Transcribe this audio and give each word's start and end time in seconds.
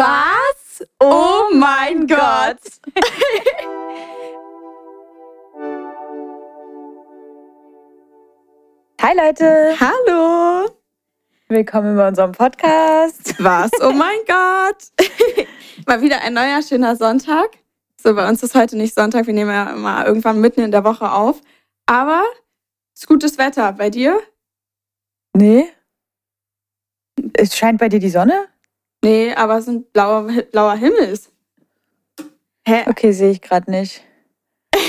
Was? 0.00 0.80
Oh 0.98 1.50
mein 1.52 2.06
Gott. 2.06 2.56
Hi 9.02 9.14
Leute, 9.14 9.78
Hallo. 9.78 10.70
willkommen 11.48 11.98
bei 11.98 12.08
unserem 12.08 12.32
Podcast. 12.32 13.34
Was? 13.44 13.70
Oh 13.82 13.92
mein 13.92 14.20
Gott. 14.26 14.90
Mal 15.86 16.00
wieder 16.00 16.22
ein 16.22 16.32
neuer 16.32 16.62
schöner 16.62 16.96
Sonntag. 16.96 17.50
So, 18.02 18.14
bei 18.14 18.26
uns 18.26 18.42
ist 18.42 18.54
heute 18.54 18.78
nicht 18.78 18.94
Sonntag, 18.94 19.26
wir 19.26 19.34
nehmen 19.34 19.50
ja 19.50 19.70
immer 19.70 20.06
irgendwann 20.06 20.40
mitten 20.40 20.62
in 20.62 20.70
der 20.70 20.84
Woche 20.84 21.12
auf. 21.12 21.42
Aber 21.84 22.24
es 22.94 23.02
ist 23.02 23.06
gutes 23.06 23.36
Wetter. 23.36 23.74
Bei 23.74 23.90
dir? 23.90 24.18
Nee? 25.34 25.68
Es 27.34 27.54
scheint 27.54 27.78
bei 27.78 27.90
dir 27.90 28.00
die 28.00 28.08
Sonne? 28.08 28.48
Nee, 29.02 29.32
aber 29.34 29.58
es 29.58 29.68
ein 29.68 29.84
blauer, 29.84 30.28
blauer 30.50 30.74
Himmel 30.74 31.04
ist. 31.04 31.30
Hä? 32.66 32.84
Okay, 32.86 33.12
sehe 33.12 33.30
ich 33.30 33.40
gerade 33.40 33.70
nicht. 33.70 34.02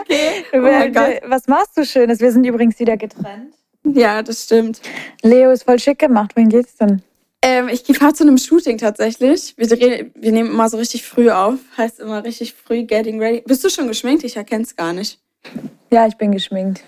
Okay. 0.00 0.44
Oh. 0.52 1.30
Was 1.30 1.46
machst 1.46 1.76
du 1.76 1.84
Schönes? 1.84 2.20
Wir 2.20 2.32
sind 2.32 2.44
übrigens 2.44 2.78
wieder 2.78 2.96
getrennt. 2.96 3.54
Ja, 3.84 4.22
das 4.22 4.44
stimmt. 4.44 4.80
Leo 5.22 5.50
ist 5.50 5.64
voll 5.64 5.78
schick 5.78 5.98
gemacht. 5.98 6.34
Wohin 6.34 6.48
geht's 6.48 6.76
denn? 6.76 7.02
Ähm, 7.42 7.68
ich 7.68 7.84
fahre 7.96 8.14
zu 8.14 8.24
einem 8.24 8.38
Shooting 8.38 8.78
tatsächlich. 8.78 9.54
Wir, 9.56 9.68
drehen, 9.68 10.10
wir 10.14 10.32
nehmen 10.32 10.50
immer 10.50 10.68
so 10.68 10.76
richtig 10.76 11.04
früh 11.04 11.30
auf. 11.30 11.58
Heißt 11.76 12.00
immer 12.00 12.24
richtig 12.24 12.54
früh 12.54 12.82
getting 12.84 13.20
ready. 13.20 13.42
Bist 13.46 13.62
du 13.62 13.68
schon 13.68 13.86
geschminkt? 13.88 14.24
Ich 14.24 14.36
erkenne 14.36 14.64
es 14.64 14.74
gar 14.74 14.92
nicht. 14.92 15.20
Ja, 15.90 16.06
ich 16.06 16.16
bin 16.16 16.32
geschminkt. 16.32 16.82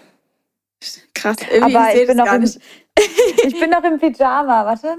Krass, 1.14 1.36
irgendwie 1.50 1.76
Aber 1.76 1.94
ich 1.94 2.00
ich 2.00 2.06
bin, 2.08 2.16
noch 2.16 2.32
im, 2.32 2.42
ich 3.44 3.60
bin 3.60 3.70
noch 3.70 3.84
im 3.84 3.98
Pyjama. 3.98 4.64
Warte. 4.64 4.96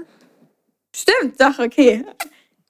Stimmt, 0.94 1.40
doch, 1.40 1.58
okay. 1.58 2.04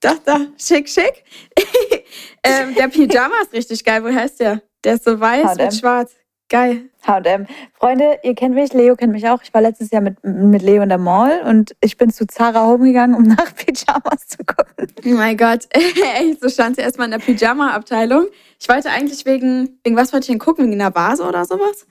Doch, 0.00 0.18
doch, 0.18 0.40
schick, 0.58 0.88
schick. 0.88 1.24
ähm, 2.42 2.74
der 2.74 2.88
Pyjama 2.88 3.34
ist 3.42 3.52
richtig 3.52 3.84
geil. 3.84 4.02
Woher 4.02 4.24
ist 4.24 4.40
der? 4.40 4.62
Der 4.84 4.94
ist 4.94 5.04
so 5.04 5.18
weiß 5.18 5.44
H&M. 5.46 5.56
mit 5.58 5.74
schwarz. 5.74 6.12
Geil. 6.48 6.90
H&M. 7.06 7.46
Freunde, 7.72 8.18
ihr 8.22 8.34
kennt 8.34 8.54
mich, 8.54 8.72
Leo 8.72 8.94
kennt 8.96 9.12
mich 9.12 9.28
auch. 9.28 9.42
Ich 9.42 9.54
war 9.54 9.62
letztes 9.62 9.90
Jahr 9.90 10.02
mit, 10.02 10.22
mit 10.22 10.62
Leo 10.62 10.82
in 10.82 10.88
der 10.88 10.98
Mall 10.98 11.42
und 11.46 11.74
ich 11.80 11.96
bin 11.96 12.10
zu 12.10 12.26
Zara 12.26 12.66
Home 12.66 12.84
gegangen, 12.84 13.14
um 13.14 13.22
nach 13.28 13.54
Pyjamas 13.54 14.26
zu 14.26 14.38
gucken. 14.38 14.92
Oh 15.04 15.08
mein 15.08 15.36
Gott. 15.36 15.68
So 16.40 16.48
stand 16.48 16.76
sie 16.76 16.82
erstmal 16.82 17.06
in 17.06 17.12
der 17.12 17.18
Pyjama-Abteilung. 17.18 18.26
Ich 18.60 18.68
wollte 18.68 18.90
eigentlich 18.90 19.24
wegen, 19.24 19.78
wegen 19.84 19.96
was 19.96 20.12
wollte 20.12 20.24
ich 20.24 20.28
denn 20.28 20.38
gucken? 20.38 20.66
Wegen 20.66 20.80
einer 20.80 20.94
Vase 20.94 21.22
oder 21.22 21.44
sowas? 21.44 21.86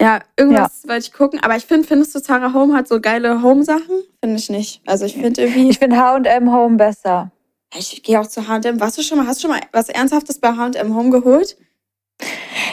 Ja, 0.00 0.20
irgendwas 0.36 0.86
wollte 0.86 1.06
ich 1.06 1.12
gucken. 1.12 1.40
Aber 1.42 1.56
ich 1.56 1.64
finde, 1.66 1.86
findest 1.86 2.14
du, 2.14 2.20
Zara 2.20 2.52
Home 2.52 2.76
hat 2.76 2.88
so 2.88 3.00
geile 3.00 3.42
Home-Sachen? 3.42 4.02
Finde 4.20 4.36
ich 4.36 4.50
nicht. 4.50 4.82
Also 4.86 5.04
ich 5.04 5.14
finde 5.14 5.42
irgendwie. 5.42 5.70
Ich 5.70 5.78
finde 5.78 5.96
H&M 5.96 6.52
Home 6.52 6.76
besser. 6.76 7.30
Ich 7.76 8.02
gehe 8.02 8.20
auch 8.20 8.26
zu 8.26 8.46
H&M. 8.48 8.80
Warst 8.80 8.98
du 8.98 9.02
schon 9.02 9.18
mal, 9.18 9.26
hast 9.26 9.38
du 9.38 9.48
schon 9.48 9.56
mal 9.56 9.62
was 9.72 9.88
Ernsthaftes 9.88 10.38
bei 10.40 10.48
H&M 10.56 10.94
Home 10.94 11.10
geholt? 11.10 11.56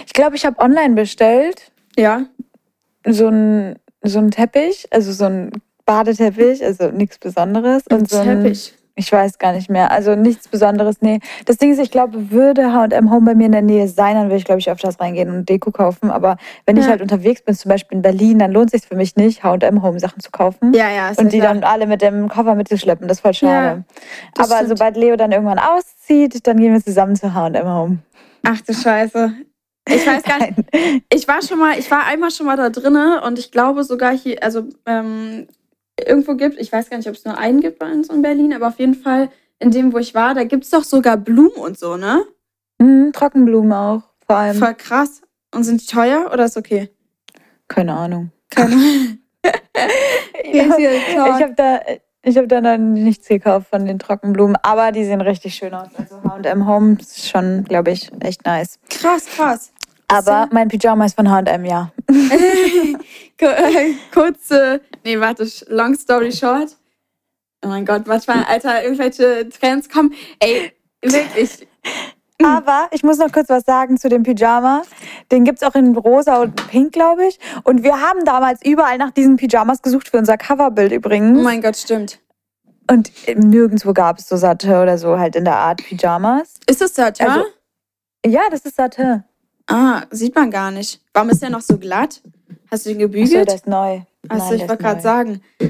Ich 0.06 0.14
glaube, 0.14 0.36
ich 0.36 0.46
habe 0.46 0.60
online 0.60 0.96
bestellt. 0.96 1.72
Ja. 1.98 2.26
so 3.06 3.28
ein, 3.28 3.78
so 4.04 4.20
ein 4.20 4.32
Teppich, 4.32 4.88
also 4.92 5.12
so 5.12 5.26
ein 5.26 5.52
Badeteppich, 5.86 6.64
also 6.64 6.90
nichts 6.90 7.18
Besonderes. 7.18 7.84
Und 7.88 8.10
so 8.10 8.18
ein, 8.18 8.44
Teppich. 8.44 8.74
Ich 9.02 9.12
weiß 9.12 9.40
gar 9.40 9.52
nicht 9.54 9.70
mehr, 9.70 9.90
also 9.92 10.16
nichts 10.16 10.48
Besonderes, 10.48 10.98
nee. 11.02 11.20
Das 11.46 11.58
Ding 11.58 11.72
ist, 11.72 11.80
ich 11.80 11.90
glaube, 11.90 12.30
würde 12.32 12.72
H&M 12.72 13.10
Home 13.12 13.26
bei 13.26 13.36
mir 13.36 13.48
in 13.48 13.52
der 13.52 13.64
Nähe 13.64 13.88
sein, 13.88 14.14
dann 14.16 14.26
würde 14.28 14.36
ich, 14.38 14.46
glaube 14.46 14.60
ich, 14.60 14.70
öfters 14.70 15.00
reingehen 15.00 15.30
und 15.30 15.50
Deko 15.50 15.72
kaufen. 15.72 16.12
Aber 16.12 16.38
wenn 16.68 16.78
ich 16.78 16.84
Ja. 16.86 16.92
halt 16.92 17.02
unterwegs 17.02 17.42
bin, 17.42 17.56
zum 17.56 17.70
Beispiel 17.70 17.96
in 17.98 18.02
Berlin, 18.04 18.38
dann 18.40 18.52
lohnt 18.52 18.72
es 18.74 18.80
sich 18.82 18.88
für 18.88 18.96
mich 18.96 19.16
nicht, 19.16 19.44
H&M 19.44 19.82
Home 19.82 20.00
Sachen 20.00 20.20
zu 20.22 20.30
kaufen. 20.32 20.74
Ja, 20.74 20.90
ja. 20.90 21.12
Und 21.18 21.34
die 21.34 21.38
ja 21.38 21.46
klar. 21.46 21.54
dann 21.56 21.64
alle 21.64 21.88
mit 21.88 22.02
dem 22.04 22.30
Koffer 22.30 22.54
mitzuschleppen, 22.56 23.08
das 23.08 23.18
ist 23.18 23.22
voll 23.22 23.34
schade. 23.34 23.84
das 24.36 24.48
Aber 24.50 24.58
stimmt. 24.60 24.78
sobald 24.78 24.98
Leo 24.98 25.16
dann 25.16 25.32
irgendwann 25.32 25.60
auszieht, 25.60 26.46
dann 26.46 26.58
gehen 26.58 26.74
wir 26.74 26.84
zusammen 26.84 27.16
zu 27.16 27.34
H&M 27.34 27.68
Home. 27.68 27.98
Ach 28.44 28.62
du 28.62 28.74
Scheiße. 28.74 29.34
Ich 29.90 30.06
weiß 30.06 30.22
gar 30.24 30.38
nicht. 30.40 30.54
Ich 31.14 31.28
war 31.28 31.42
schon 31.42 31.58
mal, 31.60 31.78
ich 31.78 31.90
war 31.92 32.06
einmal 32.06 32.32
schon 32.32 32.46
mal 32.46 32.56
da 32.56 32.70
drinne 32.70 33.22
und 33.26 33.38
ich 33.40 33.52
glaube 33.52 33.84
sogar 33.84 34.16
hier, 34.16 34.42
also 34.44 34.64
ähm, 34.86 35.48
irgendwo 36.00 36.36
gibt, 36.36 36.60
ich 36.60 36.72
weiß 36.72 36.90
gar 36.90 36.98
nicht, 36.98 37.08
ob 37.08 37.16
es 37.16 37.26
nur 37.26 37.38
einen 37.38 37.62
gibt 37.62 37.80
bei 37.80 37.92
uns 37.92 38.10
in 38.10 38.22
Berlin, 38.22 38.54
aber 38.54 38.68
auf 38.68 38.80
jeden 38.80 38.96
Fall 38.96 39.30
in 39.60 39.72
dem, 39.72 39.94
wo 39.94 39.98
ich 39.98 40.16
war, 40.16 40.34
da 40.34 40.44
gibt 40.44 40.64
es 40.64 40.70
doch 40.72 40.84
sogar 40.84 41.18
Blumen 41.18 41.56
und 41.56 41.78
so, 41.78 41.98
ne? 41.98 42.24
Mhm, 42.80 43.12
Trockenblumen 43.14 43.74
auch, 43.74 44.02
vor 44.26 44.38
allem. 44.38 44.58
Voll 44.58 44.74
krass. 44.76 45.22
Und 45.54 45.64
sind 45.64 45.82
die 45.82 45.86
teuer 45.86 46.32
oder 46.34 46.46
ist 46.46 46.58
okay? 46.58 46.90
Keine 47.68 47.94
Ahnung. 47.94 48.32
Keine 48.50 48.76
Ja, 50.54 50.78
ich 50.78 51.44
habe 51.44 51.54
da, 51.56 51.80
ich 52.24 52.38
hab 52.38 52.48
da 52.50 52.62
noch 52.62 52.78
nichts 52.78 53.28
gekauft 53.28 53.68
von 53.70 53.86
den 53.86 54.00
Trockenblumen, 54.00 54.56
aber 54.62 54.92
die 54.92 55.06
sehen 55.06 55.22
richtig 55.22 55.56
schön 55.56 55.74
aus. 55.74 55.90
Also 55.98 56.22
H&M 56.24 56.68
Home 56.68 56.98
ist 57.00 57.30
schon, 57.30 57.64
glaube 57.64 57.92
ich, 57.92 58.12
echt 58.20 58.46
nice. 58.46 58.80
Krass, 58.90 59.26
krass. 59.26 59.72
Aber 60.08 60.50
mein 60.52 60.68
Pyjama 60.68 61.06
ist 61.06 61.16
von 61.16 61.32
H&M, 61.32 61.66
ja. 61.66 61.92
Äh, 63.42 63.94
Kurze, 64.14 64.82
nee, 65.04 65.20
warte, 65.20 65.48
long 65.68 65.96
story 65.96 66.32
short. 66.32 66.76
Oh 67.64 67.68
mein 67.68 67.86
Gott, 67.86 68.08
manchmal, 68.08 68.44
Alter, 68.46 68.84
irgendwelche 68.84 69.48
Trends 69.50 69.90
kommen. 69.90 70.14
Ey, 70.40 70.72
wirklich. 71.02 71.68
Aber 72.44 72.88
ich 72.92 73.04
muss 73.04 73.20
noch 73.20 73.32
kurz 73.32 73.50
was 73.50 73.64
sagen 73.66 73.98
zu 73.98 74.10
dem 74.10 74.24
Pyjama. 74.24 74.82
Den 75.32 75.44
gibt's 75.44 75.62
auch 75.62 75.76
in 75.76 75.96
rosa 75.96 76.38
und 76.42 76.56
pink, 76.70 76.92
glaube 76.92 77.28
ich. 77.28 77.40
Und 77.64 77.84
wir 77.84 78.02
haben 78.02 78.26
damals 78.26 78.66
überall 78.66 78.98
nach 78.98 79.12
diesen 79.12 79.38
Pyjamas 79.38 79.84
gesucht 79.84 80.10
für 80.10 80.18
unser 80.18 80.38
Coverbild 80.38 80.92
Oh 80.92 80.96
übrigens. 80.96 81.40
mein 81.44 81.62
Gott, 81.62 81.78
stimmt. 81.78 82.20
Und 82.90 83.12
nirgendwo 83.36 83.94
gab 83.94 84.18
es 84.18 84.28
so 84.28 84.38
Satte 84.38 84.82
oder 84.82 84.98
so 84.98 85.20
halt 85.20 85.36
in 85.36 85.46
der 85.46 85.56
Art 85.58 85.84
Pyjamas. 85.84 86.56
Ist 86.66 86.82
das 86.82 86.96
Satin? 86.96 87.28
Also- 87.28 87.46
Ja, 88.26 88.42
das 88.50 88.62
ist 88.66 88.76
Satte. 88.76 89.24
ah, 89.68 90.02
sieht 90.10 90.34
man 90.34 90.50
gar 90.50 90.72
nicht. 90.72 91.00
Warum 91.14 91.30
ist 91.30 91.44
der 91.44 91.52
noch 91.52 91.62
so 91.62 91.78
glatt? 91.78 92.22
Hast 92.70 92.86
du 92.86 92.92
Achso, 92.92 93.00
gebügelt? 93.00 93.48
der 93.48 93.56
ist 93.56 93.68
neu. 93.68 94.02
Achso, 94.30 94.54
ich 94.54 94.62
wollte 94.62 94.74
ist 94.74 94.80
gerade 94.80 95.02
sagen. 95.02 95.42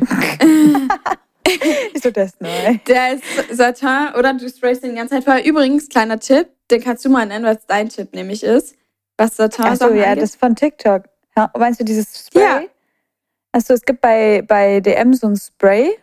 Wieso 1.94 2.12
der 2.12 2.26
ist 2.26 2.42
neu? 2.42 2.78
Der 2.88 3.14
ist 3.14 3.24
Satin 3.52 4.14
oder 4.18 4.34
du 4.34 4.50
sprayst 4.50 4.84
den 4.84 4.92
die 4.92 4.98
ganze 4.98 5.16
Zeit 5.16 5.24
vorher. 5.24 5.46
Übrigens, 5.46 5.90
kleiner 5.90 6.20
Tipp, 6.20 6.48
den 6.70 6.82
kannst 6.82 7.04
du 7.06 7.10
mal 7.10 7.26
nennen, 7.26 7.46
was 7.46 7.66
dein 7.68 7.90
Tipp 7.90 8.14
nämlich 8.14 8.44
ist. 8.44 8.76
Was 9.18 9.36
Satin 9.38 9.66
Achso, 9.66 9.90
ja, 9.90 10.06
angeht. 10.06 10.24
das 10.24 10.32
ist 10.32 10.40
von 10.40 10.56
TikTok. 10.56 11.04
Ja, 11.38 11.52
meinst 11.58 11.80
du 11.80 11.84
dieses 11.84 12.28
Spray? 12.28 12.42
Ja. 12.42 12.62
Achso, 13.54 13.74
es 13.74 13.82
gibt 13.82 14.02
bei, 14.02 14.44
bei 14.48 14.80
DM 14.80 15.14
so 15.14 15.28
ein 15.28 15.36
Spray. 15.36 15.98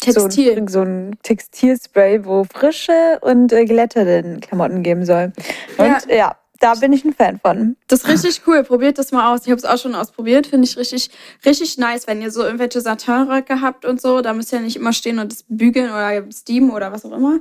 Textil. 0.00 0.54
So 0.54 0.60
ein, 0.60 0.68
so 0.68 0.80
ein 0.82 1.18
Textilspray, 1.22 2.24
wo 2.24 2.44
frische 2.44 3.18
und 3.20 3.52
äh, 3.52 3.64
glätterte 3.64 4.38
Klamotten 4.40 4.82
geben 4.82 5.04
soll. 5.04 5.32
Und 5.76 6.06
ja. 6.08 6.36
Da 6.60 6.74
bin 6.74 6.92
ich 6.92 7.04
ein 7.04 7.12
Fan 7.12 7.40
von. 7.40 7.76
Das 7.88 8.00
ist 8.04 8.08
richtig 8.08 8.42
cool. 8.46 8.62
Probiert 8.62 8.98
das 8.98 9.10
mal 9.12 9.34
aus. 9.34 9.40
Ich 9.44 9.50
habe 9.50 9.58
es 9.58 9.64
auch 9.64 9.78
schon 9.78 9.94
ausprobiert. 9.94 10.46
Finde 10.46 10.66
ich 10.68 10.76
richtig, 10.76 11.10
richtig 11.44 11.76
nice, 11.78 12.06
wenn 12.06 12.22
ihr 12.22 12.30
so 12.30 12.42
irgendwelche 12.44 12.80
Satinröcke 12.80 13.60
habt 13.60 13.84
und 13.84 14.00
so. 14.00 14.20
Da 14.20 14.32
müsst 14.34 14.52
ihr 14.52 14.60
nicht 14.60 14.76
immer 14.76 14.92
stehen 14.92 15.18
und 15.18 15.32
das 15.32 15.44
bügeln 15.48 15.90
oder 15.90 16.22
steamen 16.32 16.70
oder 16.70 16.92
was 16.92 17.04
auch 17.04 17.12
immer. 17.12 17.40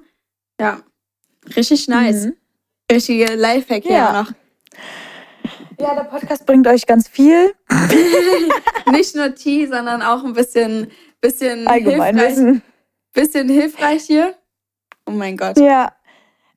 Ja. 0.59 0.79
Richtig 1.55 1.87
nice. 1.87 2.25
Mhm. 2.25 2.33
Richtige 2.91 3.35
Lifehack 3.35 3.83
hier 3.83 3.91
Ja. 3.91 4.23
noch. 4.23 4.31
Ja, 5.79 5.95
der 5.95 6.03
Podcast 6.05 6.45
bringt 6.45 6.67
euch 6.67 6.85
ganz 6.85 7.07
viel. 7.07 7.53
Nicht 8.91 9.15
nur 9.15 9.33
Tee, 9.35 9.65
sondern 9.67 10.01
auch 10.01 10.23
ein 10.25 10.33
bisschen, 10.33 10.91
bisschen, 11.21 11.59
hilfreich, 11.59 11.85
Allgemeinwissen. 11.85 12.61
bisschen 13.13 13.47
hilfreich 13.49 14.03
hier. 14.03 14.35
Oh 15.05 15.11
mein 15.11 15.37
Gott. 15.37 15.57
Ja. 15.57 15.93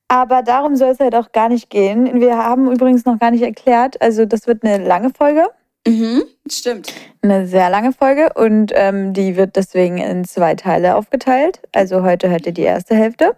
Aber 0.07 0.43
darum 0.43 0.75
soll 0.75 0.89
es 0.89 0.99
halt 0.99 1.15
auch 1.15 1.31
gar 1.31 1.49
nicht 1.49 1.69
gehen. 1.69 2.19
Wir 2.19 2.37
haben 2.37 2.71
übrigens 2.71 3.05
noch 3.05 3.19
gar 3.19 3.31
nicht 3.31 3.43
erklärt, 3.43 4.01
also 4.01 4.25
das 4.25 4.47
wird 4.47 4.63
eine 4.63 4.83
lange 4.83 5.09
Folge. 5.09 5.47
Mhm, 5.87 6.23
stimmt. 6.49 6.93
Eine 7.21 7.45
sehr 7.45 7.69
lange 7.69 7.91
Folge 7.91 8.31
und 8.35 8.71
ähm, 8.73 9.13
die 9.13 9.35
wird 9.35 9.55
deswegen 9.55 9.97
in 9.97 10.23
zwei 10.23 10.55
Teile 10.55 10.95
aufgeteilt. 10.95 11.61
Also 11.73 12.03
heute 12.03 12.29
hört 12.29 12.45
ihr 12.45 12.53
die 12.53 12.61
erste 12.61 12.95
Hälfte. 12.95 13.35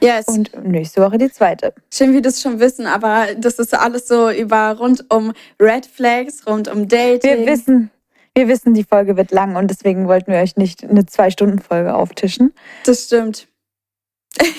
Yes. 0.00 0.28
Und 0.28 0.64
nächste 0.64 1.02
Woche 1.02 1.18
die 1.18 1.30
zweite. 1.30 1.74
Schön, 1.92 2.14
wie 2.14 2.22
das 2.22 2.40
schon 2.40 2.60
wissen, 2.60 2.86
aber 2.86 3.26
das 3.36 3.58
ist 3.58 3.74
alles 3.74 4.06
so 4.08 4.30
über 4.30 4.76
rund 4.78 5.04
um 5.08 5.32
Red 5.60 5.86
Flags, 5.86 6.46
rund 6.46 6.68
um 6.68 6.88
Dating. 6.88 7.38
Wir 7.38 7.46
wissen, 7.46 7.90
wir 8.34 8.48
wissen, 8.48 8.74
die 8.74 8.84
Folge 8.84 9.16
wird 9.16 9.32
lang 9.32 9.56
und 9.56 9.68
deswegen 9.68 10.06
wollten 10.06 10.32
wir 10.32 10.38
euch 10.38 10.56
nicht 10.56 10.84
eine 10.84 11.06
Zwei-Stunden-Folge 11.06 11.94
auftischen. 11.94 12.54
Das 12.84 13.04
stimmt. 13.04 13.48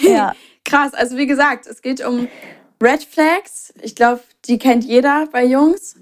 Ja. 0.02 0.34
Krass, 0.70 0.94
also 0.94 1.18
wie 1.18 1.28
gesagt, 1.28 1.68
es 1.68 1.82
geht 1.82 2.06
um 2.06 2.28
Red 2.82 3.04
Flags. 3.04 3.74
Ich 3.82 3.96
glaube, 3.96 4.22
die 4.46 4.58
kennt 4.58 4.84
jeder 4.84 5.28
bei 5.32 5.46
Jungs. 5.46 5.96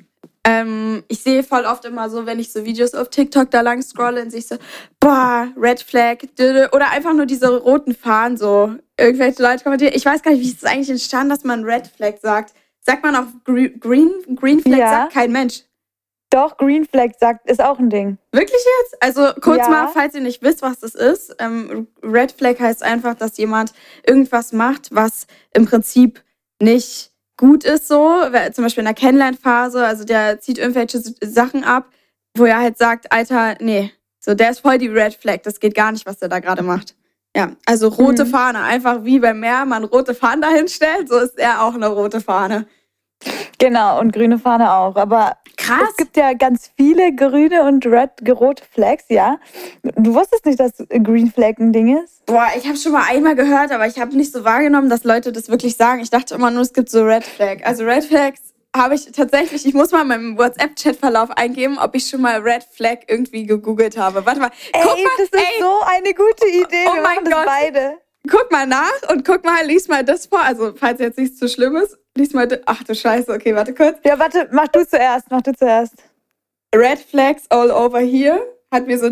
Ähm, 0.43 1.03
ich 1.09 1.23
sehe 1.23 1.43
voll 1.43 1.65
oft 1.65 1.83
immer 1.85 2.09
so, 2.09 2.25
wenn 2.25 2.39
ich 2.39 2.53
so 2.53 2.63
Videos 2.63 2.93
auf 2.93 3.09
TikTok 3.09 3.51
da 3.51 3.61
lang 3.61 3.81
scrolle 3.81 4.21
und 4.21 4.31
sich 4.31 4.47
so, 4.47 4.55
boah, 4.99 5.49
Red 5.57 5.81
Flag, 5.81 6.19
oder 6.71 6.91
einfach 6.91 7.13
nur 7.13 7.25
diese 7.25 7.57
roten 7.57 7.93
Fahnen 7.93 8.37
so. 8.37 8.75
Irgendwelche 8.97 9.43
Leute 9.43 9.63
kommentieren. 9.63 9.93
Ich 9.93 10.05
weiß 10.05 10.21
gar 10.23 10.31
nicht, 10.31 10.41
wie 10.41 10.47
ist 10.47 10.63
es 10.63 10.69
eigentlich 10.69 10.89
entstanden, 10.89 11.29
dass 11.29 11.43
man 11.43 11.63
Red 11.65 11.87
Flag 11.87 12.15
sagt. 12.21 12.53
Sagt 12.79 13.03
man 13.03 13.15
auch 13.15 13.25
Green, 13.43 14.13
Green 14.35 14.61
Flag, 14.61 14.77
ja. 14.77 14.89
sagt 14.89 15.13
kein 15.13 15.31
Mensch. 15.31 15.63
Doch, 16.29 16.57
Green 16.57 16.85
Flag 16.85 17.11
sagt, 17.19 17.49
ist 17.49 17.61
auch 17.61 17.79
ein 17.79 17.89
Ding. 17.89 18.17
Wirklich 18.31 18.61
jetzt? 18.81 19.01
Also 19.01 19.33
kurz 19.39 19.59
ja. 19.59 19.69
mal, 19.69 19.87
falls 19.87 20.13
ihr 20.13 20.21
nicht 20.21 20.41
wisst, 20.41 20.61
was 20.61 20.79
das 20.79 20.93
ist. 20.93 21.35
Ähm, 21.39 21.87
Red 22.03 22.33
Flag 22.33 22.59
heißt 22.59 22.83
einfach, 22.83 23.15
dass 23.15 23.37
jemand 23.37 23.73
irgendwas 24.05 24.51
macht, 24.51 24.89
was 24.91 25.27
im 25.53 25.65
Prinzip 25.65 26.21
nicht 26.61 27.11
gut 27.37 27.63
ist 27.63 27.87
so, 27.87 28.23
zum 28.51 28.63
Beispiel 28.63 28.81
in 28.81 28.85
der 28.85 28.93
Kennenlernphase, 28.95 29.85
also 29.85 30.03
der 30.03 30.39
zieht 30.39 30.57
irgendwelche 30.57 30.99
Sachen 31.21 31.63
ab, 31.63 31.91
wo 32.35 32.45
er 32.45 32.59
halt 32.59 32.77
sagt, 32.77 33.11
Alter, 33.11 33.55
nee, 33.59 33.91
so 34.19 34.33
der 34.33 34.49
ist 34.49 34.59
voll 34.59 34.79
die 34.79 34.87
Red 34.87 35.13
Flag, 35.13 35.43
das 35.43 35.59
geht 35.59 35.75
gar 35.75 35.91
nicht, 35.91 36.05
was 36.05 36.17
der 36.17 36.29
da 36.29 36.39
gerade 36.39 36.63
macht. 36.63 36.95
Ja, 37.35 37.51
also 37.65 37.89
rote 37.89 38.25
mhm. 38.25 38.29
Fahne, 38.29 38.63
einfach 38.63 39.03
wie 39.03 39.19
beim 39.19 39.39
Meer 39.39 39.65
man 39.65 39.83
rote 39.83 40.15
Fahnen 40.15 40.41
dahin 40.41 40.67
stellt, 40.67 41.07
so 41.07 41.17
ist 41.19 41.37
er 41.37 41.63
auch 41.63 41.75
eine 41.75 41.87
rote 41.87 42.21
Fahne. 42.21 42.65
Genau, 43.59 43.99
und 43.99 44.13
grüne 44.13 44.37
Fahne 44.37 44.71
auch. 44.71 44.95
Aber 44.95 45.37
Krass. 45.57 45.89
es 45.89 45.97
gibt 45.97 46.15
ja 46.17 46.33
ganz 46.33 46.71
viele 46.77 47.13
grüne 47.15 47.63
und 47.63 47.85
red, 47.85 48.11
rote 48.29 48.63
Flags, 48.71 49.05
ja. 49.09 49.39
Du 49.83 50.13
wusstest 50.13 50.45
nicht, 50.45 50.59
dass 50.59 50.73
Green 50.89 51.31
Flag 51.31 51.57
ein 51.59 51.73
Ding 51.73 51.97
ist? 52.03 52.25
Boah, 52.27 52.47
ich 52.55 52.67
habe 52.67 52.77
schon 52.77 52.91
mal 52.91 53.05
einmal 53.09 53.35
gehört, 53.35 53.71
aber 53.71 53.87
ich 53.87 53.99
habe 53.99 54.15
nicht 54.15 54.31
so 54.31 54.43
wahrgenommen, 54.43 54.89
dass 54.89 55.03
Leute 55.03 55.31
das 55.31 55.49
wirklich 55.49 55.75
sagen. 55.75 56.01
Ich 56.01 56.09
dachte 56.09 56.35
immer 56.35 56.51
nur, 56.51 56.61
es 56.61 56.73
gibt 56.73 56.89
so 56.89 57.03
Red 57.03 57.23
Flag. 57.23 57.65
Also 57.65 57.83
Red 57.85 58.05
Flags 58.05 58.41
habe 58.75 58.95
ich 58.95 59.11
tatsächlich, 59.11 59.65
ich 59.65 59.73
muss 59.73 59.91
mal 59.91 60.01
in 60.03 60.07
meinem 60.07 60.37
WhatsApp-Chat-Verlauf 60.37 61.31
eingeben, 61.31 61.79
ob 61.79 61.95
ich 61.95 62.07
schon 62.07 62.21
mal 62.21 62.39
Red 62.41 62.63
Flag 62.63 62.99
irgendwie 63.07 63.45
gegoogelt 63.45 63.97
habe. 63.97 64.25
Warte 64.25 64.39
mal. 64.39 64.51
Ey, 64.73 64.81
guck 64.83 64.91
mal, 64.97 65.09
das 65.17 65.25
ist 65.25 65.33
ey. 65.33 65.41
so 65.59 65.79
eine 65.85 66.13
gute 66.13 66.47
Idee. 66.47 66.85
Oh 66.91 66.95
Wir 66.95 67.01
mein 67.01 67.23
Gott. 67.23 67.45
beide. 67.45 67.97
Guck 68.29 68.51
mal 68.51 68.67
nach 68.67 69.09
und 69.09 69.25
guck 69.25 69.45
mal, 69.45 69.65
lies 69.65 69.87
mal 69.87 70.03
das 70.03 70.25
vor. 70.25 70.41
Also, 70.41 70.73
falls 70.75 70.99
jetzt 70.99 71.17
nichts 71.17 71.37
zu 71.37 71.47
schlimm 71.47 71.77
ist, 71.77 71.97
lies 72.17 72.33
mal. 72.33 72.47
Ach 72.65 72.83
du 72.83 72.93
Scheiße, 72.93 73.31
okay, 73.31 73.55
warte 73.55 73.73
kurz. 73.73 73.99
Ja, 74.03 74.19
warte, 74.19 74.49
mach 74.51 74.67
du 74.67 74.85
zuerst, 74.85 75.27
mach 75.29 75.41
du 75.41 75.53
zuerst. 75.53 75.93
Red 76.75 76.99
Flags 76.99 77.43
all 77.49 77.71
over 77.71 77.99
here. 77.99 78.39
Hat 78.71 78.87
mir 78.87 78.99
so. 78.99 79.09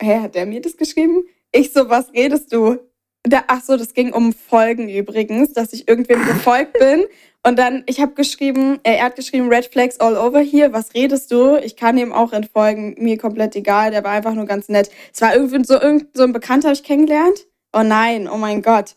Hä, 0.00 0.20
hat 0.20 0.34
der 0.34 0.46
mir 0.46 0.60
das 0.60 0.76
geschrieben? 0.76 1.24
Ich 1.52 1.72
so, 1.72 1.88
was 1.88 2.12
redest 2.12 2.52
du? 2.52 2.78
Da, 3.22 3.44
ach 3.46 3.62
so, 3.62 3.76
das 3.76 3.94
ging 3.94 4.12
um 4.12 4.32
Folgen 4.32 4.88
übrigens, 4.88 5.52
dass 5.52 5.72
ich 5.72 5.88
irgendwem 5.88 6.24
gefolgt 6.26 6.78
bin. 6.78 7.04
Und 7.46 7.58
dann, 7.58 7.84
ich 7.86 8.00
habe 8.00 8.14
geschrieben, 8.14 8.80
äh, 8.84 8.96
er 8.96 9.04
hat 9.04 9.16
geschrieben, 9.16 9.48
Red 9.48 9.66
Flags 9.66 10.00
all 10.00 10.16
over 10.16 10.40
here, 10.40 10.72
was 10.72 10.94
redest 10.94 11.30
du? 11.30 11.56
Ich 11.56 11.76
kann 11.76 11.98
ihm 11.98 12.12
auch 12.12 12.32
entfolgen, 12.32 12.94
mir 12.98 13.18
komplett 13.18 13.54
egal, 13.54 13.90
der 13.90 14.02
war 14.02 14.12
einfach 14.12 14.32
nur 14.32 14.46
ganz 14.46 14.68
nett. 14.68 14.90
Es 15.12 15.20
war 15.20 15.34
irgendwie 15.34 15.62
so, 15.64 15.80
irgend, 15.80 16.08
so 16.16 16.22
ein 16.22 16.32
Bekannter, 16.32 16.68
habe 16.68 16.74
ich 16.74 16.82
kennengelernt. 16.82 17.46
Oh 17.72 17.82
nein, 17.82 18.28
oh 18.28 18.38
mein 18.38 18.62
Gott. 18.62 18.94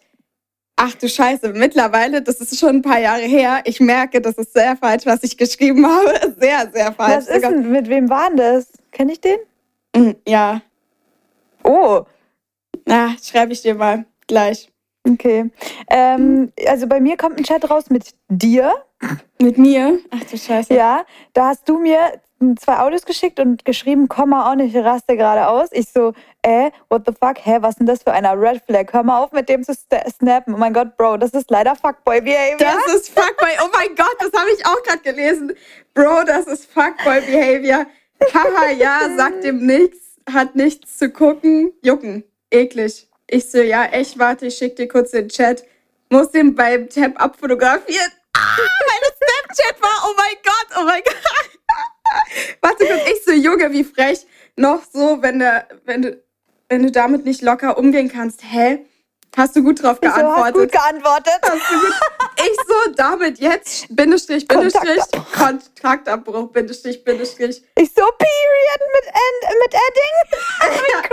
Ach 0.79 0.93
du 0.93 1.09
Scheiße, 1.09 1.53
mittlerweile, 1.53 2.21
das 2.21 2.39
ist 2.39 2.59
schon 2.59 2.77
ein 2.77 2.81
paar 2.83 2.99
Jahre 2.99 3.23
her. 3.23 3.61
Ich 3.65 3.79
merke, 3.79 4.21
das 4.21 4.35
ist 4.35 4.53
sehr 4.53 4.77
falsch, 4.77 5.07
was 5.07 5.23
ich 5.23 5.35
geschrieben 5.35 5.83
habe. 5.85 6.35
Sehr, 6.39 6.69
sehr 6.71 6.93
falsch. 6.93 7.15
Was 7.15 7.27
ist 7.27 7.41
denn, 7.43 7.71
mit 7.71 7.89
wem 7.89 8.09
war 8.09 8.27
denn 8.29 8.37
das? 8.37 8.67
Kenn 8.91 9.09
ich 9.09 9.19
den? 9.19 9.39
Mm, 9.95 10.11
ja. 10.27 10.61
Oh. 11.63 12.03
Na, 12.85 13.15
schreibe 13.21 13.53
ich 13.53 13.63
dir 13.63 13.73
mal 13.73 14.05
gleich. 14.27 14.69
Okay. 15.09 15.49
Ähm, 15.89 16.51
also 16.67 16.85
bei 16.85 16.99
mir 16.99 17.17
kommt 17.17 17.39
ein 17.39 17.43
Chat 17.43 17.67
raus 17.69 17.89
mit 17.89 18.13
dir. 18.29 18.75
Mit 19.41 19.57
mir? 19.57 19.99
Ach 20.11 20.23
du 20.29 20.37
Scheiße. 20.37 20.75
Ja, 20.75 21.05
da 21.33 21.47
hast 21.47 21.67
du 21.67 21.79
mir 21.79 22.21
zwei 22.59 22.79
Audios 22.79 23.05
geschickt 23.05 23.39
und 23.39 23.65
geschrieben, 23.65 24.07
komm 24.07 24.29
mal 24.29 24.51
auch 24.51 24.55
nicht, 24.55 24.75
raste 24.75 25.17
gerade 25.17 25.47
aus. 25.47 25.69
Ich 25.71 25.89
so, 25.91 26.13
äh, 26.43 26.71
what 26.89 27.03
the 27.05 27.13
fuck, 27.13 27.37
hä, 27.43 27.57
was 27.61 27.75
denn 27.75 27.87
das 27.87 28.03
für 28.03 28.11
einer 28.11 28.39
Red 28.39 28.61
Flag? 28.65 28.91
Hör 28.91 29.03
mal 29.03 29.23
auf, 29.23 29.31
mit 29.31 29.49
dem 29.49 29.63
zu 29.63 29.73
snappen. 29.73 30.53
Oh 30.53 30.57
mein 30.57 30.73
Gott, 30.73 30.97
Bro, 30.97 31.17
das 31.17 31.31
ist 31.31 31.49
leider 31.49 31.75
Fuckboy 31.75 32.21
Behavior. 32.21 32.57
Das 32.59 32.95
ist 32.95 33.09
Fuckboy, 33.09 33.51
oh 33.63 33.69
mein 33.73 33.95
Gott, 33.95 34.15
das 34.19 34.39
habe 34.39 34.49
ich 34.51 34.65
auch 34.65 34.81
gerade 34.83 34.99
gelesen. 34.99 35.53
Bro, 35.93 36.23
das 36.25 36.45
ist 36.45 36.71
Fuckboy 36.71 37.21
Behavior. 37.21 37.85
Haha, 38.33 38.71
ja, 38.71 39.09
sagt 39.15 39.43
ihm 39.43 39.65
nichts, 39.65 39.97
hat 40.31 40.55
nichts 40.55 40.97
zu 40.97 41.09
gucken. 41.09 41.73
Jucken, 41.83 42.23
eklig. 42.51 43.07
Ich 43.29 43.49
so, 43.49 43.59
ja, 43.59 43.85
echt, 43.85 44.17
warte, 44.19 44.47
ich 44.47 44.57
schick 44.57 44.75
dir 44.75 44.87
kurz 44.87 45.11
den 45.11 45.29
Chat. 45.29 45.63
Muss 46.09 46.31
den 46.31 46.55
beim 46.55 46.87
Tab 46.89 47.21
abfotografieren. 47.21 48.11
Ah, 48.33 48.57
meine 48.87 49.13
Snapchat 49.17 49.81
war, 49.81 50.09
oh 50.09 50.13
mein 50.15 50.35
Gott, 50.43 50.77
oh 50.79 50.85
mein 50.85 51.01
Gott. 51.03 51.57
Warte 52.61 52.85
kurz, 52.85 53.01
ich 53.07 53.23
so 53.25 53.31
Junge, 53.31 53.71
wie 53.71 53.83
frech. 53.83 54.25
Noch 54.55 54.81
so, 54.91 55.21
wenn, 55.21 55.39
der, 55.39 55.67
wenn, 55.85 56.01
du, 56.01 56.21
wenn 56.69 56.83
du 56.83 56.91
damit 56.91 57.25
nicht 57.25 57.41
locker 57.41 57.77
umgehen 57.77 58.11
kannst. 58.11 58.41
Hä? 58.43 58.85
Hast 59.35 59.55
du 59.55 59.61
gut 59.61 59.83
drauf 59.83 60.01
geantwortet? 60.01 60.47
Ich 60.47 60.53
so, 60.55 60.61
gut 60.61 60.71
geantwortet. 60.71 61.39
Hast 61.43 61.71
du 61.71 61.79
gut, 61.79 61.93
ich 62.39 62.57
so, 62.67 62.91
damit 62.95 63.39
jetzt, 63.39 63.85
Bindestrich, 63.95 64.47
Bindestrich, 64.47 65.03
Kontaktabbruch, 65.31 66.51
Bindestrich, 66.51 67.03
Bindestrich. 67.03 67.61
Ich 67.75 67.89
so, 67.93 68.01
Period 68.01 68.81
mit, 68.95 69.05
End, 69.05 69.41
mit 69.61 69.75
Adding. 69.75 71.11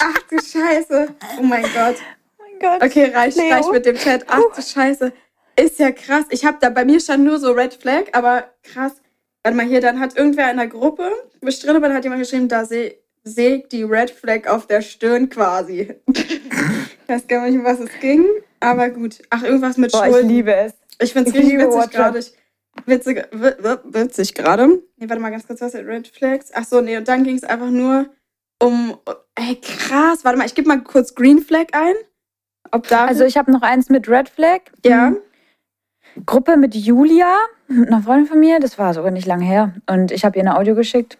Ach 0.02 0.22
du 0.28 0.38
Scheiße. 0.38 1.14
Oh 1.38 1.42
mein 1.42 1.62
Gott. 1.62 1.96
Oh 2.38 2.42
mein 2.42 2.58
Gott. 2.58 2.82
Okay, 2.82 3.10
reicht, 3.14 3.38
reicht 3.38 3.72
mit 3.72 3.86
dem 3.86 3.96
Chat. 3.96 4.24
Ach 4.28 4.42
du 4.54 4.60
Scheiße. 4.60 5.12
Ist 5.56 5.78
ja 5.78 5.92
krass. 5.92 6.24
Ich 6.30 6.44
hab 6.44 6.60
da, 6.60 6.70
bei 6.70 6.84
mir 6.84 7.00
stand 7.00 7.24
nur 7.24 7.38
so 7.38 7.52
Red 7.52 7.74
Flag, 7.74 8.04
aber 8.12 8.50
krass. 8.62 9.01
Warte 9.42 9.56
mal 9.56 9.66
hier, 9.66 9.80
dann 9.80 9.98
hat 9.98 10.16
irgendwer 10.16 10.50
in 10.50 10.56
der 10.56 10.68
Gruppe, 10.68 11.10
bin, 11.40 11.92
hat 11.92 12.04
jemand 12.04 12.22
geschrieben, 12.22 12.48
da 12.48 12.64
sehe 12.64 12.96
seh 13.24 13.64
die 13.70 13.82
Red 13.82 14.10
Flag 14.10 14.46
auf 14.48 14.66
der 14.66 14.82
Stirn 14.82 15.28
quasi. 15.28 15.94
ich 16.06 16.40
weiß 17.08 17.26
gar 17.28 17.46
nicht, 17.46 17.58
um 17.58 17.64
was 17.64 17.80
es 17.80 17.90
ging, 18.00 18.24
aber 18.60 18.90
gut. 18.90 19.18
Ach, 19.30 19.42
irgendwas 19.42 19.76
mit 19.76 19.92
Boah, 19.92 20.06
Schulden. 20.06 20.28
ich 20.28 20.36
liebe 20.36 20.54
es. 20.54 20.74
Ich 21.00 21.12
finde 21.12 21.30
es 21.30 21.36
richtig 21.36 21.58
witzig 21.58 21.90
gerade. 21.90 22.24
Witzig, 22.86 23.24
witzig 23.32 24.34
gerade. 24.34 24.82
Nee, 24.96 25.08
warte 25.08 25.20
mal 25.20 25.30
ganz 25.30 25.46
kurz, 25.46 25.60
was 25.60 25.74
ist 25.74 25.86
Red 25.86 26.08
Flags? 26.08 26.50
Ach 26.54 26.64
so, 26.64 26.80
nee, 26.80 26.96
und 26.96 27.06
dann 27.06 27.22
ging 27.24 27.36
es 27.36 27.44
einfach 27.44 27.70
nur 27.70 28.06
um, 28.62 28.96
ey, 29.34 29.60
krass, 29.60 30.24
warte 30.24 30.38
mal, 30.38 30.46
ich 30.46 30.54
gebe 30.54 30.68
mal 30.68 30.82
kurz 30.82 31.14
Green 31.14 31.40
Flag 31.40 31.66
ein. 31.72 31.94
Ob 32.70 32.88
da 32.88 33.04
also 33.04 33.24
ich 33.24 33.36
habe 33.36 33.52
noch 33.52 33.62
eins 33.62 33.90
mit 33.90 34.08
Red 34.08 34.28
Flag. 34.28 34.60
Ja. 34.84 35.10
Mhm. 35.10 35.18
Gruppe 36.26 36.56
mit 36.56 36.74
Julia, 36.74 37.36
einer 37.68 38.02
Freundin 38.02 38.26
von 38.26 38.40
mir, 38.40 38.60
das 38.60 38.78
war 38.78 38.94
sogar 38.94 39.10
nicht 39.10 39.26
lange 39.26 39.44
her. 39.44 39.74
Und 39.88 40.12
ich 40.12 40.24
habe 40.24 40.36
ihr 40.36 40.42
eine 40.42 40.56
Audio 40.58 40.74
geschickt 40.74 41.18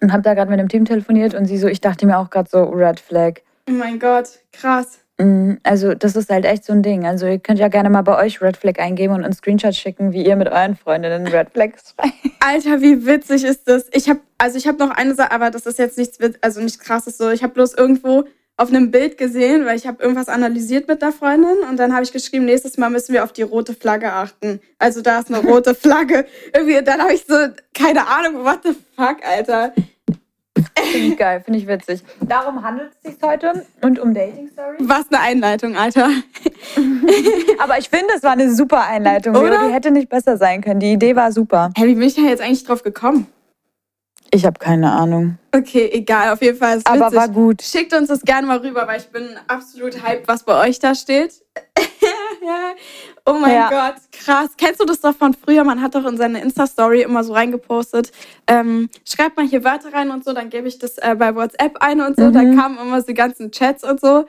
und 0.00 0.12
habe 0.12 0.22
da 0.22 0.34
gerade 0.34 0.50
mit 0.50 0.60
dem 0.60 0.68
Team 0.68 0.84
telefoniert 0.84 1.34
und 1.34 1.46
sie 1.46 1.58
so, 1.58 1.68
ich 1.68 1.80
dachte 1.80 2.06
mir 2.06 2.18
auch 2.18 2.30
gerade 2.30 2.48
so, 2.50 2.64
Red 2.64 3.00
Flag. 3.00 3.40
Oh 3.68 3.72
mein 3.72 3.98
Gott, 3.98 4.40
krass. 4.52 5.00
Mm, 5.18 5.54
also 5.64 5.94
das 5.94 6.14
ist 6.14 6.30
halt 6.30 6.44
echt 6.44 6.64
so 6.64 6.72
ein 6.72 6.82
Ding. 6.82 7.04
Also 7.04 7.26
ihr 7.26 7.38
könnt 7.38 7.58
ja 7.58 7.68
gerne 7.68 7.90
mal 7.90 8.02
bei 8.02 8.16
euch 8.24 8.40
Red 8.40 8.56
Flag 8.56 8.78
eingeben 8.78 9.14
und 9.14 9.24
einen 9.24 9.32
Screenshot 9.32 9.74
schicken, 9.74 10.12
wie 10.12 10.24
ihr 10.24 10.36
mit 10.36 10.48
euren 10.48 10.76
Freundinnen 10.76 11.26
Red 11.26 11.50
Flags 11.50 11.94
Alter, 12.40 12.80
wie 12.80 13.04
witzig 13.04 13.44
ist 13.44 13.68
das? 13.68 13.88
Ich 13.92 14.08
habe 14.08 14.20
also 14.38 14.56
ich 14.56 14.68
habe 14.68 14.78
noch 14.78 14.90
eine 14.90 15.14
Sache, 15.14 15.32
aber 15.32 15.50
das 15.50 15.66
ist 15.66 15.78
jetzt 15.78 15.98
nichts 15.98 16.18
also 16.40 16.60
nichts 16.60 16.78
krasses 16.78 17.18
so. 17.18 17.30
Ich 17.30 17.42
habe 17.42 17.52
bloß 17.52 17.74
irgendwo 17.74 18.24
auf 18.58 18.70
einem 18.70 18.90
Bild 18.90 19.16
gesehen, 19.18 19.64
weil 19.64 19.76
ich 19.76 19.86
habe 19.86 20.02
irgendwas 20.02 20.28
analysiert 20.28 20.88
mit 20.88 21.00
der 21.00 21.12
Freundin 21.12 21.58
und 21.70 21.78
dann 21.78 21.94
habe 21.94 22.02
ich 22.02 22.12
geschrieben, 22.12 22.44
nächstes 22.44 22.76
Mal 22.76 22.90
müssen 22.90 23.12
wir 23.12 23.22
auf 23.22 23.32
die 23.32 23.42
rote 23.42 23.72
Flagge 23.72 24.12
achten. 24.12 24.60
Also 24.78 25.00
da 25.00 25.20
ist 25.20 25.32
eine 25.32 25.46
rote 25.48 25.74
Flagge. 25.76 26.26
Irgendwie, 26.52 26.82
dann 26.82 27.00
habe 27.00 27.14
ich 27.14 27.24
so, 27.24 27.36
keine 27.72 28.06
Ahnung, 28.06 28.44
what 28.44 28.58
the 28.64 28.74
fuck, 28.96 29.18
Alter. 29.24 29.72
Finde 30.76 31.06
ich 31.06 31.16
geil, 31.16 31.40
finde 31.44 31.60
ich 31.60 31.68
witzig. 31.68 32.02
Darum 32.20 32.64
handelt 32.64 32.90
es 33.00 33.12
sich 33.12 33.22
heute 33.22 33.64
und 33.80 34.00
um 34.00 34.12
Dating 34.12 34.48
Story. 34.48 34.76
Was 34.80 35.04
eine 35.08 35.20
Einleitung, 35.20 35.76
Alter. 35.76 36.10
Aber 37.60 37.78
ich 37.78 37.88
finde, 37.88 38.08
es 38.16 38.24
war 38.24 38.32
eine 38.32 38.52
super 38.52 38.84
Einleitung. 38.88 39.36
Oder? 39.36 39.68
Die 39.68 39.72
hätte 39.72 39.92
nicht 39.92 40.08
besser 40.08 40.36
sein 40.36 40.62
können. 40.62 40.80
Die 40.80 40.92
Idee 40.92 41.14
war 41.14 41.30
super. 41.30 41.70
Hey, 41.76 41.86
wie 41.86 41.94
bin 41.94 42.02
ich 42.02 42.16
da 42.16 42.22
jetzt 42.22 42.42
eigentlich 42.42 42.64
drauf 42.64 42.82
gekommen? 42.82 43.28
Ich 44.30 44.44
habe 44.44 44.58
keine 44.58 44.92
Ahnung. 44.92 45.38
Okay, 45.54 45.88
egal, 45.92 46.32
auf 46.32 46.42
jeden 46.42 46.58
Fall. 46.58 46.80
Aber 46.84 47.12
war 47.12 47.28
gut. 47.28 47.62
Schickt 47.62 47.94
uns 47.94 48.08
das 48.08 48.20
gerne 48.20 48.46
mal 48.46 48.58
rüber, 48.58 48.86
weil 48.86 49.00
ich 49.00 49.08
bin 49.08 49.26
absolut 49.46 50.02
hyped, 50.06 50.28
was 50.28 50.42
bei 50.42 50.68
euch 50.68 50.78
da 50.78 50.94
steht. 50.94 51.42
oh 53.24 53.32
mein 53.34 53.54
ja. 53.54 53.68
Gott, 53.70 54.02
krass. 54.12 54.50
Kennst 54.58 54.80
du 54.80 54.84
das 54.84 55.00
doch 55.00 55.14
von 55.14 55.32
früher? 55.32 55.64
Man 55.64 55.80
hat 55.80 55.94
doch 55.94 56.04
in 56.04 56.18
seine 56.18 56.42
Insta-Story 56.42 57.02
immer 57.02 57.24
so 57.24 57.32
reingepostet. 57.32 58.12
Ähm, 58.46 58.90
schreibt 59.06 59.38
mal 59.38 59.46
hier 59.46 59.64
Wörter 59.64 59.94
rein 59.94 60.10
und 60.10 60.24
so, 60.24 60.34
dann 60.34 60.50
gebe 60.50 60.68
ich 60.68 60.78
das 60.78 60.98
äh, 60.98 61.14
bei 61.18 61.34
WhatsApp 61.34 61.78
ein 61.80 62.02
und 62.02 62.16
so. 62.16 62.26
Mhm. 62.26 62.32
Dann 62.34 62.56
kamen 62.56 62.78
immer 62.78 63.00
so 63.00 63.06
die 63.06 63.14
ganzen 63.14 63.50
Chats 63.50 63.82
und 63.82 64.00
so. 64.00 64.26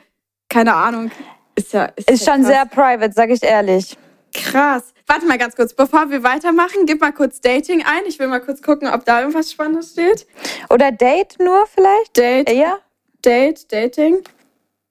Keine 0.48 0.74
Ahnung. 0.74 1.12
Ist 1.56 1.74
ja. 1.74 1.86
Ist, 1.96 2.10
Ist 2.10 2.26
ja 2.26 2.34
schon 2.34 2.44
krass. 2.44 2.54
sehr 2.54 2.66
private, 2.66 3.14
sag 3.14 3.30
ich 3.32 3.44
ehrlich. 3.44 3.98
krass. 4.34 4.94
Warte 5.10 5.26
mal 5.26 5.40
ganz 5.40 5.56
kurz, 5.56 5.74
bevor 5.74 6.12
wir 6.12 6.22
weitermachen, 6.22 6.86
gib 6.86 7.02
mal 7.02 7.12
kurz 7.12 7.42
Dating 7.42 7.84
ein. 7.84 8.04
Ich 8.08 8.20
will 8.20 8.28
mal 8.28 8.42
kurz 8.42 8.62
gucken, 8.62 8.88
ob 8.88 9.06
da 9.06 9.22
irgendwas 9.22 9.52
Spannendes 9.52 9.94
steht. 9.94 10.28
Oder 10.70 10.92
Date 10.92 11.36
nur 11.40 11.66
vielleicht? 11.66 12.16
Date, 12.16 12.48
Eher? 12.48 12.78
Date, 13.26 13.74
Dating. 13.74 14.20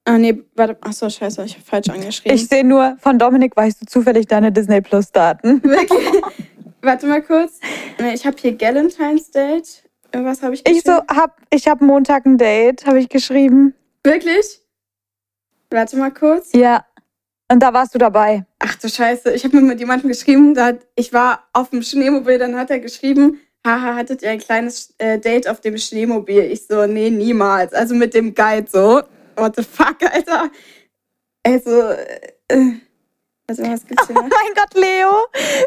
Ah, 0.05 0.19
nee, 0.19 0.43
warte. 0.57 0.77
Achso, 0.81 1.09
scheiße, 1.09 1.45
ich 1.45 1.55
habe 1.55 1.65
falsch 1.65 1.89
angeschrieben. 1.89 2.35
Ich 2.35 2.49
sehe 2.49 2.65
nur, 2.65 2.97
von 2.99 3.17
Dominik 3.17 3.57
weißt 3.57 3.81
du 3.81 3.87
zufällig 3.87 4.27
deine 4.27 4.51
Disney 4.51 4.81
Plus 4.81 5.13
Daten. 5.13 5.63
Wirklich? 5.63 6.23
Warte 6.83 7.07
mal 7.07 7.23
kurz. 7.23 7.61
Nee, 8.01 8.15
Ich 8.15 8.27
habe 8.27 8.37
hier 8.41 8.57
Galentine's 8.57 9.31
Date. 9.31 9.85
Irgendwas 10.13 10.43
habe 10.43 10.55
ich 10.55 10.69
Ich 10.69 10.83
so, 10.83 10.95
hab, 10.95 11.37
ich 11.51 11.69
hab 11.69 11.81
Montag 11.81 12.27
ein 12.27 12.39
Date, 12.39 12.87
habe 12.87 12.99
ich 12.99 13.09
geschrieben. 13.09 13.73
Wirklich? 14.03 14.63
Warte 15.71 15.97
mal 15.97 16.11
kurz. 16.11 16.53
Ja. 16.55 16.85
Und 17.51 17.61
da 17.61 17.73
warst 17.73 17.95
du 17.95 17.99
dabei. 17.99 18.45
Ach 18.59 18.75
du 18.77 18.89
Scheiße, 18.89 19.33
ich 19.33 19.45
habe 19.45 19.57
mir 19.57 19.63
mit 19.63 19.81
jemandem 19.81 20.09
geschrieben, 20.09 20.55
da 20.55 20.67
hat, 20.67 20.87
ich 20.97 21.13
war 21.13 21.49
auf 21.55 21.71
dem 21.71 21.83
Schneemobil, 21.83 22.39
dann 22.39 22.57
hat 22.57 22.71
er 22.71 22.79
geschrieben, 22.79 23.41
haha, 23.67 23.95
hattet 23.95 24.23
ihr 24.23 24.31
ein 24.31 24.39
kleines 24.39 24.95
äh, 24.99 25.19
Date 25.19 25.49
auf 25.49 25.61
dem 25.61 25.79
Schneemobil? 25.79 26.43
Ich 26.43 26.67
so, 26.67 26.87
nee, 26.87 27.11
niemals. 27.11 27.73
Also 27.73 27.95
mit 27.95 28.15
dem 28.15 28.35
Guide 28.35 28.67
so. 28.71 29.03
What 29.37 29.57
the 29.57 29.63
fuck, 29.63 29.97
Alter? 30.03 30.51
Also, 31.45 31.91
äh, 32.49 32.73
also 33.49 33.63
was 33.63 33.87
gibt's 33.87 34.07
hier 34.07 34.17
Oh 34.17 34.23
mein 34.23 34.55
Gott, 34.55 34.75
Leo, 34.75 35.27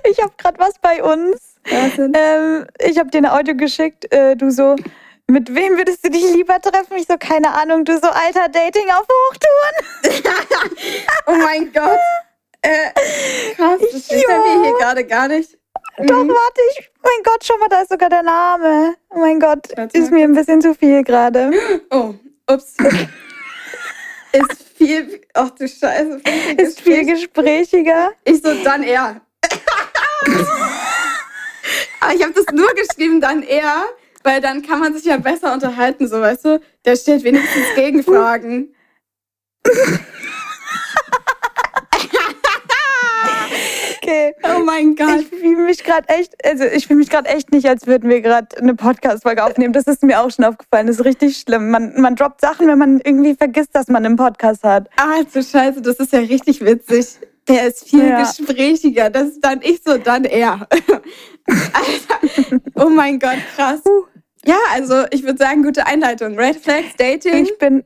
ich 0.09 0.21
habe 0.21 0.33
gerade 0.37 0.59
was 0.59 0.77
bei 0.79 1.01
uns. 1.01 1.55
Was? 1.63 1.97
Ähm, 1.97 2.67
ich 2.79 2.99
habe 2.99 3.09
dir 3.09 3.19
ein 3.19 3.25
Audio 3.25 3.55
geschickt. 3.55 4.11
Äh, 4.13 4.35
du 4.35 4.51
so, 4.51 4.75
mit 5.31 5.53
wem 5.55 5.77
würdest 5.77 6.05
du 6.05 6.09
dich 6.09 6.23
lieber 6.23 6.59
treffen? 6.61 6.97
Ich 6.97 7.07
so, 7.07 7.15
keine 7.17 7.53
Ahnung. 7.53 7.85
Du 7.85 7.93
so, 7.97 8.07
alter 8.07 8.47
Dating 8.49 8.89
auf 8.89 9.07
Hochtouren. 9.07 10.25
Oh 11.27 11.33
mein 11.35 11.71
Gott. 11.71 11.99
Äh, 12.61 12.91
krass, 13.55 13.79
das 13.91 14.07
bei 14.07 14.37
mir 14.37 14.63
hier 14.63 14.77
gerade 14.77 15.03
gar 15.05 15.27
nicht. 15.27 15.57
Doch, 15.97 16.23
Mhm. 16.23 16.29
warte, 16.29 16.61
ich, 16.71 16.89
mein 17.01 17.23
Gott, 17.23 17.43
schau 17.43 17.57
mal, 17.57 17.67
da 17.69 17.81
ist 17.81 17.89
sogar 17.91 18.09
der 18.09 18.23
Name. 18.23 18.95
Oh 19.09 19.19
mein 19.19 19.39
Gott, 19.39 19.67
Warte 19.75 19.97
ist 19.97 20.11
mir 20.11 20.23
ein 20.25 20.33
bisschen 20.33 20.61
zu 20.61 20.73
viel 20.75 21.03
gerade. 21.03 21.51
Oh, 21.91 22.13
ups. 22.51 22.75
Ist 24.31 24.63
viel. 24.77 25.21
Ach 25.33 25.49
du 25.51 25.67
Scheiße. 25.67 26.21
Ist 26.57 26.81
viel 26.81 27.05
gesprächiger. 27.05 28.11
Ich 28.23 28.41
so, 28.41 28.53
dann 28.63 28.83
er. 28.83 29.21
Aber 31.99 32.13
ich 32.15 32.23
habe 32.23 32.33
das 32.33 32.45
nur 32.53 32.69
geschrieben, 32.73 33.21
dann 33.21 33.43
er, 33.43 33.85
weil 34.23 34.41
dann 34.41 34.61
kann 34.61 34.79
man 34.79 34.93
sich 34.93 35.05
ja 35.05 35.17
besser 35.17 35.53
unterhalten, 35.53 36.07
so 36.07 36.19
weißt 36.21 36.45
du. 36.45 36.61
Da 36.83 36.95
steht 36.95 37.23
wenigstens 37.23 37.63
Gegenfragen. 37.75 38.73
Okay. 44.03 44.33
Oh 44.43 44.59
mein 44.63 44.95
Gott. 44.95 45.21
Ich 45.21 45.27
fühle 45.27 45.63
mich 45.65 45.83
gerade 45.83 46.09
echt, 46.09 46.33
also 46.43 46.63
ich 46.65 46.87
fühle 46.87 46.97
mich 46.99 47.09
gerade 47.09 47.29
echt 47.29 47.51
nicht, 47.51 47.67
als 47.67 47.85
würden 47.85 48.09
wir 48.09 48.21
gerade 48.21 48.57
eine 48.57 48.73
Podcast-Folge 48.73 49.43
aufnehmen. 49.43 49.73
Das 49.73 49.83
ist 49.85 50.01
mir 50.03 50.19
auch 50.21 50.31
schon 50.31 50.43
aufgefallen. 50.45 50.87
Das 50.87 50.97
ist 50.97 51.05
richtig 51.05 51.37
schlimm. 51.37 51.69
Man, 51.69 51.99
man 52.01 52.15
droppt 52.15 52.41
Sachen, 52.41 52.67
wenn 52.67 52.79
man 52.79 52.99
irgendwie 53.01 53.35
vergisst, 53.35 53.75
dass 53.75 53.87
man 53.89 54.03
einen 54.05 54.15
Podcast 54.15 54.63
hat. 54.63 54.89
Ah, 54.97 55.21
du 55.31 55.43
Scheiße, 55.43 55.81
das 55.81 55.97
ist 55.97 56.13
ja 56.13 56.19
richtig 56.19 56.65
witzig. 56.65 57.19
Der 57.47 57.67
ist 57.67 57.87
viel 57.87 58.07
Ja. 58.07 58.21
gesprächiger. 58.23 59.09
Das 59.09 59.29
ist 59.29 59.41
dann 59.45 59.59
ich 59.61 59.81
so, 59.85 59.97
dann 59.97 60.25
er. 60.25 60.67
Alter. 61.47 62.51
Oh 62.75 62.89
mein 62.89 63.19
Gott, 63.19 63.37
krass. 63.55 63.81
Ja, 64.45 64.57
also 64.73 65.05
ich 65.11 65.23
würde 65.23 65.37
sagen, 65.37 65.63
gute 65.63 65.85
Einleitung. 65.85 66.37
Red 66.37 66.57
Flags, 66.57 66.95
Dating. 66.97 67.45
Ich 67.45 67.57
bin, 67.57 67.83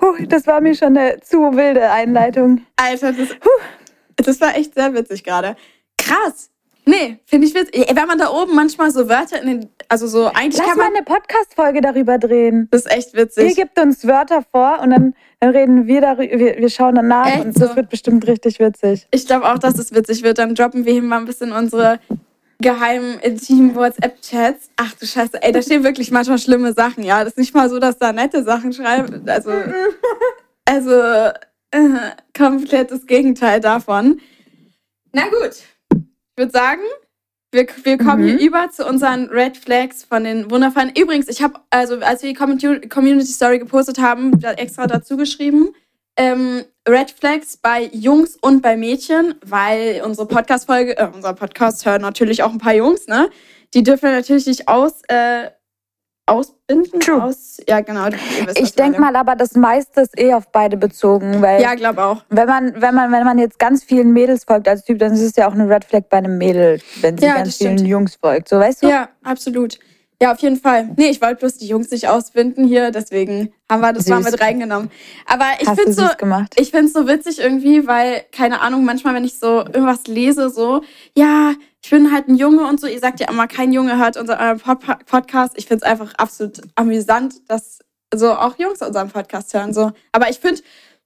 huh, 0.00 0.14
das 0.28 0.46
war 0.46 0.60
mir 0.60 0.74
schon 0.74 0.96
eine 0.96 1.20
zu 1.20 1.38
wilde 1.56 1.90
Einleitung. 1.90 2.62
Alter, 2.76 3.12
das, 3.12 3.28
das 4.16 4.40
war 4.40 4.56
echt 4.56 4.74
sehr 4.74 4.94
witzig 4.94 5.24
gerade. 5.24 5.56
Krass. 5.98 6.50
Nee, 6.86 7.18
finde 7.26 7.46
ich 7.46 7.54
witzig. 7.54 7.86
Wenn 7.94 8.06
man 8.06 8.18
da 8.18 8.30
oben 8.30 8.54
manchmal 8.54 8.90
so 8.90 9.08
Wörter 9.08 9.40
in 9.42 9.46
den, 9.48 9.70
also 9.88 10.06
so, 10.06 10.26
eigentlich 10.26 10.56
Lass 10.58 10.66
kann 10.68 10.78
mal 10.78 10.84
man, 10.84 10.96
eine 10.96 11.04
Podcast-Folge 11.04 11.80
darüber 11.82 12.18
drehen. 12.18 12.68
das 12.70 12.86
ist 12.86 12.90
echt 12.92 13.14
Ihr 13.14 13.20
witzig. 13.20 13.54
gebt 13.56 13.78
uns 13.78 14.06
Wörter 14.06 14.42
vor 14.50 14.80
und 14.82 14.90
dann, 14.90 15.14
dann 15.40 15.50
reden 15.50 15.86
wir 15.86 16.00
darüber, 16.00 16.38
wir, 16.38 16.56
wir 16.58 16.70
schauen 16.70 16.94
dann 16.94 17.08
nach 17.08 17.26
Echt 17.26 17.44
und 17.44 17.60
das 17.60 17.70
so? 17.70 17.76
wird 17.76 17.90
bestimmt 17.90 18.26
richtig 18.26 18.58
witzig. 18.60 19.06
Ich 19.10 19.26
glaube 19.26 19.46
auch, 19.52 19.58
dass 19.58 19.78
es 19.78 19.94
witzig 19.94 20.22
wird. 20.22 20.38
Dann 20.38 20.54
droppen 20.54 20.84
wir 20.86 20.92
hier 20.92 21.02
mal 21.02 21.18
ein 21.18 21.26
bisschen 21.26 21.52
unsere 21.52 22.00
geheimen, 22.60 23.18
intimen 23.20 23.74
WhatsApp-Chats. 23.74 24.70
Ach 24.76 24.92
du 24.94 25.06
Scheiße, 25.06 25.42
ey, 25.42 25.52
da 25.52 25.62
stehen 25.62 25.84
wirklich 25.84 26.10
manchmal 26.10 26.38
schlimme 26.38 26.72
Sachen, 26.72 27.02
ja. 27.04 27.20
Das 27.24 27.32
ist 27.34 27.38
nicht 27.38 27.54
mal 27.54 27.68
so, 27.68 27.78
dass 27.78 27.98
da 27.98 28.12
nette 28.12 28.42
Sachen 28.44 28.72
schreiben. 28.72 29.28
Also, 29.28 29.50
also 30.64 30.92
äh, 31.72 32.10
komplettes 32.36 33.06
Gegenteil 33.06 33.60
davon. 33.60 34.20
Na 35.12 35.24
gut, 35.28 35.56
ich 35.92 36.36
würde 36.36 36.52
sagen, 36.52 36.82
wir, 37.52 37.66
wir 37.82 37.98
kommen 37.98 38.22
Mhm. 38.22 38.38
hier 38.38 38.48
über 38.48 38.70
zu 38.70 38.86
unseren 38.86 39.26
Red 39.28 39.56
Flags 39.56 40.04
von 40.04 40.22
den 40.24 40.50
wundervollen. 40.50 40.92
Übrigens, 40.96 41.28
ich 41.28 41.42
habe, 41.42 41.58
also 41.70 41.96
als 41.98 42.22
wir 42.22 42.32
die 42.32 42.88
Community 42.88 43.26
Story 43.32 43.58
gepostet 43.58 43.98
haben, 43.98 44.40
extra 44.42 44.86
dazu 44.86 45.16
geschrieben, 45.16 45.70
ähm, 46.20 46.64
Red 46.88 47.10
Flags 47.12 47.56
bei 47.56 47.88
Jungs 47.92 48.36
und 48.40 48.60
bei 48.62 48.76
Mädchen, 48.76 49.34
weil 49.44 50.02
unsere 50.04 50.26
Podcast-Folge, 50.28 50.96
äh, 50.98 51.08
unser 51.14 51.32
Podcast 51.32 51.86
hören 51.86 52.02
natürlich 52.02 52.42
auch 52.42 52.52
ein 52.52 52.58
paar 52.58 52.74
Jungs, 52.74 53.06
ne? 53.06 53.30
Die 53.74 53.82
dürfen 53.82 54.10
natürlich 54.10 54.46
nicht 54.46 54.68
aus, 54.68 55.00
äh, 55.08 55.48
ausbinden. 56.26 57.00
True. 57.00 57.22
Aus, 57.22 57.56
ja, 57.68 57.80
genau. 57.80 58.06
wisst, 58.44 58.60
Ich 58.60 58.74
denke 58.74 59.00
mal 59.00 59.16
aber, 59.16 59.34
das 59.34 59.54
meiste 59.54 60.02
ist 60.02 60.18
eh 60.18 60.32
auf 60.34 60.52
beide 60.52 60.76
bezogen, 60.76 61.42
weil 61.42 61.60
Ja, 61.60 61.74
glaube 61.74 62.02
auch. 62.04 62.22
wenn 62.28 62.46
man, 62.46 62.80
wenn 62.80 62.94
man, 62.94 63.10
wenn 63.12 63.24
man 63.24 63.38
jetzt 63.38 63.58
ganz 63.58 63.82
vielen 63.82 64.12
Mädels 64.12 64.44
folgt 64.44 64.68
als 64.68 64.84
Typ, 64.84 64.98
dann 64.98 65.12
ist 65.12 65.22
es 65.22 65.34
ja 65.36 65.48
auch 65.48 65.54
eine 65.54 65.68
Red 65.68 65.84
Flag 65.84 66.02
bei 66.10 66.18
einem 66.18 66.38
Mädel, 66.38 66.80
wenn 67.00 67.18
sie 67.18 67.24
Ja, 67.26 67.34
ganz 67.36 67.48
das 67.48 67.56
stimmt. 67.56 67.80
vielen 67.80 67.86
Jungs 67.90 68.14
folgt. 68.16 68.48
So 68.48 68.58
weißt 68.58 68.82
du? 68.84 68.88
Ja, 68.88 69.08
absolut. 69.24 69.78
Ja, 70.22 70.32
auf 70.32 70.38
jeden 70.40 70.56
Fall. 70.56 70.90
Nee, 70.96 71.08
ich 71.08 71.22
wollte 71.22 71.36
bloß 71.36 71.56
die 71.56 71.66
Jungs 71.66 71.90
nicht 71.90 72.08
ausbinden 72.08 72.64
hier, 72.64 72.90
deswegen 72.90 73.54
haben 73.70 73.80
wir 73.80 73.94
das 73.94 74.06
mal 74.06 74.22
Süß. 74.22 74.32
mit 74.32 74.40
reingenommen. 74.40 74.90
Aber 75.24 75.46
ich 75.58 75.68
finde 75.68 75.92
so, 75.94 76.06
gemacht. 76.18 76.54
ich 76.58 76.70
finde 76.70 76.86
es 76.86 76.92
so 76.92 77.08
witzig 77.08 77.38
irgendwie, 77.38 77.86
weil, 77.86 78.24
keine 78.30 78.60
Ahnung, 78.60 78.84
manchmal, 78.84 79.14
wenn 79.14 79.24
ich 79.24 79.38
so 79.38 79.60
irgendwas 79.60 80.06
lese, 80.06 80.50
so, 80.50 80.82
ja, 81.16 81.54
ich 81.82 81.88
bin 81.88 82.12
halt 82.12 82.28
ein 82.28 82.34
Junge 82.34 82.66
und 82.66 82.78
so, 82.78 82.86
ihr 82.86 82.98
sagt 82.98 83.20
ja 83.20 83.30
immer, 83.30 83.46
kein 83.46 83.72
Junge 83.72 83.96
hört 83.96 84.18
unseren 84.18 84.58
Pod 84.58 85.06
Podcast. 85.06 85.54
Ich 85.56 85.66
finde 85.66 85.86
es 85.86 85.90
einfach 85.90 86.12
absolut 86.16 86.60
amüsant, 86.74 87.36
dass 87.48 87.78
so 88.14 88.32
auch 88.32 88.58
Jungs 88.58 88.82
unseren 88.82 89.08
Podcast 89.08 89.54
hören. 89.54 89.72
So. 89.72 89.92
Aber 90.12 90.28
ich 90.28 90.38
finde 90.38 90.60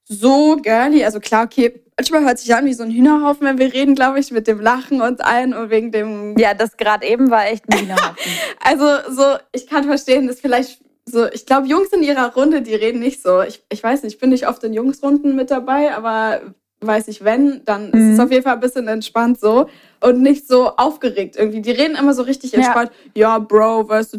so 0.07 0.57
girly, 0.57 1.03
also 1.03 1.19
klar, 1.19 1.45
okay, 1.45 1.81
manchmal 1.97 2.23
hört 2.23 2.39
sich 2.39 2.53
an 2.53 2.65
wie 2.65 2.73
so 2.73 2.83
ein 2.83 2.91
Hühnerhaufen, 2.91 3.45
wenn 3.47 3.57
wir 3.57 3.73
reden, 3.73 3.95
glaube 3.95 4.19
ich, 4.19 4.31
mit 4.31 4.47
dem 4.47 4.59
Lachen 4.59 5.01
und 5.01 5.23
allen 5.23 5.53
und 5.53 5.69
wegen 5.69 5.91
dem 5.91 6.37
Ja, 6.37 6.53
das 6.53 6.77
gerade 6.77 7.05
eben 7.07 7.29
war 7.31 7.45
echt 7.47 7.67
ein 7.69 7.79
Hühnerhaufen. 7.79 8.31
also 8.63 8.85
so, 9.11 9.37
ich 9.51 9.67
kann 9.67 9.83
verstehen, 9.85 10.27
dass 10.27 10.39
vielleicht 10.39 10.81
so, 11.05 11.27
ich 11.31 11.45
glaube, 11.45 11.67
Jungs 11.67 11.89
in 11.89 12.03
ihrer 12.03 12.33
Runde, 12.33 12.61
die 12.61 12.73
reden 12.75 12.99
nicht 12.99 13.21
so. 13.21 13.41
Ich, 13.41 13.63
ich 13.71 13.83
weiß 13.83 14.03
nicht, 14.03 14.13
ich 14.15 14.19
bin 14.19 14.29
nicht 14.31 14.47
oft 14.47 14.63
in 14.63 14.73
Jungsrunden 14.73 15.35
mit 15.35 15.51
dabei, 15.51 15.93
aber 15.95 16.41
weiß 16.81 17.07
ich, 17.07 17.23
wenn, 17.23 17.63
dann 17.65 17.91
ist 17.91 18.13
es 18.13 18.17
Mhm. 18.17 18.23
auf 18.25 18.31
jeden 18.31 18.43
Fall 18.43 18.53
ein 18.53 18.59
bisschen 18.59 18.87
entspannt 18.87 19.39
so 19.39 19.69
und 20.01 20.21
nicht 20.21 20.47
so 20.47 20.69
aufgeregt 20.75 21.35
irgendwie. 21.37 21.61
Die 21.61 21.71
reden 21.71 21.95
immer 21.95 22.13
so 22.13 22.23
richtig 22.23 22.51
Ja. 22.51 22.59
entspannt. 22.59 22.91
Ja, 23.15 23.39
Bro, 23.39 23.87
weißt 23.89 24.13
du. 24.13 24.17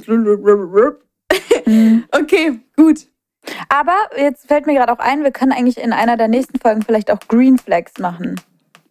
Mhm. 1.67 2.05
okay, 2.13 2.61
gut. 2.77 3.07
Aber 3.69 3.95
jetzt 4.17 4.47
fällt 4.47 4.67
mir 4.67 4.75
gerade 4.75 4.93
auch 4.93 4.99
ein, 4.99 5.23
wir 5.25 5.31
können 5.33 5.53
eigentlich 5.53 5.79
in 5.79 5.93
einer 5.93 6.17
der 6.17 6.29
nächsten 6.29 6.59
Folgen 6.59 6.83
vielleicht 6.83 7.11
auch 7.11 7.19
Green 7.29 7.59
Flags 7.59 7.99
machen. 7.99 8.41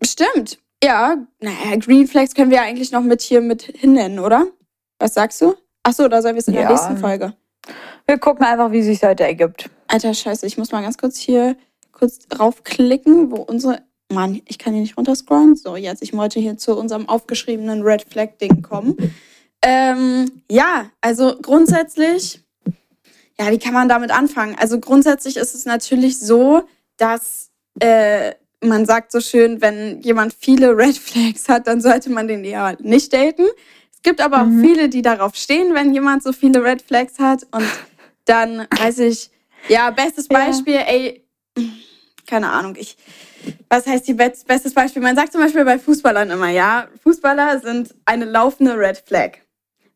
Stimmt. 0.04 0.60
Ja, 0.84 1.16
naja, 1.40 1.78
Green 1.80 2.08
Flags 2.08 2.34
können 2.36 2.52
wir 2.52 2.62
eigentlich 2.62 2.92
noch 2.92 3.02
mit 3.02 3.22
hier 3.22 3.42
mit 3.42 3.64
hinnennen, 3.64 4.20
oder? 4.20 4.46
Was 5.00 5.14
sagst 5.14 5.42
du? 5.42 5.56
Achso, 5.84 6.08
da 6.08 6.22
sollen 6.22 6.36
wir 6.36 6.40
es 6.40 6.48
in 6.48 6.54
der 6.54 6.64
Ja. 6.64 6.70
nächsten 6.70 6.98
Folge. 6.98 7.34
Wir 8.06 8.18
gucken 8.20 8.46
einfach, 8.46 8.72
wie 8.72 8.82
sich 8.84 9.02
heute 9.04 9.24
ergibt. 9.24 9.70
Alter 9.88 10.14
Scheiße, 10.14 10.46
ich 10.46 10.58
muss 10.58 10.72
mal 10.72 10.82
ganz 10.82 10.98
kurz 10.98 11.18
hier 11.18 11.56
kurz 11.92 12.20
draufklicken, 12.28 13.32
wo 13.32 13.38
unsere. 13.38 13.84
Mann, 14.14 14.40
ich 14.46 14.60
kann 14.60 14.74
hier 14.74 14.84
nicht 14.84 14.98
runterscrollen. 14.98 15.56
So, 15.56 15.76
jetzt, 15.76 16.04
ich 16.04 16.14
wollte 16.14 16.40
hier 16.40 16.58
zu 16.58 16.78
unserem 16.78 17.10
aufgeschriebenen 17.10 17.82
Red 17.82 18.04
Flag-Ding 18.08 18.62
kommen. 18.62 18.96
Ähm, 19.64 20.44
ja, 20.52 20.92
also 21.02 21.38
grundsätzlich, 21.42 22.44
ja, 23.40 23.52
wie 23.52 23.60
kann 23.60 23.74
man 23.74 23.90
damit 23.90 24.12
anfangen? 24.12 24.56
Also 24.60 24.80
grundsätzlich 24.80 25.38
ist 25.38 25.54
es 25.56 25.66
natürlich 25.66 26.20
so, 26.20 26.64
dass 26.98 27.52
äh, 27.80 28.34
man 28.62 28.86
sagt 28.86 29.12
so 29.12 29.20
schön, 29.20 29.62
wenn 29.62 30.02
jemand 30.02 30.34
viele 30.34 30.76
Red 30.78 30.98
Flags 30.98 31.50
hat, 31.50 31.68
dann 31.68 31.82
sollte 31.82 32.10
man 32.10 32.28
den 32.28 32.44
eher 32.44 32.78
nicht 32.80 33.12
daten. 33.14 33.44
Es 33.94 34.02
gibt 34.02 34.22
aber 34.22 34.44
Mhm. 34.46 34.60
auch 34.60 34.68
viele, 34.68 34.90
die 34.90 35.02
darauf 35.02 35.36
stehen, 35.36 35.74
wenn 35.74 35.94
jemand 35.94 36.24
so 36.24 36.32
viele 36.32 36.64
Red 36.64 36.82
Flags 36.82 37.20
hat. 37.20 37.46
Und 37.52 37.66
dann 38.26 38.68
weiß 38.78 39.00
ich, 39.00 39.30
ja, 39.68 39.90
bestes 39.92 40.28
Ja. 40.32 40.46
Beispiel, 40.46 40.76
ey, 40.88 41.26
keine 42.28 42.50
Ahnung, 42.52 42.76
ich, 42.78 42.98
was 43.70 43.86
heißt 43.86 44.08
die 44.08 44.14
best, 44.14 44.48
bestes 44.48 44.74
Beispiel? 44.74 45.02
Man 45.02 45.16
sagt 45.16 45.32
zum 45.34 45.42
Beispiel 45.42 45.66
bei 45.66 45.78
Fußballern 45.78 46.32
immer, 46.32 46.50
ja, 46.50 46.88
Fußballer 47.04 47.60
sind 47.60 47.94
eine 48.06 48.26
laufende 48.26 48.78
Red 48.78 48.98
Flag. 49.06 49.32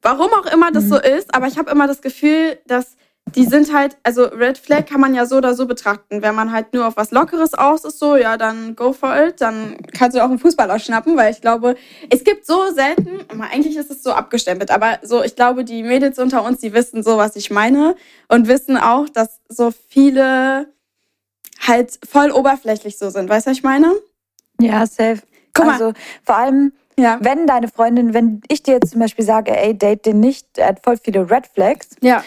Warum 0.01 0.29
auch 0.33 0.45
immer 0.51 0.71
das 0.71 0.85
Mhm. 0.85 0.89
so 0.89 0.97
ist, 1.01 1.33
aber 1.33 1.47
ich 1.47 1.57
habe 1.57 1.71
immer 1.71 1.87
das 1.87 2.01
Gefühl, 2.01 2.59
dass 2.67 2.97
die 3.35 3.45
sind 3.45 3.73
halt, 3.73 3.97
also 4.03 4.25
Red 4.25 4.57
Flag 4.57 4.85
kann 4.85 5.01
man 5.01 5.13
ja 5.13 5.25
so 5.25 5.37
oder 5.37 5.53
so 5.53 5.65
betrachten. 5.65 6.21
Wenn 6.21 6.35
man 6.35 6.51
halt 6.51 6.73
nur 6.73 6.87
auf 6.87 6.97
was 6.97 7.11
Lockeres 7.11 7.53
aus 7.53 7.85
ist, 7.85 7.99
so, 7.99 8.15
ja, 8.15 8.37
dann 8.37 8.75
go 8.75 8.93
for 8.93 9.15
it. 9.15 9.41
Dann 9.41 9.77
kannst 9.97 10.15
du 10.15 10.23
auch 10.23 10.29
einen 10.29 10.39
Fußballer 10.39 10.79
schnappen, 10.79 11.17
weil 11.17 11.31
ich 11.31 11.41
glaube, 11.41 11.75
es 12.09 12.23
gibt 12.23 12.45
so 12.45 12.71
selten, 12.73 13.19
eigentlich 13.39 13.75
ist 13.77 13.91
es 13.91 14.03
so 14.03 14.11
abgestempelt, 14.11 14.71
aber 14.71 14.99
so, 15.01 15.23
ich 15.23 15.35
glaube, 15.35 15.63
die 15.63 15.83
Mädels 15.83 16.19
unter 16.19 16.43
uns, 16.43 16.59
die 16.59 16.73
wissen 16.73 17.03
so, 17.03 17.17
was 17.17 17.35
ich 17.35 17.51
meine 17.51 17.95
und 18.27 18.47
wissen 18.47 18.77
auch, 18.77 19.09
dass 19.09 19.39
so 19.47 19.71
viele 19.71 20.67
halt 21.65 21.99
voll 22.07 22.31
oberflächlich 22.31 22.97
so 22.97 23.09
sind. 23.09 23.29
Weißt 23.29 23.47
du, 23.47 23.51
was 23.51 23.57
ich 23.57 23.63
meine? 23.63 23.93
Ja, 24.59 24.85
safe. 24.85 25.21
Guck 25.53 25.65
mal. 25.65 25.73
Also 25.73 25.93
vor 26.23 26.35
allem, 26.37 26.73
ja. 26.97 27.17
wenn 27.21 27.47
deine 27.47 27.67
Freundin, 27.67 28.13
wenn 28.13 28.41
ich 28.47 28.63
dir 28.63 28.75
jetzt 28.75 28.91
zum 28.91 28.99
Beispiel 28.99 29.25
sage, 29.25 29.55
ey, 29.55 29.77
date 29.77 30.05
den 30.05 30.19
nicht, 30.19 30.57
er 30.57 30.69
hat 30.69 30.83
voll 30.83 30.97
viele 30.97 31.29
Red 31.29 31.47
Flags. 31.47 31.89
Ja. 32.01 32.23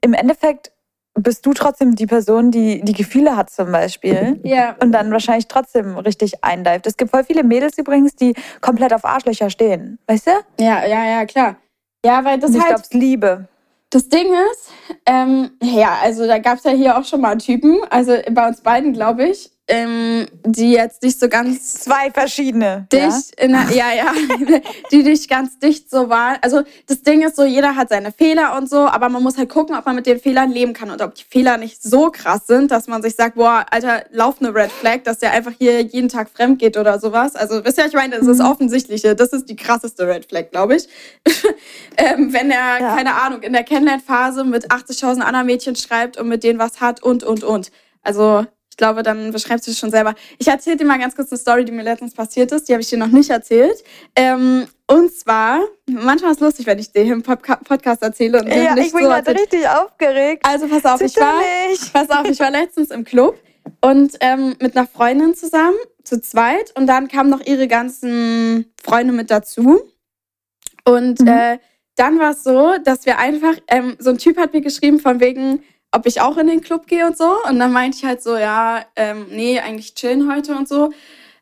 Im 0.00 0.14
Endeffekt 0.14 0.72
bist 1.14 1.44
du 1.46 1.52
trotzdem 1.52 1.94
die 1.94 2.06
Person, 2.06 2.50
die 2.50 2.82
die 2.82 2.92
Gefühle 2.92 3.36
hat 3.36 3.50
zum 3.50 3.72
Beispiel. 3.72 4.40
Ja. 4.48 4.76
Und 4.80 4.92
dann 4.92 5.10
wahrscheinlich 5.10 5.48
trotzdem 5.48 5.98
richtig 5.98 6.42
eindeift. 6.42 6.86
Es 6.86 6.96
gibt 6.96 7.10
voll 7.10 7.24
viele 7.24 7.42
Mädels 7.42 7.76
übrigens, 7.76 8.14
die 8.14 8.34
komplett 8.60 8.94
auf 8.94 9.04
Arschlöcher 9.04 9.50
stehen. 9.50 9.98
Weißt 10.06 10.26
du? 10.26 10.30
Ja, 10.62 10.86
ja, 10.86 11.04
ja, 11.04 11.26
klar. 11.26 11.56
Ja, 12.04 12.24
weil 12.24 12.38
das 12.38 12.52
ich 12.52 12.60
halt... 12.60 12.68
glaub's 12.68 12.92
Liebe. 12.92 13.48
Das 13.90 14.08
Ding 14.08 14.26
ist, 14.52 14.70
ähm, 15.06 15.50
ja, 15.62 15.98
also 16.02 16.26
da 16.26 16.38
gab 16.38 16.58
es 16.58 16.64
ja 16.64 16.70
hier 16.70 16.98
auch 16.98 17.04
schon 17.04 17.20
mal 17.20 17.36
Typen, 17.38 17.78
also 17.88 18.16
bei 18.30 18.46
uns 18.46 18.60
beiden, 18.60 18.92
glaube 18.92 19.24
ich, 19.24 19.50
ähm, 19.68 20.26
die 20.44 20.72
jetzt 20.72 21.02
nicht 21.02 21.20
so 21.20 21.28
ganz 21.28 21.74
zwei 21.74 22.10
verschiedene 22.10 22.86
dicht 22.90 23.38
ja? 23.38 23.44
in 23.44 23.52
der, 23.52 23.70
ja 23.70 23.92
ja 23.92 24.12
die 24.90 25.02
nicht 25.02 25.28
ganz 25.28 25.58
dicht 25.58 25.90
so 25.90 26.08
waren 26.08 26.38
also 26.40 26.62
das 26.86 27.02
Ding 27.02 27.22
ist 27.22 27.36
so 27.36 27.44
jeder 27.44 27.76
hat 27.76 27.90
seine 27.90 28.10
Fehler 28.10 28.56
und 28.56 28.68
so 28.70 28.78
aber 28.78 29.10
man 29.10 29.22
muss 29.22 29.36
halt 29.36 29.50
gucken 29.50 29.76
ob 29.76 29.84
man 29.84 29.94
mit 29.94 30.06
den 30.06 30.18
Fehlern 30.18 30.50
leben 30.50 30.72
kann 30.72 30.90
und 30.90 31.02
ob 31.02 31.14
die 31.14 31.24
Fehler 31.24 31.58
nicht 31.58 31.82
so 31.82 32.10
krass 32.10 32.46
sind 32.46 32.70
dass 32.70 32.86
man 32.86 33.02
sich 33.02 33.14
sagt 33.14 33.36
boah 33.36 33.66
alter 33.70 34.04
lauf 34.10 34.36
eine 34.40 34.54
Red 34.54 34.72
Flag 34.72 35.04
dass 35.04 35.18
der 35.18 35.32
einfach 35.32 35.52
hier 35.58 35.82
jeden 35.82 36.08
Tag 36.08 36.30
fremd 36.30 36.58
geht 36.58 36.78
oder 36.78 36.98
sowas 36.98 37.36
also 37.36 37.62
wisst 37.62 37.76
ihr 37.76 37.86
ich 37.86 37.92
meine 37.92 38.18
das 38.18 38.26
ist 38.26 38.38
mhm. 38.38 38.46
offensichtliche 38.46 39.14
das 39.14 39.34
ist 39.34 39.50
die 39.50 39.56
krasseste 39.56 40.08
Red 40.08 40.24
Flag 40.24 40.50
glaube 40.50 40.76
ich 40.76 40.88
ähm, 41.98 42.32
wenn 42.32 42.50
er 42.50 42.80
ja. 42.80 42.96
keine 42.96 43.14
Ahnung 43.16 43.42
in 43.42 43.52
der 43.52 43.64
Kennenlernphase 43.64 44.44
mit 44.44 44.70
80.000 44.70 45.20
anderen 45.20 45.46
Mädchen 45.46 45.76
schreibt 45.76 46.16
und 46.16 46.28
mit 46.28 46.42
denen 46.42 46.58
was 46.58 46.80
hat 46.80 47.02
und 47.02 47.22
und 47.22 47.44
und 47.44 47.70
also 48.02 48.46
glaube, 48.78 49.02
dann 49.02 49.30
beschreibst 49.32 49.66
du 49.66 49.72
es 49.72 49.78
schon 49.78 49.90
selber. 49.90 50.14
Ich 50.38 50.48
erzähle 50.48 50.76
dir 50.76 50.86
mal 50.86 50.98
ganz 50.98 51.14
kurz 51.14 51.30
eine 51.30 51.38
Story, 51.38 51.66
die 51.66 51.72
mir 51.72 51.82
letztens 51.82 52.14
passiert 52.14 52.50
ist. 52.52 52.68
Die 52.68 52.72
habe 52.72 52.80
ich 52.80 52.88
dir 52.88 52.96
noch 52.96 53.08
nicht 53.08 53.28
erzählt. 53.28 53.84
Ähm, 54.16 54.66
und 54.86 55.12
zwar, 55.12 55.60
manchmal 55.86 56.30
ist 56.30 56.38
es 56.38 56.40
lustig, 56.40 56.66
wenn 56.66 56.78
ich 56.78 56.90
dir 56.90 57.02
im 57.02 57.22
Podcast 57.22 58.02
erzähle. 58.02 58.40
Und 58.40 58.48
ja, 58.48 58.74
ich 58.76 58.92
bin 58.92 59.02
so 59.02 59.08
gerade 59.08 59.34
richtig 59.34 59.68
aufgeregt. 59.68 60.46
Also 60.46 60.66
pass 60.68 60.84
auf, 60.86 61.00
ich 61.02 61.16
war, 61.16 61.34
pass 61.92 62.08
auf, 62.08 62.26
ich 62.26 62.40
war 62.40 62.50
letztens 62.50 62.90
im 62.90 63.04
Club 63.04 63.38
und 63.82 64.16
ähm, 64.20 64.56
mit 64.60 64.76
einer 64.76 64.86
Freundin 64.86 65.34
zusammen, 65.34 65.76
zu 66.04 66.22
zweit. 66.22 66.72
Und 66.76 66.86
dann 66.86 67.08
kamen 67.08 67.28
noch 67.28 67.44
ihre 67.44 67.68
ganzen 67.68 68.72
Freunde 68.82 69.12
mit 69.12 69.30
dazu. 69.30 69.80
Und 70.84 71.20
mhm. 71.20 71.28
äh, 71.28 71.58
dann 71.96 72.18
war 72.18 72.30
es 72.30 72.44
so, 72.44 72.76
dass 72.82 73.04
wir 73.04 73.18
einfach, 73.18 73.54
ähm, 73.66 73.96
so 73.98 74.10
ein 74.10 74.18
Typ 74.18 74.38
hat 74.38 74.54
mir 74.54 74.60
geschrieben 74.60 75.00
von 75.00 75.20
wegen, 75.20 75.64
ob 75.92 76.06
ich 76.06 76.20
auch 76.20 76.36
in 76.36 76.46
den 76.46 76.60
Club 76.60 76.86
gehe 76.86 77.06
und 77.06 77.16
so. 77.16 77.36
Und 77.48 77.58
dann 77.58 77.72
meinte 77.72 77.98
ich 77.98 78.04
halt 78.04 78.22
so, 78.22 78.36
ja, 78.36 78.84
ähm, 78.96 79.26
nee, 79.30 79.58
eigentlich 79.58 79.94
chillen 79.94 80.32
heute 80.32 80.54
und 80.54 80.68
so. 80.68 80.92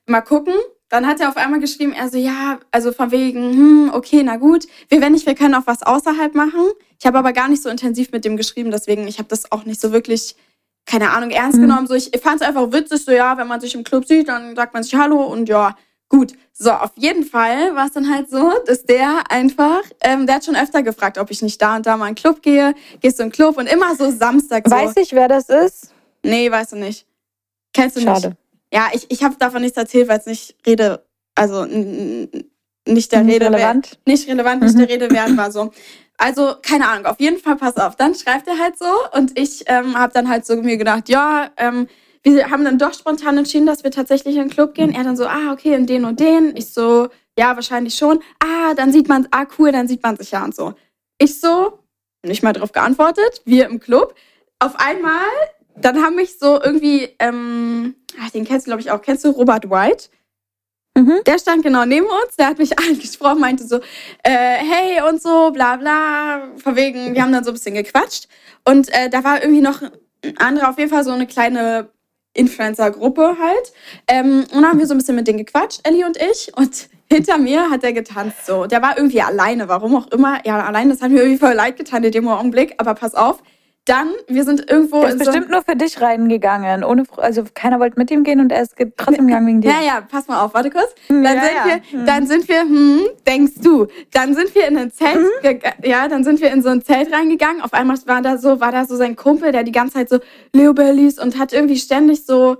Mal 0.06 0.20
gucken. 0.20 0.54
Dann 0.88 1.06
hat 1.06 1.20
er 1.20 1.28
auf 1.28 1.36
einmal 1.36 1.58
geschrieben, 1.58 1.92
er 1.92 2.08
so, 2.08 2.16
ja, 2.16 2.60
also 2.70 2.92
von 2.92 3.10
wegen, 3.10 3.52
hm, 3.52 3.90
okay, 3.92 4.22
na 4.22 4.36
gut. 4.36 4.66
Wir, 4.88 5.00
wenn 5.00 5.12
nicht, 5.12 5.26
wir 5.26 5.34
können 5.34 5.54
auch 5.56 5.66
was 5.66 5.82
außerhalb 5.82 6.34
machen. 6.34 6.64
Ich 7.00 7.06
habe 7.06 7.18
aber 7.18 7.32
gar 7.32 7.48
nicht 7.48 7.62
so 7.62 7.68
intensiv 7.68 8.12
mit 8.12 8.24
dem 8.24 8.36
geschrieben, 8.36 8.70
deswegen, 8.70 9.08
ich 9.08 9.18
habe 9.18 9.28
das 9.28 9.50
auch 9.50 9.64
nicht 9.64 9.80
so 9.80 9.90
wirklich, 9.90 10.36
keine 10.84 11.10
Ahnung, 11.10 11.30
ernst 11.30 11.58
mhm. 11.58 11.62
genommen. 11.62 11.86
So, 11.88 11.94
ich 11.94 12.10
fand 12.22 12.40
es 12.40 12.46
einfach 12.46 12.70
witzig, 12.72 13.04
so, 13.04 13.10
ja, 13.10 13.36
wenn 13.36 13.48
man 13.48 13.60
sich 13.60 13.74
im 13.74 13.82
Club 13.82 14.06
sieht, 14.06 14.28
dann 14.28 14.54
sagt 14.54 14.74
man 14.74 14.84
sich 14.84 14.94
Hallo 14.94 15.24
und 15.24 15.48
ja, 15.48 15.76
Gut, 16.08 16.34
so, 16.52 16.70
auf 16.70 16.92
jeden 16.96 17.24
Fall 17.24 17.74
war 17.74 17.86
es 17.86 17.92
dann 17.92 18.08
halt 18.08 18.30
so, 18.30 18.52
dass 18.66 18.84
der 18.84 19.30
einfach, 19.30 19.82
ähm, 20.00 20.26
der 20.26 20.36
hat 20.36 20.44
schon 20.44 20.56
öfter 20.56 20.82
gefragt, 20.82 21.18
ob 21.18 21.30
ich 21.30 21.42
nicht 21.42 21.60
da 21.60 21.76
und 21.76 21.84
da 21.84 21.96
mal 21.96 22.08
in 22.08 22.14
den 22.14 22.20
Club 22.20 22.42
gehe. 22.42 22.74
Gehst 23.00 23.18
du 23.18 23.24
in 23.24 23.28
den 23.28 23.34
Club 23.34 23.58
und 23.58 23.66
immer 23.66 23.94
so 23.96 24.10
Samstag 24.10 24.68
so. 24.68 24.74
Weiß 24.74 24.96
ich, 24.96 25.12
wer 25.12 25.28
das 25.28 25.48
ist? 25.48 25.92
Nee, 26.22 26.50
weißt 26.50 26.72
du 26.72 26.76
nicht. 26.76 27.06
Kennst 27.72 27.96
du 27.96 28.00
Schade. 28.00 28.28
nicht? 28.28 28.38
Ja, 28.72 28.88
ich, 28.92 29.06
ich 29.10 29.22
habe 29.22 29.36
davon 29.38 29.62
nichts 29.62 29.76
erzählt, 29.76 30.08
weil 30.08 30.18
es 30.18 30.26
nicht 30.26 30.56
Rede, 30.66 31.04
also 31.34 31.64
nicht 31.64 33.12
der 33.12 33.22
nicht 33.22 33.34
Rede 33.34 33.46
relevant. 33.46 33.90
Wert, 33.90 33.98
nicht 34.06 34.28
relevant, 34.28 34.62
nicht 34.62 34.74
der 34.78 34.86
mhm. 34.86 34.92
Rede 34.92 35.10
wert 35.10 35.36
war 35.36 35.50
so. 35.52 35.72
Also, 36.18 36.54
keine 36.62 36.88
Ahnung, 36.88 37.06
auf 37.06 37.20
jeden 37.20 37.38
Fall, 37.38 37.56
pass 37.56 37.76
auf. 37.76 37.96
Dann 37.96 38.14
schreibt 38.14 38.48
er 38.48 38.58
halt 38.58 38.78
so 38.78 38.86
und 39.12 39.38
ich 39.38 39.64
ähm, 39.66 39.98
habe 39.98 40.12
dann 40.14 40.28
halt 40.28 40.46
so 40.46 40.56
mir 40.56 40.78
gedacht, 40.78 41.08
ja, 41.08 41.50
ähm, 41.58 41.88
wir 42.34 42.50
haben 42.50 42.64
dann 42.64 42.78
doch 42.78 42.92
spontan 42.92 43.38
entschieden, 43.38 43.66
dass 43.66 43.84
wir 43.84 43.90
tatsächlich 43.90 44.34
in 44.34 44.42
den 44.42 44.50
Club 44.50 44.74
gehen. 44.74 44.92
Er 44.92 45.04
dann 45.04 45.16
so, 45.16 45.26
ah, 45.26 45.52
okay, 45.52 45.74
in 45.74 45.86
den 45.86 46.04
und 46.04 46.18
den. 46.18 46.56
Ich 46.56 46.72
so, 46.72 47.08
ja, 47.38 47.54
wahrscheinlich 47.54 47.94
schon. 47.94 48.20
Ah, 48.40 48.74
dann 48.74 48.92
sieht 48.92 49.08
man, 49.08 49.28
ah, 49.30 49.46
cool, 49.58 49.70
dann 49.70 49.86
sieht 49.86 50.02
man 50.02 50.16
sich 50.16 50.32
ja 50.32 50.44
und 50.44 50.54
so. 50.54 50.74
Ich 51.18 51.40
so, 51.40 51.78
nicht 52.22 52.42
mal 52.42 52.52
drauf 52.52 52.72
geantwortet, 52.72 53.42
wir 53.44 53.66
im 53.66 53.78
Club. 53.78 54.14
Auf 54.58 54.74
einmal, 54.78 55.24
dann 55.76 56.02
haben 56.02 56.16
mich 56.16 56.38
so 56.38 56.60
irgendwie, 56.60 57.10
ähm, 57.18 57.94
ach, 58.20 58.30
den 58.30 58.44
kennst 58.44 58.66
du, 58.66 58.70
glaube 58.70 58.80
ich, 58.80 58.90
auch. 58.90 59.02
Kennst 59.02 59.24
du 59.24 59.30
Robert 59.30 59.70
White? 59.70 60.08
Mhm. 60.96 61.20
Der 61.26 61.38
stand 61.38 61.62
genau 61.62 61.84
neben 61.84 62.06
uns, 62.06 62.36
der 62.36 62.48
hat 62.48 62.58
mich 62.58 62.78
angesprochen, 62.78 63.40
meinte 63.40 63.66
so, 63.66 63.76
äh, 64.22 64.30
hey 64.30 65.02
und 65.08 65.22
so, 65.22 65.50
bla 65.52 65.76
bla, 65.76 66.48
von 66.56 66.74
wegen, 66.74 67.14
wir 67.14 67.22
haben 67.22 67.32
dann 67.32 67.44
so 67.44 67.50
ein 67.50 67.54
bisschen 67.54 67.74
gequatscht. 67.74 68.28
Und 68.64 68.92
äh, 68.92 69.10
da 69.10 69.22
war 69.22 69.42
irgendwie 69.42 69.60
noch 69.60 69.82
ein 70.24 70.38
anderer, 70.38 70.70
auf 70.70 70.78
jeden 70.78 70.90
Fall 70.90 71.04
so 71.04 71.12
eine 71.12 71.26
kleine 71.26 71.90
Influencer-Gruppe 72.36 73.36
halt. 73.40 73.72
Ähm, 74.08 74.44
und 74.52 74.62
dann 74.62 74.66
haben 74.66 74.78
wir 74.78 74.86
so 74.86 74.94
ein 74.94 74.98
bisschen 74.98 75.16
mit 75.16 75.26
denen 75.26 75.38
gequatscht, 75.38 75.80
Ellie 75.84 76.06
und 76.06 76.16
ich. 76.16 76.52
Und 76.56 76.88
hinter 77.10 77.38
mir 77.38 77.70
hat 77.70 77.84
er 77.84 77.92
getanzt 77.92 78.46
so. 78.46 78.66
Der 78.66 78.82
war 78.82 78.96
irgendwie 78.96 79.22
alleine, 79.22 79.68
warum 79.68 79.96
auch 79.96 80.06
immer. 80.08 80.44
Ja, 80.44 80.64
alleine, 80.64 80.92
das 80.92 81.02
hat 81.02 81.10
mir 81.10 81.20
irgendwie 81.20 81.38
voll 81.38 81.54
leid 81.54 81.76
getan 81.76 82.04
in 82.04 82.12
dem 82.12 82.28
Augenblick. 82.28 82.74
Aber 82.78 82.94
pass 82.94 83.14
auf, 83.14 83.42
dann, 83.86 84.10
wir 84.26 84.44
sind 84.44 84.68
irgendwo. 84.70 85.02
Er 85.02 85.10
ist 85.10 85.18
bestimmt 85.18 85.46
so 85.46 85.52
nur 85.52 85.62
für 85.62 85.76
dich 85.76 86.00
reingegangen. 86.00 86.84
Ohne, 86.84 87.04
also 87.16 87.44
keiner 87.54 87.80
wollte 87.80 87.98
mit 87.98 88.10
ihm 88.10 88.24
gehen 88.24 88.40
und 88.40 88.50
er 88.50 88.62
ist 88.62 88.74
trotzdem 88.96 89.28
gegangen 89.28 89.46
wegen 89.46 89.60
dir. 89.60 89.70
Ja, 89.70 89.80
ja, 89.80 90.00
pass 90.00 90.26
mal 90.28 90.44
auf, 90.44 90.54
warte 90.54 90.70
kurz. 90.70 90.94
Dann 91.08 91.22
ja, 91.22 91.30
sind 91.30 91.42
ja. 91.42 91.64
wir, 91.64 92.00
hm. 92.00 92.06
dann 92.06 92.26
sind 92.26 92.48
wir, 92.48 92.60
hm, 92.60 93.06
denkst 93.26 93.54
du, 93.62 93.86
dann 94.12 94.34
sind 94.34 94.54
wir 94.54 94.66
in 94.66 94.76
ein 94.76 94.90
Zelt, 94.90 95.16
hm? 95.42 95.60
ja, 95.84 96.08
dann 96.08 96.24
sind 96.24 96.40
wir 96.40 96.50
in 96.50 96.62
so 96.62 96.68
ein 96.68 96.82
Zelt 96.82 97.12
reingegangen. 97.12 97.62
Auf 97.62 97.72
einmal 97.72 97.96
war 98.06 98.22
da 98.22 98.38
so, 98.38 98.60
war 98.60 98.72
da 98.72 98.84
so 98.84 98.96
sein 98.96 99.14
Kumpel, 99.14 99.52
der 99.52 99.62
die 99.62 99.72
ganze 99.72 99.94
Zeit 99.94 100.08
so 100.08 100.18
Leo 100.52 100.74
Bellies 100.74 101.18
und 101.18 101.38
hat 101.38 101.52
irgendwie 101.52 101.78
ständig 101.78 102.26
so 102.26 102.56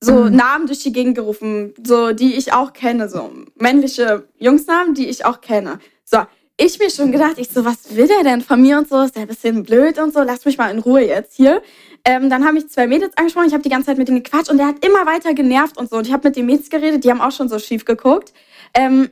so 0.00 0.24
mhm. 0.24 0.36
Namen 0.36 0.66
durch 0.66 0.80
die 0.80 0.92
Gegend 0.92 1.14
gerufen, 1.14 1.72
so 1.82 2.12
die 2.12 2.34
ich 2.34 2.52
auch 2.52 2.74
kenne, 2.74 3.08
so 3.08 3.30
männliche 3.58 4.28
Jungsnamen, 4.38 4.92
die 4.92 5.08
ich 5.08 5.24
auch 5.24 5.40
kenne. 5.40 5.78
So, 6.04 6.18
ich 6.56 6.78
mir 6.78 6.90
schon 6.90 7.10
gedacht, 7.10 7.34
ich 7.38 7.48
so, 7.48 7.64
was 7.64 7.96
will 7.96 8.06
der 8.06 8.22
denn 8.22 8.40
von 8.40 8.60
mir 8.60 8.78
und 8.78 8.88
so? 8.88 9.00
Ist 9.00 9.16
der 9.16 9.22
ein 9.22 9.28
bisschen 9.28 9.64
blöd 9.64 9.98
und 9.98 10.14
so? 10.14 10.22
Lass 10.22 10.44
mich 10.44 10.56
mal 10.56 10.70
in 10.70 10.78
Ruhe 10.78 11.00
jetzt 11.00 11.34
hier. 11.34 11.62
Ähm, 12.04 12.30
dann 12.30 12.44
haben 12.44 12.54
mich 12.54 12.68
zwei 12.68 12.86
Mädels 12.86 13.16
angesprochen, 13.16 13.46
ich 13.48 13.54
habe 13.54 13.62
die 13.62 13.70
ganze 13.70 13.86
Zeit 13.86 13.98
mit 13.98 14.08
denen 14.08 14.22
gequatscht 14.22 14.50
und 14.50 14.58
der 14.58 14.66
hat 14.66 14.84
immer 14.84 15.06
weiter 15.06 15.34
genervt 15.34 15.76
und 15.78 15.90
so. 15.90 15.96
Und 15.96 16.06
ich 16.06 16.12
habe 16.12 16.28
mit 16.28 16.36
den 16.36 16.46
Mädels 16.46 16.70
geredet, 16.70 17.02
die 17.02 17.10
haben 17.10 17.20
auch 17.20 17.32
schon 17.32 17.48
so 17.48 17.58
schief 17.58 17.84
geguckt. 17.84 18.32
Ähm, 18.74 19.10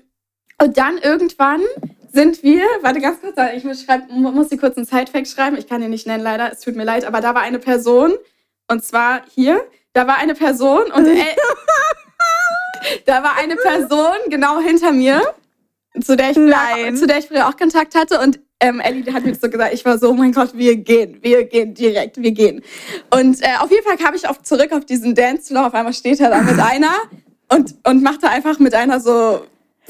und 0.61 0.77
dann 0.79 0.99
irgendwann 0.99 1.63
sind 2.13 2.43
wir, 2.43 2.63
warte 2.83 3.01
ganz 3.01 3.21
kurz, 3.21 3.35
ich 3.57 3.65
muss, 3.65 3.83
schreib, 3.83 4.11
muss 4.11 4.49
dir 4.49 4.59
kurz 4.59 4.77
einen 4.77 4.87
Sidefact 4.87 5.27
schreiben, 5.27 5.57
ich 5.57 5.67
kann 5.67 5.83
ihn 5.83 5.91
nicht 5.91 6.07
nennen 6.07 6.23
leider, 6.23 6.53
es 6.53 6.61
tut 6.61 6.77
mir 6.77 6.85
leid, 6.85 7.05
aber 7.05 7.21
da 7.21 7.35
war 7.35 7.43
eine 7.43 7.59
Person 7.59 8.13
und 8.69 8.85
zwar 8.85 9.23
hier, 9.35 9.65
da 9.95 10.07
war 10.07 10.19
eine 10.19 10.35
Person 10.35 10.93
und 10.93 11.09
da 13.07 13.23
war 13.23 13.37
eine 13.39 13.57
Person 13.57 14.13
genau 14.29 14.61
hinter 14.61 14.93
mir 14.93 15.23
zu 16.01 16.17
der 16.17 16.31
ich, 16.31 16.37
früher, 16.37 16.95
zu 16.95 17.07
der 17.07 17.19
ich 17.19 17.27
früher 17.27 17.49
auch 17.49 17.57
Kontakt 17.57 17.95
hatte. 17.95 18.21
Und 18.21 18.41
ähm, 18.61 18.81
Ellie 18.81 19.13
hat 19.13 19.25
mir 19.25 19.35
so 19.35 19.49
gesagt, 19.49 19.75
ich 19.75 19.85
war 19.85 19.99
so, 19.99 20.11
oh 20.11 20.15
mein 20.15 20.33
Gott, 20.33 20.51
wir 20.55 20.77
gehen, 20.77 21.19
wir 21.21 21.45
gehen 21.45 21.75
direkt, 21.75 22.17
wir 22.21 22.33
gehen. 22.33 22.63
Und 23.11 23.43
äh, 23.43 23.57
auf 23.59 23.71
jeden 23.71 23.85
Fall 23.85 23.97
kam 23.97 24.15
ich 24.15 24.29
auf, 24.29 24.43
zurück 24.43 24.73
auf 24.73 24.85
diesen 24.85 25.15
Dancefloor. 25.15 25.67
Auf 25.67 25.75
einmal 25.75 25.93
steht 25.93 26.21
er 26.21 26.31
da 26.31 26.43
mit 26.43 26.59
einer 26.59 26.95
und, 27.49 27.75
und 27.85 28.03
macht 28.03 28.23
da 28.23 28.29
einfach 28.29 28.59
mit 28.59 28.75
einer 28.75 29.01
so 29.01 29.43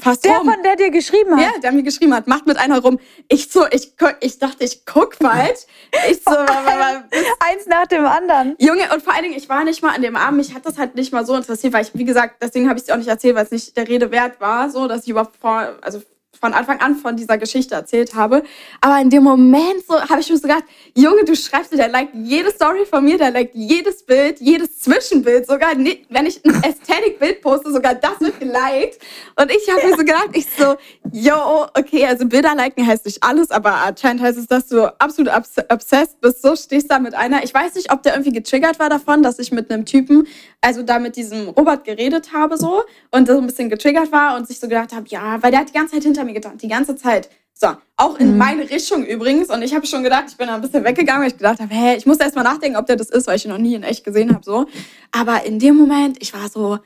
fast 0.03 0.25
Der, 0.25 0.37
rum. 0.37 0.49
von 0.51 0.61
der 0.63 0.75
dir 0.75 0.91
geschrieben 0.91 1.35
hat? 1.35 1.41
Ja, 1.41 1.59
der 1.61 1.71
mir 1.71 1.83
geschrieben 1.83 2.13
hat, 2.13 2.27
macht 2.27 2.45
mit 2.45 2.57
einer 2.57 2.79
rum. 2.79 2.99
Ich 3.27 3.51
so, 3.51 3.65
ich, 3.71 3.93
ich 4.19 4.39
dachte, 4.39 4.63
ich 4.63 4.85
guck 4.85 5.15
falsch. 5.15 5.61
Ich 6.09 6.21
so, 6.23 6.35
eins 7.39 7.65
nach 7.67 7.87
dem 7.87 8.05
anderen. 8.05 8.55
Junge, 8.59 8.91
und 8.93 9.01
vor 9.03 9.13
allen 9.13 9.23
Dingen, 9.23 9.37
ich 9.37 9.49
war 9.49 9.63
nicht 9.63 9.81
mal 9.81 9.95
an 9.95 10.01
dem 10.01 10.15
Abend, 10.15 10.37
mich 10.37 10.53
hat 10.53 10.65
das 10.65 10.77
halt 10.77 10.95
nicht 10.95 11.11
mal 11.13 11.25
so 11.25 11.35
interessiert, 11.35 11.73
weil 11.73 11.83
ich, 11.83 11.91
wie 11.93 12.05
gesagt, 12.05 12.35
deswegen 12.41 12.67
habe 12.69 12.77
ich 12.77 12.83
es 12.83 12.87
dir 12.87 12.93
auch 12.93 12.97
nicht 12.97 13.07
erzählt, 13.07 13.35
weil 13.35 13.45
es 13.45 13.51
nicht 13.51 13.75
der 13.77 13.87
Rede 13.87 14.11
wert 14.11 14.39
war, 14.39 14.69
so, 14.69 14.87
dass 14.87 15.03
ich 15.03 15.09
überhaupt 15.09 15.37
vor, 15.37 15.77
also 15.81 16.01
von 16.43 16.53
Anfang 16.53 16.81
an 16.81 16.97
von 16.97 17.15
dieser 17.15 17.37
Geschichte 17.37 17.73
erzählt 17.73 18.15
habe. 18.15 18.43
Aber 18.81 18.99
in 18.99 19.09
dem 19.09 19.23
Moment 19.23 19.85
so 19.87 19.97
habe 19.97 20.19
ich 20.19 20.29
mir 20.29 20.35
so 20.35 20.41
gedacht, 20.41 20.65
Junge, 20.93 21.23
du 21.23 21.37
schreibst 21.37 21.71
mir, 21.71 21.77
der 21.77 21.87
liked 21.87 22.13
jede 22.15 22.51
Story 22.51 22.85
von 22.85 23.01
mir, 23.05 23.17
der 23.17 23.31
liked 23.31 23.55
jedes 23.55 24.03
Bild, 24.03 24.41
jedes 24.41 24.79
Zwischenbild, 24.79 25.47
sogar 25.47 25.69
wenn 25.77 26.25
ich 26.25 26.43
ein 26.43 26.61
Ästhetikbild 26.61 27.41
poste, 27.41 27.71
sogar 27.71 27.95
das 27.95 28.19
wird 28.19 28.41
geliked. 28.41 28.99
Und 29.39 29.49
ich 29.51 29.69
habe 29.71 29.87
mir 29.87 29.91
so 29.91 30.03
gedacht, 30.03 30.31
ich 30.33 30.45
so, 30.57 30.75
yo, 31.13 31.67
okay, 31.77 32.05
also 32.05 32.25
Bilder 32.25 32.55
liken 32.55 32.85
heißt 32.85 33.05
nicht 33.05 33.23
alles, 33.23 33.49
aber 33.49 33.75
anscheinend 33.75 34.21
heißt 34.21 34.37
es, 34.37 34.47
dass 34.47 34.67
du 34.67 34.87
absolut 34.99 35.31
obsessed 35.69 36.19
bist. 36.19 36.41
So 36.41 36.57
stehst 36.57 36.91
da 36.91 36.99
mit 36.99 37.13
einer. 37.13 37.43
Ich 37.45 37.53
weiß 37.53 37.75
nicht, 37.75 37.89
ob 37.89 38.03
der 38.03 38.15
irgendwie 38.15 38.33
getriggert 38.33 38.79
war 38.79 38.89
davon, 38.89 39.23
dass 39.23 39.39
ich 39.39 39.53
mit 39.53 39.71
einem 39.71 39.85
Typen, 39.85 40.27
also 40.59 40.83
da 40.83 40.99
mit 40.99 41.15
diesem 41.15 41.47
Robert 41.49 41.85
geredet 41.85 42.33
habe 42.33 42.57
so 42.57 42.83
und 43.11 43.27
so 43.27 43.37
ein 43.37 43.45
bisschen 43.45 43.69
getriggert 43.69 44.11
war 44.11 44.35
und 44.35 44.45
sich 44.47 44.59
so 44.59 44.67
gedacht 44.67 44.93
habe, 44.93 45.05
ja, 45.07 45.41
weil 45.41 45.51
der 45.51 45.61
hat 45.61 45.69
die 45.69 45.73
ganze 45.73 45.93
Zeit 45.93 46.03
hinter 46.03 46.25
mir 46.25 46.32
getan, 46.33 46.57
die 46.57 46.67
ganze 46.67 46.95
Zeit. 46.95 47.29
So, 47.53 47.67
auch 47.97 48.17
in 48.19 48.31
mhm. 48.31 48.37
meine 48.37 48.69
Richtung 48.69 49.05
übrigens. 49.05 49.49
Und 49.49 49.61
ich 49.61 49.73
habe 49.73 49.85
schon 49.85 50.03
gedacht, 50.03 50.25
ich 50.27 50.37
bin 50.37 50.47
da 50.47 50.55
ein 50.55 50.61
bisschen 50.61 50.83
weggegangen, 50.83 51.21
weil 51.21 51.29
ich 51.29 51.37
gedacht 51.37 51.59
habe, 51.59 51.73
hä, 51.73 51.95
ich 51.95 52.05
muss 52.05 52.17
erst 52.17 52.35
mal 52.35 52.43
nachdenken, 52.43 52.77
ob 52.77 52.87
der 52.87 52.95
das 52.95 53.09
ist, 53.09 53.27
weil 53.27 53.35
ich 53.35 53.45
ihn 53.45 53.51
noch 53.51 53.57
nie 53.57 53.75
in 53.75 53.83
echt 53.83 54.03
gesehen 54.03 54.33
habe. 54.33 54.43
So. 54.43 54.65
Aber 55.11 55.45
in 55.45 55.59
dem 55.59 55.75
Moment, 55.75 56.17
ich 56.21 56.33
war 56.33 56.49
so, 56.49 56.79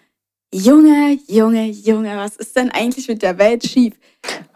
Junge, 0.53 1.19
Junge, 1.27 1.65
Junge, 1.69 2.15
was 2.17 2.37
ist 2.37 2.55
denn 2.55 2.71
eigentlich 2.71 3.07
mit 3.07 3.21
der 3.21 3.37
Welt 3.37 3.65
schief? 3.65 3.95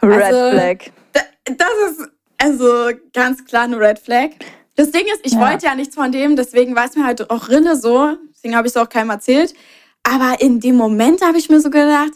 Red 0.01 0.23
also, 0.23 0.51
Flag. 0.51 0.77
Das 1.13 1.69
ist 1.89 2.08
also 2.38 2.91
ganz 3.13 3.43
klar 3.45 3.63
eine 3.63 3.80
Red 3.80 3.99
Flag. 3.99 4.30
Das 4.75 4.91
Ding 4.91 5.06
ist, 5.06 5.19
ich 5.23 5.34
ja. 5.34 5.41
wollte 5.41 5.65
ja 5.65 5.75
nichts 5.75 5.95
von 5.95 6.12
dem, 6.12 6.36
deswegen 6.36 6.75
war 6.75 6.86
es 6.86 6.95
mir 6.95 7.06
halt 7.06 7.30
auch 7.30 7.49
Rille 7.49 7.75
so. 7.75 8.15
Deswegen 8.34 8.56
habe 8.56 8.67
ich 8.67 8.73
es 8.73 8.77
auch 8.77 8.89
keinem 8.89 9.10
erzählt. 9.10 9.54
Aber 10.04 10.41
in 10.41 10.60
dem 10.60 10.75
Moment 10.75 11.21
habe 11.21 11.38
ich 11.38 11.49
mir 11.49 11.60
so 11.60 11.69
gedacht, 11.69 12.13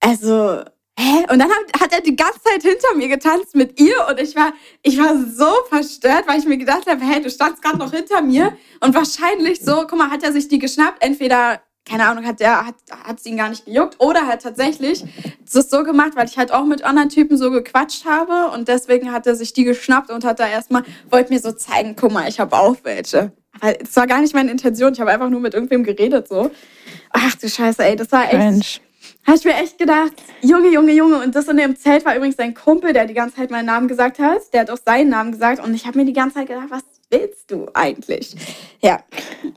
also, 0.00 0.62
hä? 1.00 1.26
Und 1.32 1.38
dann 1.38 1.48
hat, 1.48 1.80
hat, 1.80 1.92
er 1.92 2.00
die 2.00 2.16
ganze 2.16 2.40
Zeit 2.42 2.62
hinter 2.62 2.94
mir 2.96 3.08
getanzt 3.08 3.54
mit 3.54 3.80
ihr 3.80 4.06
und 4.08 4.20
ich 4.20 4.36
war, 4.36 4.52
ich 4.82 4.98
war 4.98 5.16
so 5.16 5.50
verstört, 5.68 6.24
weil 6.26 6.38
ich 6.38 6.46
mir 6.46 6.58
gedacht 6.58 6.86
habe, 6.88 7.04
hey, 7.04 7.22
du 7.22 7.30
standst 7.30 7.62
gerade 7.62 7.78
noch 7.78 7.92
hinter 7.92 8.22
mir 8.22 8.56
und 8.80 8.94
wahrscheinlich 8.94 9.60
so, 9.60 9.86
guck 9.88 9.98
mal, 9.98 10.10
hat 10.10 10.22
er 10.22 10.32
sich 10.32 10.48
die 10.48 10.58
geschnappt, 10.58 11.02
entweder 11.02 11.60
keine 11.88 12.06
Ahnung, 12.06 12.26
hat 12.26 12.40
der 12.40 12.66
hat 12.66 12.74
hat 13.04 13.18
es 13.18 13.26
ihn 13.26 13.36
gar 13.36 13.48
nicht 13.48 13.64
gejuckt 13.64 13.96
oder 13.98 14.26
hat 14.26 14.42
tatsächlich 14.42 15.02
das 15.52 15.70
so 15.70 15.82
gemacht, 15.82 16.12
weil 16.14 16.28
ich 16.28 16.36
halt 16.36 16.52
auch 16.52 16.66
mit 16.66 16.84
anderen 16.84 17.08
Typen 17.08 17.36
so 17.36 17.50
gequatscht 17.50 18.04
habe 18.04 18.54
und 18.54 18.68
deswegen 18.68 19.10
hat 19.12 19.26
er 19.26 19.34
sich 19.34 19.54
die 19.54 19.64
geschnappt 19.64 20.10
und 20.10 20.24
hat 20.24 20.38
da 20.38 20.46
erstmal 20.46 20.84
wollte 21.08 21.32
mir 21.32 21.40
so 21.40 21.52
zeigen, 21.52 21.96
guck 21.98 22.12
mal, 22.12 22.28
ich 22.28 22.38
habe 22.38 22.54
auch 22.56 22.76
welche. 22.82 23.32
Aber 23.60 23.80
es 23.80 23.96
war 23.96 24.06
gar 24.06 24.20
nicht 24.20 24.34
meine 24.34 24.50
Intention, 24.50 24.92
ich 24.92 25.00
habe 25.00 25.10
einfach 25.10 25.30
nur 25.30 25.40
mit 25.40 25.54
irgendwem 25.54 25.82
geredet 25.82 26.28
so. 26.28 26.50
Ach 27.10 27.34
du 27.34 27.48
Scheiße, 27.48 27.82
ey, 27.82 27.96
das 27.96 28.12
war 28.12 28.24
echt 28.24 28.38
Mensch. 28.38 28.80
Habe 29.26 29.36
ich 29.36 29.44
mir 29.44 29.54
echt 29.54 29.78
gedacht, 29.78 30.12
Junge, 30.42 30.68
Junge, 30.70 30.92
Junge. 30.92 31.22
Und 31.22 31.34
das 31.34 31.46
in 31.48 31.56
dem 31.56 31.76
Zelt 31.76 32.04
war 32.04 32.16
übrigens 32.16 32.36
sein 32.36 32.54
Kumpel, 32.54 32.92
der 32.92 33.06
die 33.06 33.14
ganze 33.14 33.36
Zeit 33.36 33.50
meinen 33.50 33.66
Namen 33.66 33.88
gesagt 33.88 34.18
hat. 34.18 34.52
Der 34.52 34.62
hat 34.62 34.70
auch 34.70 34.78
seinen 34.84 35.10
Namen 35.10 35.32
gesagt. 35.32 35.62
Und 35.62 35.74
ich 35.74 35.86
habe 35.86 35.98
mir 35.98 36.04
die 36.04 36.12
ganze 36.12 36.36
Zeit 36.36 36.48
gedacht, 36.48 36.68
was 36.70 36.82
willst 37.10 37.50
du 37.50 37.66
eigentlich? 37.74 38.34
Ja. 38.80 39.00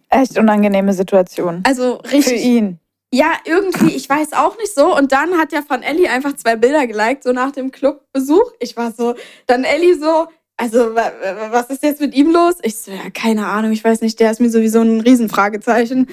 Echt 0.09 0.37
unangenehme 0.37 0.93
Situation. 0.93 1.63
Also 1.65 1.95
richtig. 1.95 2.25
Für 2.25 2.33
ihn. 2.35 2.79
Ja, 3.13 3.33
irgendwie, 3.45 3.95
ich 3.95 4.09
weiß 4.09 4.33
auch 4.33 4.57
nicht 4.57 4.73
so. 4.73 4.97
Und 4.97 5.11
dann 5.11 5.37
hat 5.37 5.51
ja 5.51 5.61
von 5.61 5.83
Ellie 5.83 6.09
einfach 6.09 6.33
zwei 6.35 6.55
Bilder 6.55 6.87
geliked, 6.87 7.23
so 7.23 7.31
nach 7.31 7.51
dem 7.51 7.71
Clubbesuch. 7.71 8.51
Ich 8.59 8.75
war 8.75 8.91
so, 8.91 9.13
dann 9.45 9.63
Ellie 9.63 9.95
so, 9.95 10.27
also 10.57 10.95
was 10.95 11.69
ist 11.69 11.83
jetzt 11.83 12.01
mit 12.01 12.15
ihm 12.15 12.31
los? 12.31 12.55
Ich 12.63 12.75
so, 12.75 12.91
ja, 12.91 13.11
keine 13.13 13.45
Ahnung, 13.45 13.71
ich 13.71 13.83
weiß 13.83 14.01
nicht, 14.01 14.19
der 14.19 14.31
ist 14.31 14.39
mir 14.39 14.49
sowieso 14.49 14.81
ein 14.81 15.01
Riesenfragezeichen. 15.01 16.07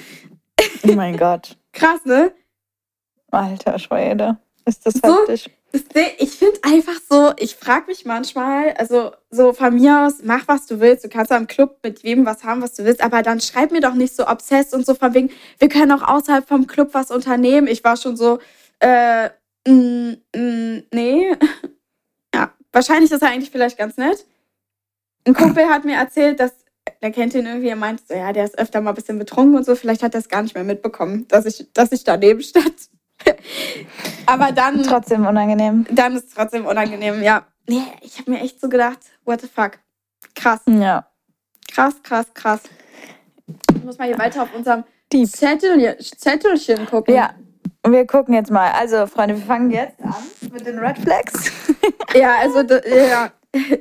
Oh 0.87 0.91
mein 0.93 1.17
Gott. 1.17 1.57
Krass, 1.73 2.05
ne? 2.05 2.33
Alter 3.31 3.79
Schwede. 3.79 4.37
Ist 4.65 4.85
das 4.85 4.95
so, 5.03 5.19
heftig. 5.27 5.51
Ich 6.19 6.31
finde 6.31 6.59
einfach 6.63 6.99
so, 7.09 7.31
ich 7.37 7.55
frage 7.55 7.87
mich 7.87 8.05
manchmal, 8.05 8.73
also 8.73 9.11
so 9.29 9.53
von 9.53 9.73
mir 9.73 10.05
aus, 10.05 10.15
mach 10.23 10.47
was 10.47 10.67
du 10.67 10.79
willst, 10.79 11.05
du 11.05 11.09
kannst 11.09 11.31
am 11.31 11.47
Club 11.47 11.79
mit 11.83 12.03
wem 12.03 12.25
was 12.25 12.43
haben, 12.43 12.61
was 12.61 12.73
du 12.73 12.83
willst, 12.83 13.01
aber 13.01 13.21
dann 13.21 13.39
schreib 13.39 13.71
mir 13.71 13.79
doch 13.79 13.93
nicht 13.93 14.15
so 14.15 14.27
obsessed 14.27 14.73
und 14.73 14.85
so 14.85 14.93
von 14.93 15.13
wegen, 15.13 15.29
wir 15.59 15.69
können 15.69 15.91
auch 15.91 16.07
außerhalb 16.07 16.47
vom 16.47 16.67
Club 16.67 16.89
was 16.93 17.09
unternehmen. 17.09 17.67
Ich 17.67 17.83
war 17.83 17.95
schon 17.95 18.17
so, 18.17 18.39
äh, 18.79 19.29
mm, 19.67 20.17
mm, 20.35 20.83
nee. 20.93 21.35
ja, 22.35 22.51
wahrscheinlich 22.73 23.11
ist 23.11 23.21
er 23.21 23.29
eigentlich 23.29 23.51
vielleicht 23.51 23.77
ganz 23.77 23.97
nett. 23.97 24.25
Ein 25.25 25.33
Kumpel 25.33 25.69
hat 25.69 25.85
mir 25.85 25.95
erzählt, 25.95 26.39
dass 26.39 26.51
der 27.01 27.11
kennt 27.11 27.33
ihn 27.33 27.45
irgendwie, 27.45 27.69
er 27.69 27.75
meint 27.75 28.05
so, 28.07 28.13
ja, 28.13 28.33
der 28.33 28.45
ist 28.45 28.57
öfter 28.57 28.81
mal 28.81 28.91
ein 28.91 28.95
bisschen 28.95 29.19
betrunken 29.19 29.55
und 29.55 29.65
so, 29.65 29.75
vielleicht 29.75 30.03
hat 30.03 30.13
er 30.15 30.19
es 30.19 30.29
gar 30.29 30.41
nicht 30.41 30.55
mehr 30.55 30.63
mitbekommen, 30.63 31.27
dass 31.27 31.45
ich, 31.45 31.71
dass 31.73 31.91
ich 31.91 32.03
daneben 32.03 32.41
stand. 32.41 32.89
Aber 34.25 34.51
dann. 34.51 34.83
Trotzdem 34.83 35.25
unangenehm. 35.25 35.85
Dann 35.89 36.15
ist 36.15 36.27
es 36.29 36.33
trotzdem 36.33 36.65
unangenehm, 36.65 37.21
ja. 37.21 37.45
Nee, 37.67 37.83
ich 38.01 38.19
habe 38.19 38.31
mir 38.31 38.41
echt 38.41 38.59
so 38.59 38.69
gedacht, 38.69 38.99
what 39.25 39.41
the 39.41 39.47
fuck. 39.47 39.79
Krass. 40.35 40.61
Ja. 40.67 41.07
Krass, 41.71 41.95
krass, 42.03 42.27
krass. 42.33 42.61
Ich 43.75 43.83
muss 43.83 43.97
mal 43.97 44.07
hier 44.07 44.19
weiter 44.19 44.43
auf 44.43 44.53
unserem 44.53 44.83
Zettel, 45.25 45.97
Zettelchen 45.99 46.85
gucken. 46.85 47.13
Ja. 47.13 47.31
Und 47.83 47.93
wir 47.93 48.05
gucken 48.05 48.33
jetzt 48.33 48.51
mal. 48.51 48.71
Also, 48.71 49.07
Freunde, 49.07 49.35
wir 49.37 49.45
fangen 49.45 49.71
jetzt 49.71 49.99
an 50.01 50.13
mit 50.51 50.65
den 50.65 50.79
Red 50.79 50.99
Flags. 50.99 51.51
ja, 52.13 52.35
also, 52.39 52.59
ja, 52.59 53.31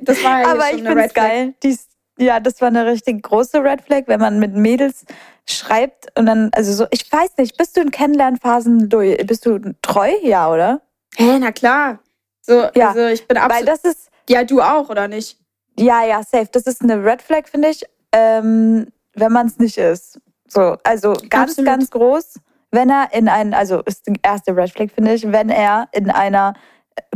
das 0.01 0.25
war 0.25 0.41
ja 0.41 0.47
Aber 0.53 0.73
ich 0.73 0.83
Flag. 0.83 1.15
geil. 1.15 1.55
Die, 1.63 1.77
ja, 2.21 2.39
das 2.39 2.61
war 2.61 2.69
eine 2.69 2.87
richtig 2.87 3.23
große 3.23 3.63
Red 3.63 3.83
Flag, 3.83 4.03
wenn 4.07 4.21
man 4.21 4.39
mit 4.39 4.55
Mädels 4.55 5.05
schreibt 5.49 6.07
und 6.19 6.27
dann, 6.27 6.51
also 6.55 6.73
so, 6.73 6.87
ich 6.91 7.11
weiß 7.11 7.37
nicht, 7.39 7.57
bist 7.57 7.77
du 7.77 7.81
in 7.81 7.91
Kennenlernphasen, 7.91 8.89
bist 8.89 9.47
du 9.47 9.59
treu? 9.83 10.11
Ja, 10.23 10.53
oder? 10.53 10.83
Hä, 11.17 11.25
hey, 11.25 11.39
na 11.39 11.51
klar. 11.51 11.99
So, 12.43 12.69
ja, 12.75 12.89
also 12.89 13.07
ich 13.07 13.27
bin 13.27 13.37
absolut. 13.37 13.59
Weil 13.59 13.65
das 13.65 13.85
ist. 13.85 14.11
Ja, 14.29 14.45
du 14.45 14.61
auch, 14.61 14.89
oder 14.89 15.09
nicht? 15.09 15.39
Ja, 15.79 16.05
ja, 16.05 16.23
safe. 16.23 16.49
Das 16.53 16.65
ist 16.65 16.83
eine 16.83 17.05
Red 17.05 17.23
Flag, 17.23 17.49
finde 17.49 17.69
ich, 17.69 17.85
ähm, 18.13 18.87
wenn 19.15 19.33
man 19.33 19.47
es 19.47 19.59
nicht 19.59 19.79
ist. 19.79 20.21
So, 20.47 20.77
also 20.85 21.15
ganz, 21.29 21.53
absolut. 21.53 21.67
ganz 21.67 21.91
groß, 21.91 22.35
wenn 22.71 22.91
er 22.91 23.13
in 23.13 23.29
einen, 23.29 23.55
also 23.55 23.83
ist 23.83 24.07
die 24.07 24.15
erste 24.23 24.55
Red 24.55 24.71
Flag, 24.71 24.89
finde 24.95 25.15
ich, 25.15 25.31
wenn 25.33 25.49
er 25.49 25.89
in 25.93 26.11
einer 26.11 26.55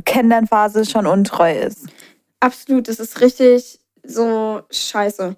Kennenlernphase 0.04 0.84
schon 0.84 1.06
untreu 1.06 1.52
ist. 1.52 1.86
Absolut, 2.40 2.88
das 2.88 3.00
ist 3.00 3.20
richtig 3.20 3.80
so 4.04 4.62
scheiße. 4.70 5.36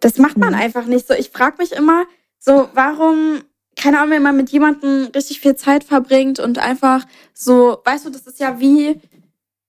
Das 0.00 0.18
macht 0.18 0.36
man 0.36 0.50
mhm. 0.50 0.60
einfach 0.60 0.86
nicht 0.86 1.06
so. 1.06 1.14
Ich 1.14 1.30
frage 1.30 1.56
mich 1.58 1.72
immer, 1.72 2.06
so, 2.38 2.68
warum, 2.74 3.42
keine 3.76 3.98
Ahnung, 3.98 4.12
wenn 4.12 4.22
man 4.22 4.36
mit 4.36 4.50
jemandem 4.50 5.08
richtig 5.14 5.40
viel 5.40 5.56
Zeit 5.56 5.84
verbringt 5.84 6.38
und 6.38 6.58
einfach 6.58 7.04
so, 7.34 7.78
weißt 7.84 8.06
du, 8.06 8.10
das 8.10 8.26
ist 8.26 8.40
ja 8.40 8.60
wie 8.60 9.00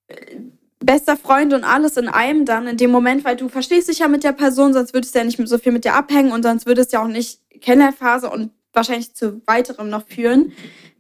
äh, 0.07 0.35
bester 0.79 1.17
Freund 1.17 1.53
und 1.53 1.63
alles 1.63 1.97
in 1.97 2.07
einem 2.07 2.45
dann 2.45 2.67
in 2.67 2.77
dem 2.77 2.91
Moment, 2.91 3.25
weil 3.25 3.35
du 3.35 3.49
verstehst 3.49 3.89
dich 3.89 3.99
ja 3.99 4.07
mit 4.07 4.23
der 4.23 4.31
Person, 4.31 4.73
sonst 4.73 4.93
würdest 4.93 5.13
du 5.13 5.19
ja 5.19 5.25
nicht 5.25 5.39
so 5.45 5.57
viel 5.57 5.71
mit 5.71 5.83
dir 5.83 5.93
abhängen 5.93 6.31
und 6.31 6.43
sonst 6.43 6.65
würdest 6.65 6.93
du 6.93 6.97
ja 6.97 7.03
auch 7.03 7.07
nicht 7.07 7.39
Kennenlernphase 7.61 8.29
und 8.29 8.51
wahrscheinlich 8.71 9.13
zu 9.13 9.41
weiterem 9.45 9.89
noch 9.89 10.07
führen. 10.07 10.53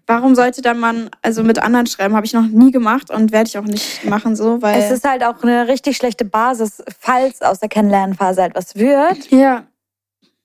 Warum 0.09 0.33
sollte 0.33 0.63
dann 0.63 0.79
man 0.79 1.11
also 1.21 1.43
mit 1.43 1.59
anderen 1.59 1.85
schreiben? 1.85 2.15
Habe 2.15 2.25
ich 2.25 2.33
noch 2.33 2.47
nie 2.47 2.71
gemacht 2.71 3.11
und 3.11 3.31
werde 3.31 3.47
ich 3.47 3.59
auch 3.59 3.63
nicht 3.63 4.03
machen 4.05 4.35
so, 4.35 4.59
weil 4.59 4.81
es 4.81 4.89
ist 4.89 5.07
halt 5.07 5.23
auch 5.23 5.43
eine 5.43 5.67
richtig 5.67 5.97
schlechte 5.97 6.25
Basis, 6.25 6.83
falls 6.99 7.43
aus 7.43 7.59
der 7.59 7.69
Kennenlernphase 7.69 8.41
etwas 8.41 8.75
wird. 8.75 9.29
Ja. 9.29 9.67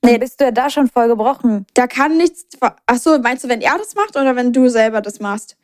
Nee, 0.03 0.19
bist 0.19 0.39
du 0.39 0.45
ja 0.45 0.51
da 0.51 0.69
schon 0.69 0.87
voll 0.87 1.07
gebrochen. 1.07 1.65
Da 1.73 1.87
kann 1.87 2.15
nichts. 2.15 2.45
Ach 2.61 2.97
so, 2.99 3.17
meinst 3.17 3.43
du, 3.43 3.49
wenn 3.49 3.61
er 3.61 3.75
das 3.79 3.95
macht 3.95 4.15
oder 4.15 4.35
wenn 4.35 4.53
du 4.53 4.69
selber 4.69 5.01
das 5.01 5.19
machst? 5.19 5.57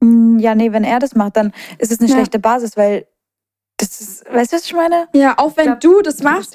Mm, 0.00 0.38
ja, 0.38 0.54
nee, 0.54 0.70
wenn 0.70 0.84
er 0.84 0.98
das 0.98 1.14
macht, 1.14 1.38
dann 1.38 1.54
ist 1.78 1.90
es 1.90 2.00
eine 2.00 2.08
ja. 2.10 2.16
schlechte 2.16 2.38
Basis, 2.38 2.76
weil 2.76 3.06
das 3.78 4.02
ist, 4.02 4.30
weißt 4.30 4.52
du, 4.52 4.56
was 4.56 4.64
ich 4.66 4.74
meine? 4.74 5.08
Ja, 5.14 5.38
auch 5.38 5.56
wenn 5.56 5.64
glaub, 5.64 5.80
du 5.80 6.02
das 6.02 6.22
machst, 6.22 6.54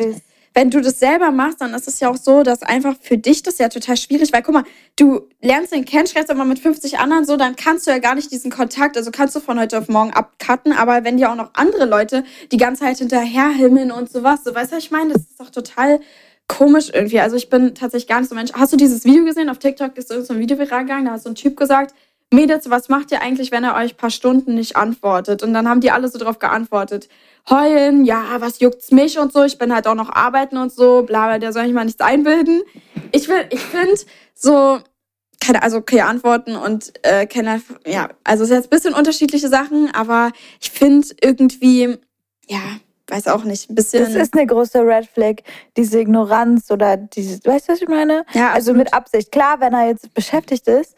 wenn 0.54 0.70
du 0.70 0.82
das 0.82 1.00
selber 1.00 1.32
machst, 1.32 1.62
dann 1.62 1.74
ist 1.74 1.88
es 1.88 2.00
ja 2.00 2.10
auch 2.10 2.18
so, 2.18 2.44
dass 2.44 2.62
einfach 2.62 2.96
für 3.02 3.18
dich 3.18 3.44
das 3.44 3.58
ja 3.58 3.70
total 3.70 3.98
schwierig, 3.98 4.32
weil 4.32 4.44
guck 4.44 4.54
mal, 4.54 4.63
du 4.96 5.28
lernst 5.42 5.74
den 5.74 5.86
kennen, 5.86 6.08
schreibst 6.08 6.30
aber 6.30 6.46
mit 6.46 6.60
50 6.60 7.00
anderen 7.00 7.26
so, 7.26 7.38
dann 7.38 7.56
kannst 7.56 7.88
du 7.88 7.92
ja 7.92 7.98
gar 7.98 8.16
nicht 8.16 8.32
diesen 8.32 8.52
Kontakt, 8.52 8.96
also 8.98 9.12
kannst 9.12 9.36
du 9.36 9.39
von 9.39 9.60
heute 9.60 9.80
auf 9.80 9.89
morgen 9.89 10.13
abcutten, 10.13 10.74
aber 10.74 11.04
wenn 11.04 11.18
dir 11.18 11.32
auch 11.32 11.36
noch 11.36 11.52
andere 11.54 11.86
Leute 11.86 12.24
die 12.52 12.58
ganze 12.58 12.84
Zeit 12.84 13.00
hinterher 13.00 13.50
himmeln 13.50 13.92
und 13.92 14.12
sowas, 14.12 14.44
so 14.44 14.54
weißt 14.54 14.74
du, 14.74 14.78
ich 14.78 14.92
meine, 14.92 15.13
das 15.13 15.24
ist 15.24 15.39
doch 15.39 15.50
total 15.50 16.00
komisch 16.48 16.92
irgendwie. 16.94 17.20
Also 17.20 17.36
ich 17.36 17.50
bin 17.50 17.74
tatsächlich 17.74 18.08
gar 18.08 18.20
nicht 18.20 18.30
so 18.30 18.36
Mensch. 18.36 18.52
Hast 18.54 18.74
du 18.74 18.78
dieses 18.78 19.06
Video 19.06 19.24
gesehen? 19.24 19.50
Auf 19.50 19.60
TikTok 19.60 19.98
ist 19.98 20.10
so 20.10 20.34
ein 20.34 20.39
Video 20.39 20.60
viral 20.60 20.86
da 20.86 21.12
hat 21.12 21.24
so 21.24 21.30
ein 21.30 21.36
Typ 21.36 21.58
gesagt, 21.58 21.96
Mädels, 22.34 22.70
was 22.70 22.89
macht 22.89 23.12
ihr 23.12 23.22
eigentlich, 23.22 23.52
wenn 23.52 23.63
er 23.63 23.76
euch 23.76 23.94
ein 23.94 23.98
paar 23.98 24.10
Stunden 24.10 24.56
nicht 24.56 24.76
antwortet? 24.76 25.44
Und 25.44 25.54
dann 25.54 25.70
haben 25.70 25.82
die 25.82 25.92
alle 25.92 26.08
so 26.08 26.18
drauf 26.18 26.39
geantwortet. 26.39 27.08
Heulen, 27.49 28.06
ja, 28.06 28.23
was 28.39 28.60
juckt's 28.60 28.91
mich 28.91 29.19
und 29.19 29.34
so, 29.34 29.43
ich 29.43 29.58
bin 29.58 29.73
halt 29.73 29.88
auch 29.88 29.95
noch 29.95 30.10
arbeiten 30.10 30.58
und 30.58 30.71
so, 30.71 31.03
bla, 31.03 31.25
bla, 31.27 31.39
der 31.39 31.51
soll 31.51 31.65
ich 31.65 31.73
mal 31.73 31.86
nichts 31.86 32.01
einbilden. 32.01 32.62
Ich 33.12 33.27
will, 33.27 33.45
ich 33.49 33.60
finde 33.60 33.95
so, 34.34 34.79
keine, 35.41 35.62
also 35.62 35.77
okay, 35.77 36.01
Antworten 36.01 36.56
und 36.56 36.93
äh, 37.03 37.25
keine, 37.25 37.62
ja, 37.86 38.10
also 38.23 38.43
es 38.43 38.49
ist 38.49 38.56
jetzt 38.56 38.67
ein 38.67 38.69
bisschen 38.69 38.93
unterschiedliche 38.93 39.49
Sachen, 39.49 39.93
aber 39.93 40.32
ich 40.62 40.71
finde 40.71 41.08
irgendwie, 41.21 41.97
ja, 42.47 42.62
weiß 43.08 43.27
auch 43.27 43.43
nicht, 43.43 43.69
ein 43.69 43.75
bisschen. 43.75 44.06
Das 44.06 44.15
ist 44.15 44.34
eine 44.34 44.47
große 44.47 44.79
Red 44.79 45.08
Flag, 45.08 45.36
diese 45.75 45.99
Ignoranz 45.99 46.71
oder 46.71 46.97
diese, 46.97 47.39
weißt 47.43 47.67
du, 47.67 47.73
was 47.73 47.82
ich 47.82 47.88
meine? 47.88 48.25
Ja, 48.34 48.51
also 48.51 48.73
mit 48.73 48.93
Absicht. 48.93 49.32
Klar, 49.32 49.60
wenn 49.60 49.73
er 49.73 49.88
jetzt 49.88 50.13
beschäftigt 50.13 50.67
ist, 50.67 50.95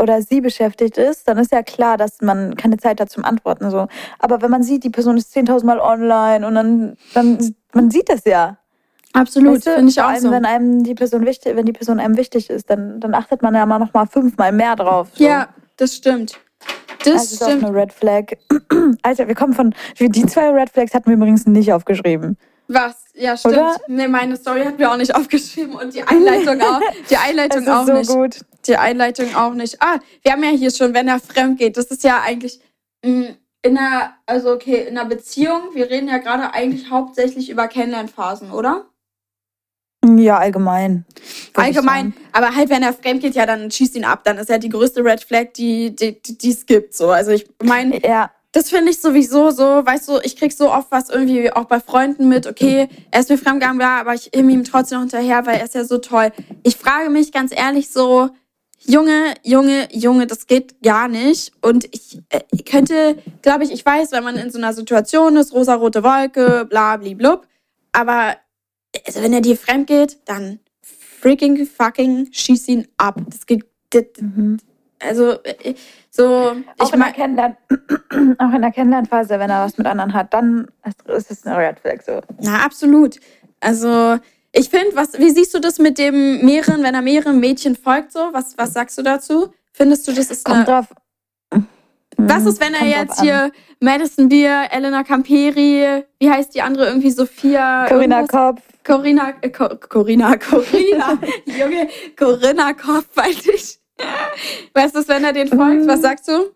oder 0.00 0.22
sie 0.22 0.40
beschäftigt 0.40 0.98
ist, 0.98 1.28
dann 1.28 1.38
ist 1.38 1.52
ja 1.52 1.62
klar, 1.62 1.96
dass 1.96 2.20
man 2.20 2.56
keine 2.56 2.76
Zeit 2.76 3.00
hat 3.00 3.10
zum 3.10 3.24
Antworten. 3.24 3.70
So. 3.70 3.88
Aber 4.18 4.42
wenn 4.42 4.50
man 4.50 4.62
sieht, 4.62 4.84
die 4.84 4.90
Person 4.90 5.16
ist 5.16 5.34
10.000 5.36 5.64
Mal 5.64 5.80
online 5.80 6.46
und 6.46 6.54
dann, 6.54 6.96
dann 7.14 7.54
man 7.72 7.90
sieht 7.90 8.08
das 8.08 8.24
ja. 8.24 8.58
Absolut, 9.12 9.54
Weißt 9.54 9.66
du, 9.66 9.70
finde 9.76 9.90
ich 9.90 10.00
auch 10.00 10.08
allem, 10.08 10.20
so. 10.20 10.30
wenn 10.30 10.44
einem 10.44 10.82
die 10.82 10.94
Person 10.94 11.24
wichtig, 11.24 11.56
wenn 11.56 11.64
die 11.64 11.72
Person 11.72 12.00
einem 12.00 12.16
wichtig 12.18 12.50
ist, 12.50 12.68
dann, 12.68 13.00
dann 13.00 13.14
achtet 13.14 13.40
man 13.42 13.54
ja 13.54 13.64
mal 13.64 13.78
noch 13.78 13.94
mal 13.94 14.06
fünfmal 14.06 14.52
mehr 14.52 14.76
drauf. 14.76 15.08
So. 15.14 15.24
Ja, 15.24 15.48
das 15.78 15.94
stimmt. 15.96 16.38
Das 17.04 17.14
Das 17.14 17.32
ist 17.32 17.42
auch 17.42 17.48
stimmt. 17.48 17.64
eine 17.64 17.74
Red 17.74 17.92
Flag. 17.92 18.24
Alter, 19.02 19.28
wir 19.28 19.34
kommen 19.34 19.52
von. 19.54 19.74
Die 19.98 20.26
zwei 20.26 20.50
Red 20.50 20.70
Flags 20.70 20.92
hatten 20.92 21.06
wir 21.06 21.14
übrigens 21.14 21.46
nicht 21.46 21.72
aufgeschrieben. 21.72 22.36
Was? 22.68 23.04
Ja, 23.14 23.36
stimmt. 23.36 23.54
Oder? 23.54 23.76
Nee, 23.86 24.08
meine 24.08 24.36
Story 24.36 24.64
hat 24.64 24.78
mir 24.78 24.90
auch 24.90 24.96
nicht 24.96 25.14
aufgeschrieben 25.14 25.74
und 25.76 25.94
die 25.94 26.02
Einleitung 26.02 26.60
auch. 26.60 26.80
Die 27.08 27.16
Einleitung 27.28 27.68
auch 27.68 27.86
so 27.86 27.92
nicht. 27.94 28.08
gut. 28.10 28.38
Die 28.66 28.76
Einleitung 28.76 29.34
auch 29.36 29.54
nicht. 29.54 29.80
Ah, 29.80 29.98
wir 30.22 30.32
haben 30.32 30.42
ja 30.42 30.50
hier 30.50 30.70
schon, 30.70 30.92
wenn 30.94 31.06
er 31.08 31.20
fremd 31.20 31.58
geht. 31.58 31.76
Das 31.76 31.86
ist 31.86 32.02
ja 32.02 32.20
eigentlich 32.22 32.60
mh, 33.04 33.28
in 33.62 33.78
einer, 33.78 34.14
also 34.26 34.52
okay, 34.52 34.82
in 34.88 34.98
einer 34.98 35.08
Beziehung. 35.08 35.60
Wir 35.74 35.88
reden 35.88 36.08
ja 36.08 36.18
gerade 36.18 36.52
eigentlich 36.52 36.90
hauptsächlich 36.90 37.48
über 37.50 37.68
Kennenlernphasen, 37.68 38.50
oder? 38.50 38.86
Ja, 40.04 40.38
allgemein. 40.38 41.04
Allgemein. 41.54 42.14
Aber 42.32 42.54
halt, 42.54 42.70
wenn 42.70 42.82
er 42.82 42.92
fremd 42.92 43.22
geht, 43.22 43.34
ja, 43.34 43.44
dann 43.46 43.70
schießt 43.70 43.96
ihn 43.96 44.04
ab. 44.04 44.22
Dann 44.24 44.38
ist 44.38 44.48
ja 44.50 44.58
die 44.58 44.68
größte 44.68 45.04
Red 45.04 45.22
Flag, 45.22 45.52
die 45.54 45.94
die 45.96 46.20
die- 46.22 46.38
die 46.38 46.50
es 46.50 46.64
gibt. 46.66 46.94
So, 46.94 47.10
also 47.10 47.32
ich 47.32 47.46
meine, 47.62 48.00
Ja, 48.06 48.30
das 48.56 48.70
finde 48.70 48.90
ich 48.90 49.02
sowieso 49.02 49.50
so, 49.50 49.84
weißt 49.84 50.08
du, 50.08 50.18
ich 50.22 50.34
krieg 50.34 50.50
so 50.50 50.72
oft 50.72 50.90
was 50.90 51.10
irgendwie 51.10 51.52
auch 51.52 51.66
bei 51.66 51.78
Freunden 51.78 52.26
mit, 52.26 52.46
okay, 52.46 52.88
er 53.10 53.20
ist 53.20 53.28
mir 53.28 53.36
fremdgegangen, 53.36 53.82
ja, 53.82 54.00
aber 54.00 54.14
ich 54.14 54.30
him 54.34 54.48
ihm 54.48 54.64
trotzdem 54.64 54.96
noch 54.96 55.02
hinterher, 55.02 55.44
weil 55.44 55.58
er 55.58 55.64
ist 55.66 55.74
ja 55.74 55.84
so 55.84 55.98
toll. 55.98 56.32
Ich 56.62 56.76
frage 56.76 57.10
mich 57.10 57.32
ganz 57.32 57.52
ehrlich 57.54 57.90
so, 57.90 58.30
Junge, 58.86 59.34
Junge, 59.42 59.88
Junge, 59.92 60.26
das 60.26 60.46
geht 60.46 60.80
gar 60.82 61.06
nicht. 61.06 61.52
Und 61.60 61.86
ich 61.94 62.22
äh, 62.30 62.40
könnte, 62.62 63.18
glaube 63.42 63.64
ich, 63.64 63.72
ich 63.72 63.84
weiß, 63.84 64.12
wenn 64.12 64.24
man 64.24 64.36
in 64.36 64.50
so 64.50 64.56
einer 64.56 64.72
Situation 64.72 65.36
ist, 65.36 65.52
rosarote 65.52 66.02
Wolke, 66.02 66.64
bla, 66.64 66.96
blub, 66.96 67.46
aber 67.92 68.36
also 69.06 69.20
wenn 69.20 69.34
er 69.34 69.42
dir 69.42 69.58
fremd 69.58 69.88
geht, 69.88 70.16
dann 70.24 70.60
freaking 70.80 71.66
fucking 71.66 72.28
schieß 72.32 72.68
ihn 72.68 72.88
ab. 72.96 73.20
Das 73.28 73.44
geht, 73.44 73.66
das, 73.90 74.04
Mhm. 74.18 74.56
also 74.98 75.32
äh, 75.42 75.74
so, 76.16 76.56
auch, 76.78 76.86
ich 76.86 76.92
in 76.92 77.00
der 77.00 77.12
Kennenlern 77.12 77.56
auch 78.38 78.52
in 78.52 78.62
der 78.62 78.72
Kennenlernphase, 78.72 79.38
wenn 79.38 79.50
er 79.50 79.64
was 79.64 79.78
mit 79.78 79.86
anderen 79.86 80.12
hat, 80.14 80.32
dann 80.34 80.68
ist 81.06 81.30
es 81.30 81.46
eine 81.46 81.58
Red 81.58 81.80
Flag 81.80 82.02
so. 82.02 82.20
Ja, 82.40 82.56
absolut. 82.64 83.20
Also, 83.60 84.18
ich 84.52 84.70
finde, 84.70 84.96
was, 84.96 85.18
wie 85.18 85.30
siehst 85.30 85.54
du 85.54 85.60
das 85.60 85.78
mit 85.78 85.98
dem 85.98 86.44
mehreren, 86.44 86.82
wenn 86.82 86.94
er 86.94 87.02
mehreren 87.02 87.40
Mädchen 87.40 87.76
folgt, 87.76 88.12
so? 88.12 88.30
Was, 88.32 88.56
was 88.56 88.72
sagst 88.72 88.96
du 88.98 89.02
dazu? 89.02 89.52
Findest 89.72 90.08
du, 90.08 90.12
das 90.12 90.30
ist 90.30 90.44
Kommt 90.44 90.56
eine. 90.56 90.64
drauf. 90.64 90.86
Was 92.18 92.46
ist, 92.46 92.60
wenn 92.60 92.72
er 92.72 92.86
jetzt 92.86 93.20
hier 93.20 93.52
Madison 93.78 94.30
Beer, 94.30 94.68
Elena 94.70 95.04
Camperi, 95.04 96.02
wie 96.18 96.30
heißt 96.30 96.54
die 96.54 96.62
andere 96.62 96.86
irgendwie, 96.86 97.10
Sophia? 97.10 97.86
Corinna 97.88 98.20
irgendwas? 98.20 98.28
Kopf. 98.28 98.62
Corinna, 98.84 99.34
äh, 99.42 99.50
Co 99.50 99.68
Corinna, 99.76 100.36
Corinna, 100.38 101.18
Junge, 101.44 101.88
Corinna 102.18 102.72
Kopf, 102.72 103.08
weiß 103.14 103.46
ich. 103.48 103.78
Was 104.74 104.94
ist, 104.94 105.08
wenn 105.08 105.24
er 105.24 105.32
den 105.32 105.48
folgt? 105.48 105.86
Was 105.86 106.02
sagst 106.02 106.28
du? 106.28 106.52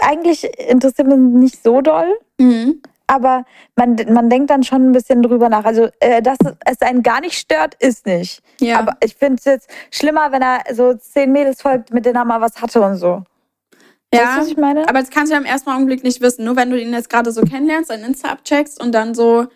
Eigentlich 0.00 0.44
interessiert 0.58 1.06
mich 1.06 1.18
nicht 1.18 1.62
so 1.62 1.80
doll. 1.80 2.18
Mhm. 2.38 2.82
Aber 3.06 3.44
man, 3.76 3.96
man 4.08 4.30
denkt 4.30 4.50
dann 4.50 4.62
schon 4.62 4.88
ein 4.88 4.92
bisschen 4.92 5.22
drüber 5.22 5.48
nach. 5.48 5.64
Also, 5.64 5.88
äh, 6.00 6.22
dass 6.22 6.38
es 6.64 6.80
einen 6.80 7.02
gar 7.02 7.20
nicht 7.20 7.38
stört, 7.38 7.74
ist 7.74 8.06
nicht. 8.06 8.42
Ja. 8.60 8.78
Aber 8.78 8.96
ich 9.04 9.14
finde 9.14 9.36
es 9.36 9.44
jetzt 9.44 9.70
schlimmer, 9.90 10.32
wenn 10.32 10.42
er 10.42 10.62
so 10.72 10.94
zehn 10.94 11.30
Mädels 11.30 11.60
folgt, 11.60 11.92
mit 11.92 12.06
denen 12.06 12.16
er 12.16 12.24
mal 12.24 12.40
was 12.40 12.62
hatte 12.62 12.80
und 12.80 12.96
so. 12.96 13.22
Weißt 14.12 14.24
ja. 14.24 14.34
du, 14.34 14.40
was 14.40 14.48
ich 14.48 14.56
meine? 14.56 14.88
Aber 14.88 15.00
das 15.00 15.10
kannst 15.10 15.30
du 15.30 15.34
ja 15.34 15.40
im 15.40 15.46
ersten 15.46 15.70
Augenblick 15.70 16.02
nicht 16.04 16.20
wissen. 16.20 16.44
Nur 16.44 16.56
wenn 16.56 16.70
du 16.70 16.80
ihn 16.80 16.92
jetzt 16.92 17.10
gerade 17.10 17.32
so 17.32 17.42
kennenlernst, 17.42 17.90
dein 17.90 18.02
Insta 18.02 18.30
abcheckst 18.30 18.82
und 18.82 18.92
dann 18.92 19.14
so 19.14 19.46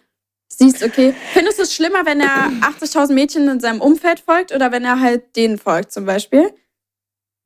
siehst, 0.59 0.83
okay. 0.83 1.15
Findest 1.33 1.59
du 1.59 1.63
es 1.63 1.75
schlimmer, 1.75 2.05
wenn 2.05 2.21
er 2.21 2.51
80.000 2.61 3.13
Mädchen 3.13 3.49
in 3.49 3.61
seinem 3.61 3.81
Umfeld 3.81 4.21
folgt 4.21 4.53
oder 4.53 4.73
wenn 4.73 4.85
er 4.85 5.01
halt 5.01 5.37
denen 5.37 5.59
folgt 5.59 5.93
zum 5.93 6.05
Beispiel? 6.05 6.53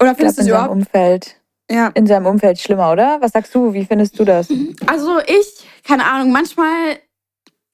Oder 0.01 0.15
findest 0.15 0.39
du 0.39 0.43
es 0.43 0.49
überhaupt? 0.49 0.71
Umfeld. 0.71 1.37
Ja. 1.71 1.89
In 1.95 2.07
seinem 2.07 2.27
Umfeld 2.27 2.59
schlimmer, 2.59 2.91
oder? 2.91 3.21
Was 3.21 3.33
sagst 3.33 3.55
du? 3.55 3.73
Wie 3.73 3.85
findest 3.85 4.19
du 4.19 4.25
das? 4.25 4.49
Also 4.87 5.21
ich, 5.21 5.65
keine 5.85 6.05
Ahnung, 6.05 6.33
manchmal, 6.33 6.99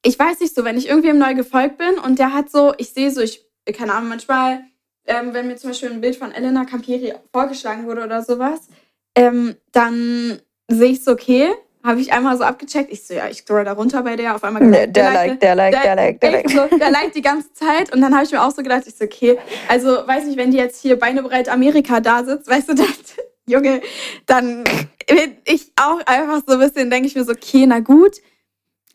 ich 0.04 0.18
weiß 0.18 0.40
nicht 0.40 0.54
so, 0.54 0.64
wenn 0.64 0.76
ich 0.76 0.88
irgendwem 0.88 1.18
neu 1.18 1.34
gefolgt 1.34 1.78
bin 1.78 1.98
und 1.98 2.18
der 2.18 2.34
hat 2.34 2.50
so, 2.50 2.74
ich 2.76 2.90
sehe 2.90 3.10
so, 3.10 3.22
ich, 3.22 3.42
keine 3.72 3.94
Ahnung, 3.94 4.10
manchmal, 4.10 4.60
ähm, 5.06 5.32
wenn 5.32 5.46
mir 5.46 5.56
zum 5.56 5.70
Beispiel 5.70 5.90
ein 5.90 6.00
Bild 6.00 6.16
von 6.16 6.32
Elena 6.32 6.64
Camperi 6.64 7.14
vorgeschlagen 7.32 7.86
wurde 7.86 8.04
oder 8.04 8.22
sowas, 8.22 8.68
ähm, 9.14 9.56
dann 9.72 10.40
sehe 10.68 10.90
ich 10.90 11.02
so, 11.02 11.12
okay, 11.12 11.50
habe 11.86 12.00
ich 12.00 12.12
einmal 12.12 12.36
so 12.36 12.44
abgecheckt. 12.44 12.92
Ich 12.92 13.06
so, 13.06 13.14
ja, 13.14 13.28
ich 13.30 13.38
scroll 13.38 13.64
da 13.64 13.72
runter 13.72 14.02
bei 14.02 14.16
der, 14.16 14.34
auf 14.34 14.44
einmal 14.44 14.70
Der, 14.70 14.86
der 14.86 15.10
liked- 15.12 15.14
like, 15.30 15.40
der 15.40 15.54
like, 15.54 15.80
der 15.82 15.94
like, 15.96 16.20
der 16.20 16.34
echt 16.44 16.54
like. 16.54 16.70
so, 16.70 16.76
der 16.78 16.90
liked 16.90 17.14
die 17.14 17.22
ganze 17.22 17.52
Zeit 17.54 17.94
und 17.94 18.00
dann 18.02 18.14
habe 18.14 18.24
ich 18.24 18.32
mir 18.32 18.42
auch 18.42 18.50
so 18.50 18.62
gedacht, 18.62 18.82
ich 18.86 18.94
so, 18.96 19.04
okay, 19.04 19.38
also 19.68 19.88
weiß 20.06 20.24
nicht, 20.26 20.36
wenn 20.36 20.50
die 20.50 20.58
jetzt 20.58 20.82
hier 20.82 20.98
beinebreit 20.98 21.48
Amerika 21.48 22.00
da 22.00 22.22
sitzt, 22.24 22.48
weißt 22.50 22.68
du, 22.70 22.74
das, 22.74 22.86
Junge, 23.46 23.80
dann 24.26 24.64
bin 25.08 25.36
ich 25.44 25.70
auch 25.80 26.00
einfach 26.04 26.42
so 26.46 26.54
ein 26.54 26.58
bisschen, 26.60 26.90
denke 26.90 27.06
ich 27.06 27.14
mir 27.14 27.24
so, 27.24 27.32
okay, 27.32 27.64
na 27.66 27.78
gut. 27.78 28.16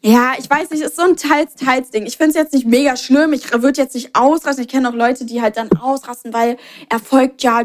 Ja, 0.03 0.33
ich 0.39 0.49
weiß 0.49 0.71
nicht, 0.71 0.81
ist 0.81 0.95
so 0.95 1.03
ein 1.03 1.15
Teils-Teils-Ding. 1.15 2.07
Ich 2.07 2.17
finde 2.17 2.31
es 2.31 2.35
jetzt 2.35 2.53
nicht 2.53 2.65
mega 2.65 2.97
schlimm. 2.97 3.33
Ich 3.33 3.51
würde 3.53 3.79
jetzt 3.79 3.93
nicht 3.93 4.15
ausrasten. 4.15 4.63
Ich 4.63 4.67
kenne 4.69 4.89
auch 4.89 4.95
Leute, 4.95 5.25
die 5.25 5.43
halt 5.43 5.57
dann 5.57 5.71
ausrasten, 5.73 6.33
weil 6.33 6.57
er 6.89 6.97
folgt 6.97 7.43
ja 7.43 7.61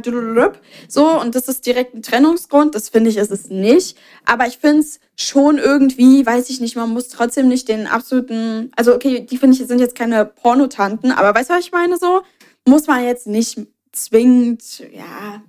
so 0.87 1.19
und 1.19 1.35
das 1.35 1.49
ist 1.49 1.65
direkt 1.65 1.95
ein 1.95 2.03
Trennungsgrund. 2.03 2.75
Das 2.75 2.91
finde 2.91 3.09
ich 3.09 3.17
ist 3.17 3.31
es 3.31 3.49
nicht. 3.49 3.97
Aber 4.27 4.47
ich 4.47 4.59
finde 4.59 4.81
es 4.81 5.01
schon 5.17 5.57
irgendwie, 5.57 6.27
weiß 6.27 6.51
ich 6.51 6.61
nicht, 6.61 6.77
man 6.77 6.91
muss 6.91 7.09
trotzdem 7.09 7.49
nicht 7.49 7.69
den 7.69 7.87
absoluten, 7.87 8.71
also 8.77 8.95
okay, 8.95 9.21
die 9.21 9.39
finde 9.39 9.57
ich 9.57 9.67
sind 9.67 9.79
jetzt 9.79 9.95
keine 9.95 10.27
Pornotanten, 10.27 11.13
aber 11.13 11.35
weißt 11.35 11.49
du, 11.49 11.55
was 11.55 11.65
ich 11.65 11.73
meine 11.73 11.97
so? 11.97 12.21
Muss 12.67 12.87
man 12.87 13.03
jetzt 13.03 13.27
nicht 13.27 13.59
zwingend, 13.93 14.81
ja, 14.93 15.43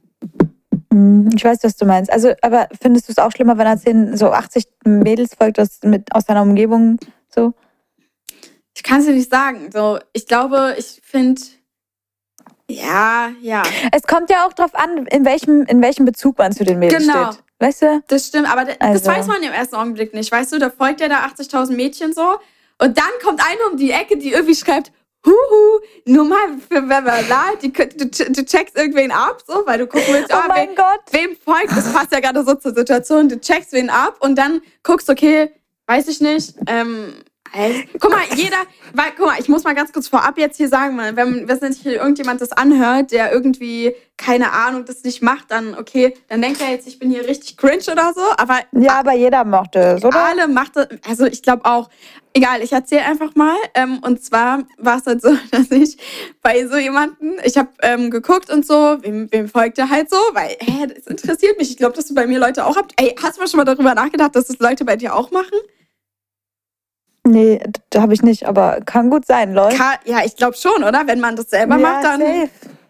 Ich 0.89 1.43
weiß, 1.43 1.59
was 1.63 1.75
du 1.75 1.85
meinst. 1.85 2.11
Also, 2.11 2.33
aber 2.41 2.67
findest 2.81 3.07
du 3.07 3.11
es 3.11 3.17
auch 3.17 3.31
schlimmer, 3.31 3.57
wenn 3.57 3.67
er 3.67 3.77
zehn, 3.77 4.15
so 4.15 4.31
80 4.31 4.65
Mädels 4.85 5.35
folgt 5.35 5.59
aus, 5.59 5.79
mit, 5.83 6.13
aus 6.15 6.25
deiner 6.25 6.41
Umgebung? 6.41 6.97
So? 7.29 7.53
Ich 8.75 8.83
kann 8.83 8.99
es 9.01 9.05
dir 9.07 9.13
nicht 9.13 9.29
sagen. 9.29 9.69
So, 9.71 9.99
ich 10.13 10.27
glaube, 10.27 10.75
ich 10.77 11.01
finde, 11.03 11.41
ja, 12.69 13.31
ja, 13.41 13.63
Es 13.93 14.03
kommt 14.03 14.29
ja 14.29 14.45
auch 14.45 14.53
drauf 14.53 14.75
an, 14.75 15.05
in 15.07 15.25
welchem, 15.25 15.63
in 15.63 15.81
welchem 15.81 16.05
Bezug 16.05 16.37
man 16.37 16.51
zu 16.51 16.63
den 16.63 16.79
Mädels 16.79 17.05
Genau. 17.07 17.31
steht. 17.31 17.43
Weißt 17.59 17.81
du? 17.81 18.03
das 18.07 18.27
stimmt. 18.27 18.49
Aber 18.51 18.65
das 18.65 18.77
Also. 18.79 19.05
weiß 19.09 19.27
man 19.27 19.41
im 19.41 19.51
ersten 19.51 19.75
Augenblick 19.75 20.13
nicht. 20.13 20.31
Weißt 20.31 20.51
du, 20.53 20.59
da 20.59 20.69
folgt 20.69 21.01
ja 21.01 21.07
da 21.09 21.25
80.000 21.25 21.71
Mädchen 21.75 22.13
so. 22.13 22.35
Und 22.79 22.97
dann 22.97 23.09
kommt 23.23 23.41
eine 23.43 23.59
um 23.71 23.77
die 23.77 23.89
Ecke, 23.91 24.17
die 24.17 24.31
irgendwie 24.31 24.53
schreibt, 24.55 24.91
Huhu, 25.25 25.79
nur 26.05 26.25
mal 26.25 26.57
für 26.69 26.81
Bla, 26.81 27.55
die, 27.61 27.71
du, 27.71 28.07
du 28.07 28.45
checkst 28.45 28.77
irgendwen 28.77 29.11
ab, 29.11 29.43
so, 29.45 29.63
weil 29.65 29.79
du 29.79 29.87
gucken 29.87 30.13
willst, 30.13 30.31
Oh 30.31 30.37
ah, 30.37 30.45
mein 30.47 30.69
wen, 30.69 30.75
Gott. 30.75 31.01
wem 31.11 31.35
folgt, 31.35 31.71
das 31.75 31.91
passt 31.91 32.11
ja 32.11 32.19
gerade 32.19 32.43
so 32.45 32.55
zur 32.55 32.73
Situation, 32.73 33.27
du 33.27 33.39
checkst 33.39 33.73
wen 33.73 33.89
ab 33.89 34.17
und 34.21 34.37
dann 34.37 34.61
guckst, 34.83 35.09
okay, 35.09 35.51
weiß 35.87 36.07
ich 36.07 36.21
nicht, 36.21 36.55
ähm, 36.67 37.13
guck 37.99 38.11
mal, 38.11 38.23
jeder, 38.35 38.57
weil, 38.93 39.11
guck 39.17 39.27
mal, 39.27 39.39
ich 39.39 39.47
muss 39.47 39.63
mal 39.63 39.75
ganz 39.75 39.91
kurz 39.91 40.07
vorab 40.07 40.37
jetzt 40.37 40.57
hier 40.57 40.69
sagen, 40.69 40.97
wenn, 40.97 41.47
wenn 41.47 41.73
hier 41.73 41.93
irgendjemand 41.93 42.41
das 42.41 42.51
anhört, 42.51 43.11
der 43.11 43.31
irgendwie, 43.31 43.93
keine 44.17 44.51
Ahnung, 44.51 44.85
das 44.85 45.03
nicht 45.03 45.21
macht, 45.21 45.51
dann, 45.51 45.75
okay, 45.77 46.13
dann 46.29 46.41
denkt 46.41 46.61
er 46.61 46.71
jetzt, 46.71 46.87
ich 46.87 46.99
bin 46.99 47.09
hier 47.09 47.27
richtig 47.27 47.57
cringe 47.57 47.83
oder 47.91 48.13
so, 48.13 48.21
aber 48.37 48.59
Ja, 48.71 48.99
aber 48.99 49.13
jeder 49.13 49.43
mochte 49.43 49.79
es, 49.79 50.03
oder? 50.03 50.23
alle 50.23 50.47
macht 50.47 50.75
das, 50.75 50.87
also 51.07 51.25
ich 51.25 51.41
glaube 51.41 51.65
auch, 51.65 51.89
egal, 52.37 52.61
ich 52.61 52.71
erzähle 52.71 53.03
einfach 53.03 53.35
mal. 53.35 53.57
Ähm, 53.73 53.99
und 54.01 54.23
zwar 54.23 54.63
war 54.77 54.97
es 54.97 55.05
halt 55.05 55.21
so, 55.21 55.29
dass 55.51 55.71
ich 55.71 55.97
bei 56.41 56.65
so 56.67 56.77
jemanden, 56.77 57.33
ich 57.43 57.57
habe 57.57 57.69
ähm, 57.81 58.09
geguckt 58.11 58.49
und 58.49 58.65
so, 58.65 58.97
wem, 59.01 59.31
wem 59.31 59.49
folgt 59.49 59.77
er 59.77 59.89
halt 59.89 60.09
so, 60.09 60.17
weil, 60.33 60.55
hä, 60.59 60.87
das 60.87 61.07
interessiert 61.07 61.57
mich. 61.57 61.69
Ich 61.71 61.77
glaube, 61.77 61.95
dass 61.95 62.07
du 62.07 62.13
bei 62.13 62.27
mir 62.27 62.39
Leute 62.39 62.65
auch 62.65 62.77
habt. 62.77 62.93
Ey, 63.01 63.15
hast 63.21 63.37
du 63.37 63.41
mal 63.41 63.47
schon 63.47 63.57
mal 63.57 63.65
darüber 63.65 63.93
nachgedacht, 63.93 64.35
dass 64.35 64.47
das 64.47 64.59
Leute 64.59 64.85
bei 64.85 64.95
dir 64.95 65.15
auch 65.15 65.31
machen? 65.31 65.57
Nee, 67.27 67.59
da 67.89 68.01
habe 68.01 68.13
ich 68.13 68.21
nicht, 68.23 68.47
aber 68.47 68.79
kann 68.85 69.09
gut 69.09 69.25
sein, 69.25 69.53
Leute. 69.53 69.75
Ja, 70.05 70.23
ich 70.25 70.35
glaube 70.35 70.55
schon, 70.55 70.83
oder? 70.83 71.03
Wenn 71.07 71.19
man 71.19 71.35
das 71.35 71.49
selber 71.49 71.77
macht, 71.77 72.03
dann. 72.03 72.21
safe. 72.21 72.49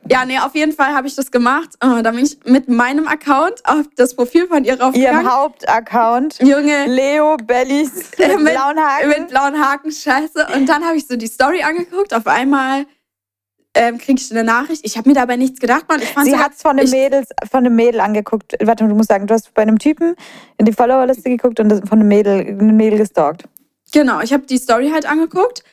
Ja, 0.09 0.23
nee, 0.25 0.37
auf 0.39 0.55
jeden 0.55 0.71
Fall 0.71 0.93
habe 0.93 1.05
ich 1.07 1.15
das 1.15 1.31
gemacht. 1.31 1.69
Oh, 1.83 2.01
da 2.01 2.11
bin 2.11 2.23
ich 2.23 2.37
mit 2.45 2.69
meinem 2.69 3.07
Account 3.09 3.61
auf 3.65 3.85
das 3.97 4.15
Profil 4.15 4.47
von 4.47 4.63
ihr 4.63 4.79
raufgegangen. 4.79 5.25
Ihrem 5.25 5.33
Hauptaccount. 5.35 6.39
Junge, 6.41 6.85
Leo 6.85 7.35
Bellis 7.37 7.91
mit, 8.17 8.39
Mit- 8.41 8.53
blauen 8.53 8.79
Haken. 8.79 9.09
mit 9.09 9.27
blauen 9.27 9.59
Haken, 9.61 9.91
scheiße. 9.91 10.47
Und 10.55 10.67
dann 10.69 10.85
habe 10.85 10.95
ich 10.95 11.07
so 11.07 11.17
die 11.17 11.27
Story 11.27 11.61
angeguckt. 11.63 12.13
Auf 12.13 12.25
einmal 12.25 12.85
ähm, 13.73 13.97
kriege 13.97 14.21
ich 14.21 14.31
eine 14.31 14.45
Nachricht. 14.45 14.85
Ich 14.85 14.97
habe 14.97 15.09
mir 15.09 15.15
dabei 15.15 15.35
nichts 15.35 15.59
gedacht, 15.59 15.85
Mann. 15.89 16.01
Ich 16.01 16.07
fand 16.09 16.25
Sie 16.27 16.37
hat 16.37 16.53
es 16.53 16.61
von 16.61 16.71
einem 16.71 16.85
ich- 16.85 16.91
Mädels, 16.91 17.27
von 17.51 17.65
einem 17.65 17.75
Mädel 17.75 17.99
angeguckt. 17.99 18.55
Warte, 18.63 18.87
du 18.87 18.95
musst 18.95 19.09
sagen, 19.09 19.27
du 19.27 19.33
hast 19.33 19.53
bei 19.55 19.63
einem 19.63 19.77
Typen 19.77 20.15
in 20.57 20.65
die 20.65 20.71
Followerliste 20.73 21.29
geguckt 21.29 21.59
und 21.59 21.69
von 21.87 21.99
einem 21.99 22.07
Mädel, 22.07 22.39
einem 22.47 22.77
Mädel 22.77 22.99
gestalkt. 22.99 23.43
Genau, 23.93 24.21
ich 24.21 24.33
habe 24.33 24.45
die 24.45 24.57
Story 24.57 24.89
halt 24.89 25.05
angeguckt 25.05 25.63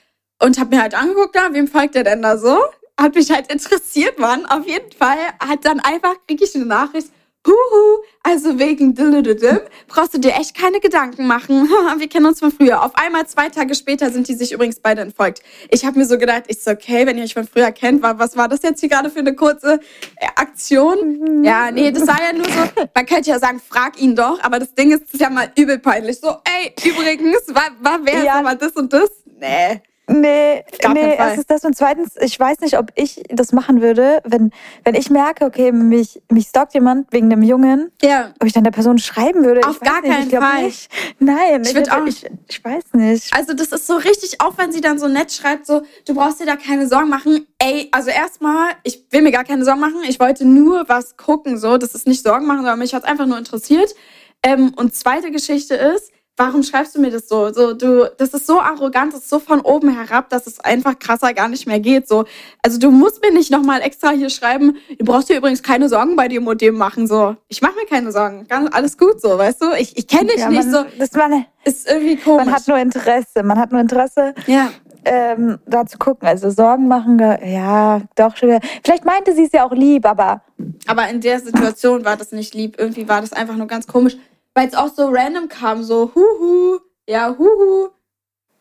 und 0.41 0.59
habe 0.59 0.77
mir 0.77 0.83
halt 0.83 0.95
angeguckt, 0.95 1.35
da, 1.35 1.53
wem 1.53 1.69
folgt 1.69 1.95
der 1.95 2.05
denn 2.05 2.23
da 2.23 2.39
so? 2.39 2.59
hat 2.99 3.15
mich 3.15 3.31
halt 3.31 3.51
interessiert, 3.53 4.19
Mann. 4.19 4.47
Auf 4.47 4.67
jeden 4.67 4.93
Fall 4.93 5.19
hat 5.41 5.65
dann 5.65 5.81
einfach, 5.81 6.15
kriege 6.27 6.45
ich 6.45 6.55
eine 6.55 6.67
Nachricht, 6.67 7.09
Huhu, 7.47 8.03
also 8.23 8.59
wegen 8.59 8.95
Dillididim 8.95 9.61
brauchst 9.87 10.15
du 10.15 10.19
dir 10.19 10.31
echt 10.31 10.57
keine 10.57 10.81
Gedanken 10.81 11.27
machen. 11.27 11.69
Wir 11.99 12.09
kennen 12.09 12.25
uns 12.25 12.41
von 12.41 12.51
früher. 12.51 12.83
Auf 12.83 12.93
einmal 12.95 13.27
zwei 13.27 13.51
Tage 13.51 13.75
später 13.75 14.11
sind 14.11 14.29
die 14.29 14.35
sich 14.35 14.53
übrigens 14.53 14.81
beide 14.81 15.03
entfolgt. 15.03 15.43
Ich 15.71 15.85
habe 15.85 15.99
mir 15.99 16.07
so 16.07 16.17
gedacht, 16.17 16.45
ich 16.49 16.63
so, 16.63 16.71
okay, 16.71 17.07
wenn 17.07 17.19
ihr 17.19 17.25
euch 17.25 17.35
von 17.35 17.47
früher 17.47 17.71
kennt, 17.71 18.03
was 18.03 18.37
war 18.37 18.49
das 18.49 18.63
jetzt 18.63 18.81
hier 18.81 18.89
gerade 18.89 19.11
für 19.11 19.19
eine 19.19 19.35
kurze 19.35 19.81
äh, 20.17 20.27
Aktion? 20.37 21.45
Ja, 21.45 21.71
nee, 21.71 21.91
das 21.91 22.07
war 22.07 22.19
ja 22.23 22.33
nur 22.33 22.47
so, 22.47 22.89
man 22.95 23.05
könnte 23.07 23.29
ja 23.29 23.39
sagen, 23.39 23.61
frag 23.61 24.01
ihn 24.01 24.17
doch, 24.17 24.43
aber 24.43 24.59
das 24.59 24.75
Ding 24.75 24.91
ist, 24.91 25.05
das 25.05 25.15
ist 25.15 25.21
ja 25.21 25.29
mal 25.29 25.53
übel 25.57 25.79
peinlich. 25.79 26.19
So, 26.21 26.29
ey, 26.29 26.75
übrigens, 26.83 27.43
war, 27.49 27.71
war 27.81 28.01
wer 28.05 28.25
ja. 28.25 28.41
mal 28.41 28.57
das 28.57 28.73
und 28.73 28.93
das? 28.93 29.11
Nee. 29.39 29.83
Nee, 30.07 30.65
nee, 30.93 31.15
erstens 31.17 31.47
das 31.47 31.65
und 31.65 31.75
zweitens, 31.75 32.17
ich 32.21 32.39
weiß 32.39 32.61
nicht, 32.61 32.79
ob 32.79 32.91
ich 32.95 33.23
das 33.31 33.53
machen 33.53 33.81
würde, 33.81 34.21
wenn, 34.25 34.51
wenn 34.85 34.95
ich 34.95 35.09
merke, 35.09 35.47
okay, 35.47 35.73
mich, 35.73 36.21
mich 36.31 36.49
stalkt 36.49 36.75
jemand 36.75 37.11
wegen 37.11 37.31
dem 37.31 37.43
Jungen, 37.43 37.91
ja. 38.03 38.35
ob 38.39 38.47
ich 38.47 38.53
dann 38.53 38.65
der 38.65 38.71
Person 38.71 38.99
schreiben 38.99 39.45
würde. 39.45 39.67
Auf 39.67 39.81
gar 39.81 40.03
nicht, 40.03 40.31
keinen 40.31 40.43
Fall. 40.43 40.65
Nicht. 40.65 40.91
Nein, 41.21 41.63
ich, 41.63 41.75
ich, 41.75 41.91
auch, 41.91 42.05
ich, 42.05 42.27
ich 42.49 42.63
weiß 42.63 42.85
nicht. 42.93 43.33
Also 43.35 43.55
das 43.55 43.69
ist 43.69 43.87
so 43.87 43.97
richtig, 43.97 44.43
auch 44.43 44.59
wenn 44.59 44.73
sie 44.73 44.83
dann 44.83 44.99
so 44.99 45.09
nett 45.09 45.33
schreibt, 45.33 45.65
so, 45.67 45.83
du 46.07 46.15
brauchst 46.15 46.39
dir 46.39 46.47
da 46.47 46.57
keine 46.57 46.87
Sorgen 46.87 47.09
machen. 47.09 47.47
Ey, 47.59 47.89
also 47.91 48.11
erstmal, 48.11 48.73
ich 48.83 49.07
will 49.11 49.23
mir 49.23 49.33
gar 49.33 49.45
keine 49.45 49.65
Sorgen 49.65 49.81
machen. 49.81 50.03
Ich 50.07 50.21
wollte 50.21 50.45
nur 50.45 50.87
was 50.87 51.17
gucken, 51.17 51.57
so. 51.57 51.79
Das 51.79 51.95
ist 51.95 52.07
nicht 52.07 52.23
Sorgen 52.23 52.47
machen, 52.47 52.59
sondern 52.59 52.79
mich 52.79 52.95
hat 52.95 53.07
einfach 53.07 53.27
nur 53.27 53.39
interessiert. 53.39 53.95
Ähm, 54.43 54.75
und 54.77 54.95
zweite 54.95 55.31
Geschichte 55.31 55.75
ist, 55.75 56.13
warum 56.37 56.63
schreibst 56.63 56.97
du 56.97 57.01
mir 57.01 57.11
das 57.11 57.29
so? 57.29 57.53
So, 57.53 57.75
du, 57.75 58.11
das 58.19 58.35
ist 58.35 58.47
so 58.47 58.61
arrogant, 58.61 59.13
das 59.13 59.21
ist 59.21 59.31
so 59.31 59.39
von 59.39 59.61
oben 59.61 59.97
herab, 59.97 60.29
dass 60.31 60.47
es 60.47 60.61
einfach 60.61 60.99
krasser 60.99 61.33
gar 61.33 61.49
nicht 61.49 61.67
mehr 61.67 61.81
geht. 61.81 62.09
So, 62.09 62.25
also 62.63 62.79
du 62.79 62.91
musst 62.91 63.23
mir 63.23 63.33
nicht 63.33 63.51
nochmal 63.51 63.83
extra 63.83 64.11
hier 64.11 64.31
schreiben, 64.31 64.77
du 64.99 65.05
brauchst 65.05 65.29
dir 65.29 65.37
übrigens 65.37 65.63
keine 65.63 65.89
Sorgen 65.89 66.17
bei 66.17 66.29
dem 66.29 66.47
und 66.47 66.61
dem 66.61 66.77
machen. 66.77 67.07
So, 67.07 67.37
ich 67.49 67.63
mache 67.63 67.75
mir 67.75 67.87
keine 67.87 68.11
Sorgen. 68.11 68.47
Ganz, 68.49 68.69
alles 68.75 68.99
gut 68.99 69.21
so, 69.21 69.39
weißt 69.39 69.63
du? 69.63 69.73
Ich, 69.79 69.97
ich 69.97 70.09
kenne 70.09 70.29
dich 70.29 70.41
ja, 70.41 70.49
nicht 70.49 70.71
man, 70.71 70.73
so. 70.73 70.85
Das 70.99 71.13
man, 71.13 71.47
ist 71.65 71.89
irgendwie 71.89 72.17
komisch. 72.17 72.45
Man 72.45 72.55
hat 72.55 72.69
nur 72.69 72.79
Interesse. 72.79 73.43
Man 73.43 73.59
hat 73.59 73.71
nur 73.71 73.81
Interesse. 73.81 74.35
Ja. 74.47 74.71
Ähm, 75.07 75.59
da 75.67 75.85
zu 75.85 75.99
gucken. 75.99 76.27
Also 76.27 76.49
Sorgen 76.49 76.89
machen, 76.89 77.19
ja, 77.19 78.01
doch 78.17 78.37
schon. 78.37 78.59
Vielleicht 78.83 79.05
meinte 79.05 79.35
sie 79.35 79.45
es 79.45 79.53
ja 79.53 79.67
auch 79.67 79.73
lieb, 79.73 80.07
aber. 80.07 80.43
Aber 80.87 81.09
in 81.09 81.21
der 81.21 81.41
Situation 81.41 82.07
war 82.07 82.17
das 82.17 82.33
nicht 82.33 82.55
lieb. 82.55 82.77
Irgendwie 82.79 83.07
war 83.07 83.21
das 83.21 83.35
einfach 83.35 83.57
nur 83.57 83.67
ganz 83.67 83.87
komisch 83.87 84.17
weil 84.55 84.69
es 84.69 84.75
auch 84.75 84.89
so 84.89 85.09
random 85.09 85.49
kam, 85.49 85.83
so 85.83 86.13
huhu, 86.15 86.79
ja, 87.09 87.35
huhu. 87.37 87.89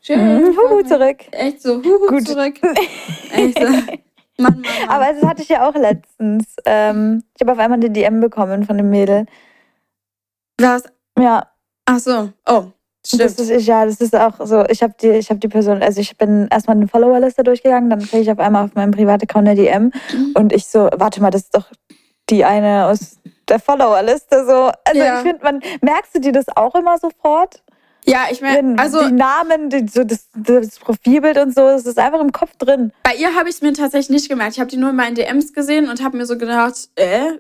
Schön. 0.02 0.20
Mhm, 0.20 0.58
huhu 0.58 0.84
zurück. 0.84 1.20
Echt 1.32 1.62
so, 1.62 1.82
huhu 1.82 2.08
Gut. 2.08 2.28
zurück. 2.28 2.56
Echt 3.32 3.58
so. 3.58 3.64
Mann, 3.64 4.00
Mann, 4.38 4.62
Mann. 4.62 4.90
Aber 4.90 5.14
das 5.14 5.24
hatte 5.24 5.44
ich 5.44 5.50
ja 5.50 5.68
auch 5.68 5.76
letztens. 5.76 6.56
Ähm, 6.66 7.24
ich 7.36 7.42
habe 7.42 7.54
auf 7.54 7.60
einmal 7.60 7.80
eine 7.80 7.90
DM 7.90 8.20
bekommen 8.20 8.66
von 8.66 8.78
dem 8.78 8.90
Mädel. 8.90 9.26
Was? 10.60 10.84
Ja. 11.18 11.48
Ach 11.86 12.00
so. 12.00 12.34
Oh. 12.48 12.66
Stimmt. 13.06 13.24
Das 13.24 13.34
ist, 13.38 13.68
ja, 13.68 13.86
das 13.86 14.00
ist 14.00 14.16
auch 14.16 14.46
so. 14.46 14.66
Ich 14.70 14.82
habe 14.82 14.94
die, 15.02 15.10
ich 15.10 15.30
habe 15.30 15.40
die 15.40 15.50
Person, 15.50 15.84
also 15.84 16.00
ich 16.00 16.18
bin 16.18 16.48
erstmal 16.50 16.78
eine 16.78 16.88
Followerliste 16.88 17.44
durchgegangen, 17.44 17.90
dann 17.90 18.00
kriege 18.00 18.22
ich 18.22 18.32
auf 18.32 18.40
einmal 18.40 18.64
auf 18.64 18.76
meinem 18.76 18.92
Privataccount 18.92 19.48
eine 19.48 19.62
DM 19.62 19.92
mhm. 20.14 20.32
und 20.36 20.54
ich 20.54 20.68
so, 20.68 20.90
warte 20.96 21.22
mal, 21.22 21.30
das 21.30 21.44
ist 21.44 21.56
doch 21.56 21.70
die 22.30 22.46
eine 22.46 22.86
aus 22.86 23.20
der 23.54 23.60
Followerliste 23.60 24.46
so. 24.46 24.72
Also 24.84 25.00
ja. 25.00 25.18
ich 25.18 25.22
finde, 25.24 25.44
man 25.44 25.62
merkst 25.82 26.16
du 26.16 26.20
dir 26.20 26.32
das 26.32 26.46
auch 26.56 26.76
immer 26.76 26.98
sofort? 26.98 27.62
Ja, 28.06 28.26
ich 28.30 28.42
meine, 28.42 28.78
also 28.80 29.08
die 29.08 29.14
Namen, 29.14 29.70
die, 29.70 29.88
so 29.88 30.04
das, 30.04 30.28
das, 30.36 30.78
Profilbild 30.80 31.38
und 31.38 31.56
so, 31.56 31.62
das 31.62 31.86
ist 31.86 31.98
einfach 31.98 32.20
im 32.20 32.34
Kopf 32.34 32.52
drin. 32.58 32.92
Bei 33.04 33.16
ihr 33.16 33.34
habe 33.34 33.48
ich 33.48 33.56
es 33.56 33.62
mir 33.62 33.72
tatsächlich 33.72 34.10
nicht 34.10 34.30
gemerkt. 34.30 34.54
Ich 34.54 34.60
habe 34.60 34.70
die 34.70 34.76
nur 34.76 34.90
in 34.90 34.98
meinen 34.98 35.16
DMs 35.16 35.54
gesehen 35.54 35.90
und 35.90 36.04
habe 36.04 36.18
mir 36.18 36.26
so 36.26 36.38
gedacht, 36.38 36.90
äh, 36.96 37.38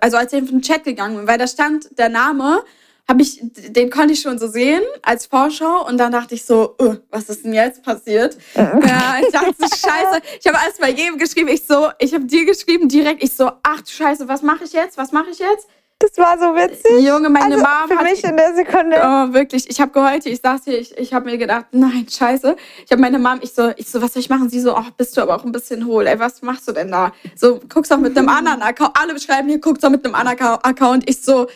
also 0.00 0.16
als 0.16 0.32
ich 0.32 0.38
in 0.38 0.46
den 0.46 0.62
Chat 0.62 0.84
gegangen 0.84 1.16
bin, 1.16 1.26
weil 1.26 1.36
da 1.36 1.46
stand 1.46 1.98
der 1.98 2.08
Name, 2.08 2.62
habe 3.08 3.22
ich, 3.22 3.40
den 3.42 3.90
konnte 3.90 4.14
ich 4.14 4.20
schon 4.20 4.38
so 4.38 4.48
sehen 4.48 4.82
als 5.02 5.26
Vorschau 5.26 5.86
und 5.86 5.96
dann 5.98 6.12
dachte 6.12 6.34
ich 6.34 6.44
so, 6.44 6.74
uh, 6.80 6.96
was 7.10 7.28
ist 7.28 7.44
denn 7.44 7.52
jetzt 7.52 7.82
passiert? 7.82 8.36
ja, 8.54 9.18
ich 9.20 9.32
dachte 9.32 9.54
scheiße. 9.60 10.20
Ich 10.40 10.46
habe 10.46 10.58
alles 10.58 10.78
bei 10.80 10.90
jedem 10.90 11.18
geschrieben. 11.18 11.48
Ich 11.48 11.66
so, 11.66 11.88
ich 11.98 12.12
habe 12.14 12.24
dir 12.24 12.44
geschrieben 12.44 12.88
direkt. 12.88 13.22
Ich 13.22 13.34
so, 13.34 13.50
ach 13.62 13.80
du 13.82 13.90
Scheiße, 13.90 14.26
was 14.28 14.42
mache 14.42 14.64
ich 14.64 14.72
jetzt? 14.72 14.98
Was 14.98 15.12
mache 15.12 15.30
ich 15.30 15.38
jetzt? 15.38 15.68
Das 15.98 16.18
war 16.18 16.38
so 16.38 16.54
witzig. 16.54 17.06
Junge, 17.06 17.30
meine 17.30 17.54
also 17.54 17.64
Mom 17.64 17.88
für 17.88 17.96
hat 17.96 18.04
mich 18.04 18.22
in 18.22 18.36
der 18.36 18.54
Sekunde. 18.54 19.00
Oh, 19.02 19.32
wirklich. 19.32 19.70
Ich 19.70 19.80
habe 19.80 19.92
geheult. 19.92 20.26
Ich 20.26 20.42
saß 20.42 20.64
hier, 20.64 20.78
ich, 20.78 20.96
ich 20.98 21.14
habe 21.14 21.24
mir 21.24 21.38
gedacht, 21.38 21.66
nein, 21.70 22.06
scheiße. 22.06 22.54
Ich 22.84 22.92
habe 22.92 23.00
meine 23.00 23.18
Mom, 23.18 23.38
ich 23.40 23.54
so, 23.54 23.72
ich 23.76 23.88
so, 23.88 24.02
was 24.02 24.12
soll 24.12 24.20
ich 24.20 24.28
machen? 24.28 24.50
Sie 24.50 24.60
so, 24.60 24.74
ach, 24.74 24.90
bist 24.90 25.16
du 25.16 25.22
aber 25.22 25.36
auch 25.36 25.44
ein 25.44 25.52
bisschen 25.52 25.86
hohl. 25.86 26.06
Ey, 26.06 26.18
was 26.18 26.42
machst 26.42 26.68
du 26.68 26.72
denn 26.72 26.90
da? 26.90 27.14
So, 27.34 27.60
guckst 27.72 27.90
doch 27.92 27.98
mit 27.98 28.16
einem 28.18 28.28
anderen 28.28 28.60
Account. 28.60 28.90
Alle 29.00 29.14
beschreiben 29.14 29.48
hier, 29.48 29.58
guckst 29.58 29.82
doch 29.82 29.88
mit 29.88 30.04
einem 30.04 30.14
anderen 30.14 30.58
Account. 30.62 31.08
Ich 31.08 31.22
so, 31.22 31.46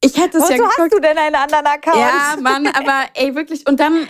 ich 0.00 0.16
hätte 0.16 0.38
es 0.38 0.48
ja 0.48 0.56
geguckt. 0.56 0.74
hast 0.78 0.92
du 0.92 1.00
denn 1.00 1.18
einen 1.18 1.34
anderen 1.34 1.66
Account? 1.66 1.96
Ja, 1.96 2.36
Mann, 2.40 2.66
aber 2.66 3.06
ey, 3.14 3.34
wirklich. 3.34 3.66
Und 3.66 3.80
dann, 3.80 4.06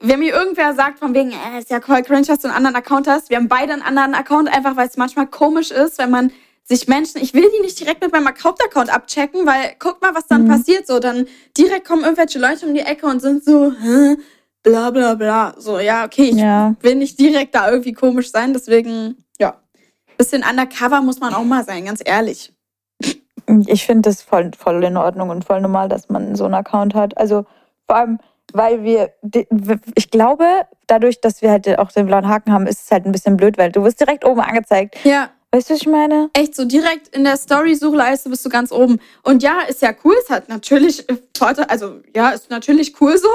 wenn 0.00 0.18
mir 0.20 0.34
irgendwer 0.34 0.74
sagt, 0.74 0.98
von 0.98 1.14
wegen, 1.14 1.30
äh, 1.30 1.58
ist 1.58 1.70
ja 1.70 1.80
voll 1.80 2.02
cringe, 2.02 2.26
dass 2.26 2.40
du 2.40 2.48
einen 2.48 2.56
anderen 2.56 2.76
Account 2.76 3.06
hast. 3.06 3.30
Wir 3.30 3.36
haben 3.36 3.48
beide 3.48 3.72
einen 3.72 3.82
anderen 3.82 4.14
Account, 4.14 4.48
einfach 4.48 4.76
weil 4.76 4.88
es 4.88 4.96
manchmal 4.96 5.26
komisch 5.26 5.70
ist, 5.70 5.98
wenn 5.98 6.10
man 6.10 6.32
sich 6.64 6.88
Menschen, 6.88 7.20
ich 7.20 7.32
will 7.32 7.48
die 7.56 7.62
nicht 7.62 7.78
direkt 7.78 8.02
mit 8.02 8.12
meinem 8.12 8.26
Hauptaccount 8.26 8.92
abchecken, 8.92 9.46
weil 9.46 9.76
guck 9.78 10.02
mal, 10.02 10.14
was 10.14 10.26
dann 10.26 10.44
mhm. 10.44 10.48
passiert. 10.48 10.86
So, 10.86 10.98
dann 10.98 11.26
direkt 11.56 11.86
kommen 11.86 12.02
irgendwelche 12.02 12.38
Leute 12.38 12.66
um 12.66 12.74
die 12.74 12.80
Ecke 12.80 13.06
und 13.06 13.20
sind 13.20 13.44
so, 13.44 13.72
Hä? 13.80 14.16
bla 14.64 14.90
bla 14.90 15.14
bla. 15.14 15.54
So, 15.58 15.78
ja, 15.78 16.04
okay, 16.04 16.30
ich 16.30 16.36
ja. 16.36 16.74
will 16.80 16.96
nicht 16.96 17.20
direkt 17.20 17.54
da 17.54 17.70
irgendwie 17.70 17.92
komisch 17.92 18.30
sein, 18.32 18.52
deswegen, 18.52 19.16
ja. 19.38 19.60
Bisschen 20.18 20.42
undercover 20.48 21.02
muss 21.02 21.20
man 21.20 21.34
auch 21.34 21.44
mal 21.44 21.64
sein, 21.64 21.84
ganz 21.84 22.00
ehrlich. 22.04 22.55
Ich 23.66 23.86
finde 23.86 24.08
das 24.08 24.22
voll, 24.22 24.50
voll 24.56 24.82
in 24.84 24.96
Ordnung 24.96 25.30
und 25.30 25.44
voll 25.44 25.60
normal, 25.60 25.88
dass 25.88 26.08
man 26.08 26.34
so 26.34 26.44
einen 26.44 26.54
Account 26.54 26.94
hat. 26.94 27.16
Also 27.16 27.46
vor 27.86 27.96
allem, 27.96 28.18
weil 28.52 28.82
wir, 28.82 29.12
ich 29.94 30.10
glaube, 30.10 30.46
dadurch, 30.86 31.20
dass 31.20 31.42
wir 31.42 31.50
halt 31.50 31.78
auch 31.78 31.92
den 31.92 32.06
blauen 32.06 32.28
Haken 32.28 32.52
haben, 32.52 32.66
ist 32.66 32.84
es 32.84 32.90
halt 32.90 33.06
ein 33.06 33.12
bisschen 33.12 33.36
blöd, 33.36 33.58
weil 33.58 33.72
du 33.72 33.82
wirst 33.82 34.00
direkt 34.00 34.24
oben 34.24 34.40
angezeigt. 34.40 34.96
Ja. 35.04 35.30
Weißt 35.52 35.70
du, 35.70 35.74
was 35.74 35.80
ich 35.80 35.86
meine? 35.86 36.28
Echt 36.32 36.54
so 36.54 36.64
direkt 36.64 37.08
in 37.16 37.24
der 37.24 37.36
Story-Suchleiste 37.36 38.28
bist 38.28 38.44
du 38.44 38.48
ganz 38.48 38.72
oben. 38.72 38.98
Und 39.22 39.42
ja, 39.42 39.60
ist 39.60 39.80
ja 39.80 39.94
cool. 40.04 40.14
Es 40.22 40.28
hat 40.28 40.48
natürlich 40.48 41.06
Vorteile, 41.36 41.70
also 41.70 42.00
ja, 42.14 42.30
ist 42.30 42.50
natürlich 42.50 43.00
cool 43.00 43.16
so, 43.16 43.28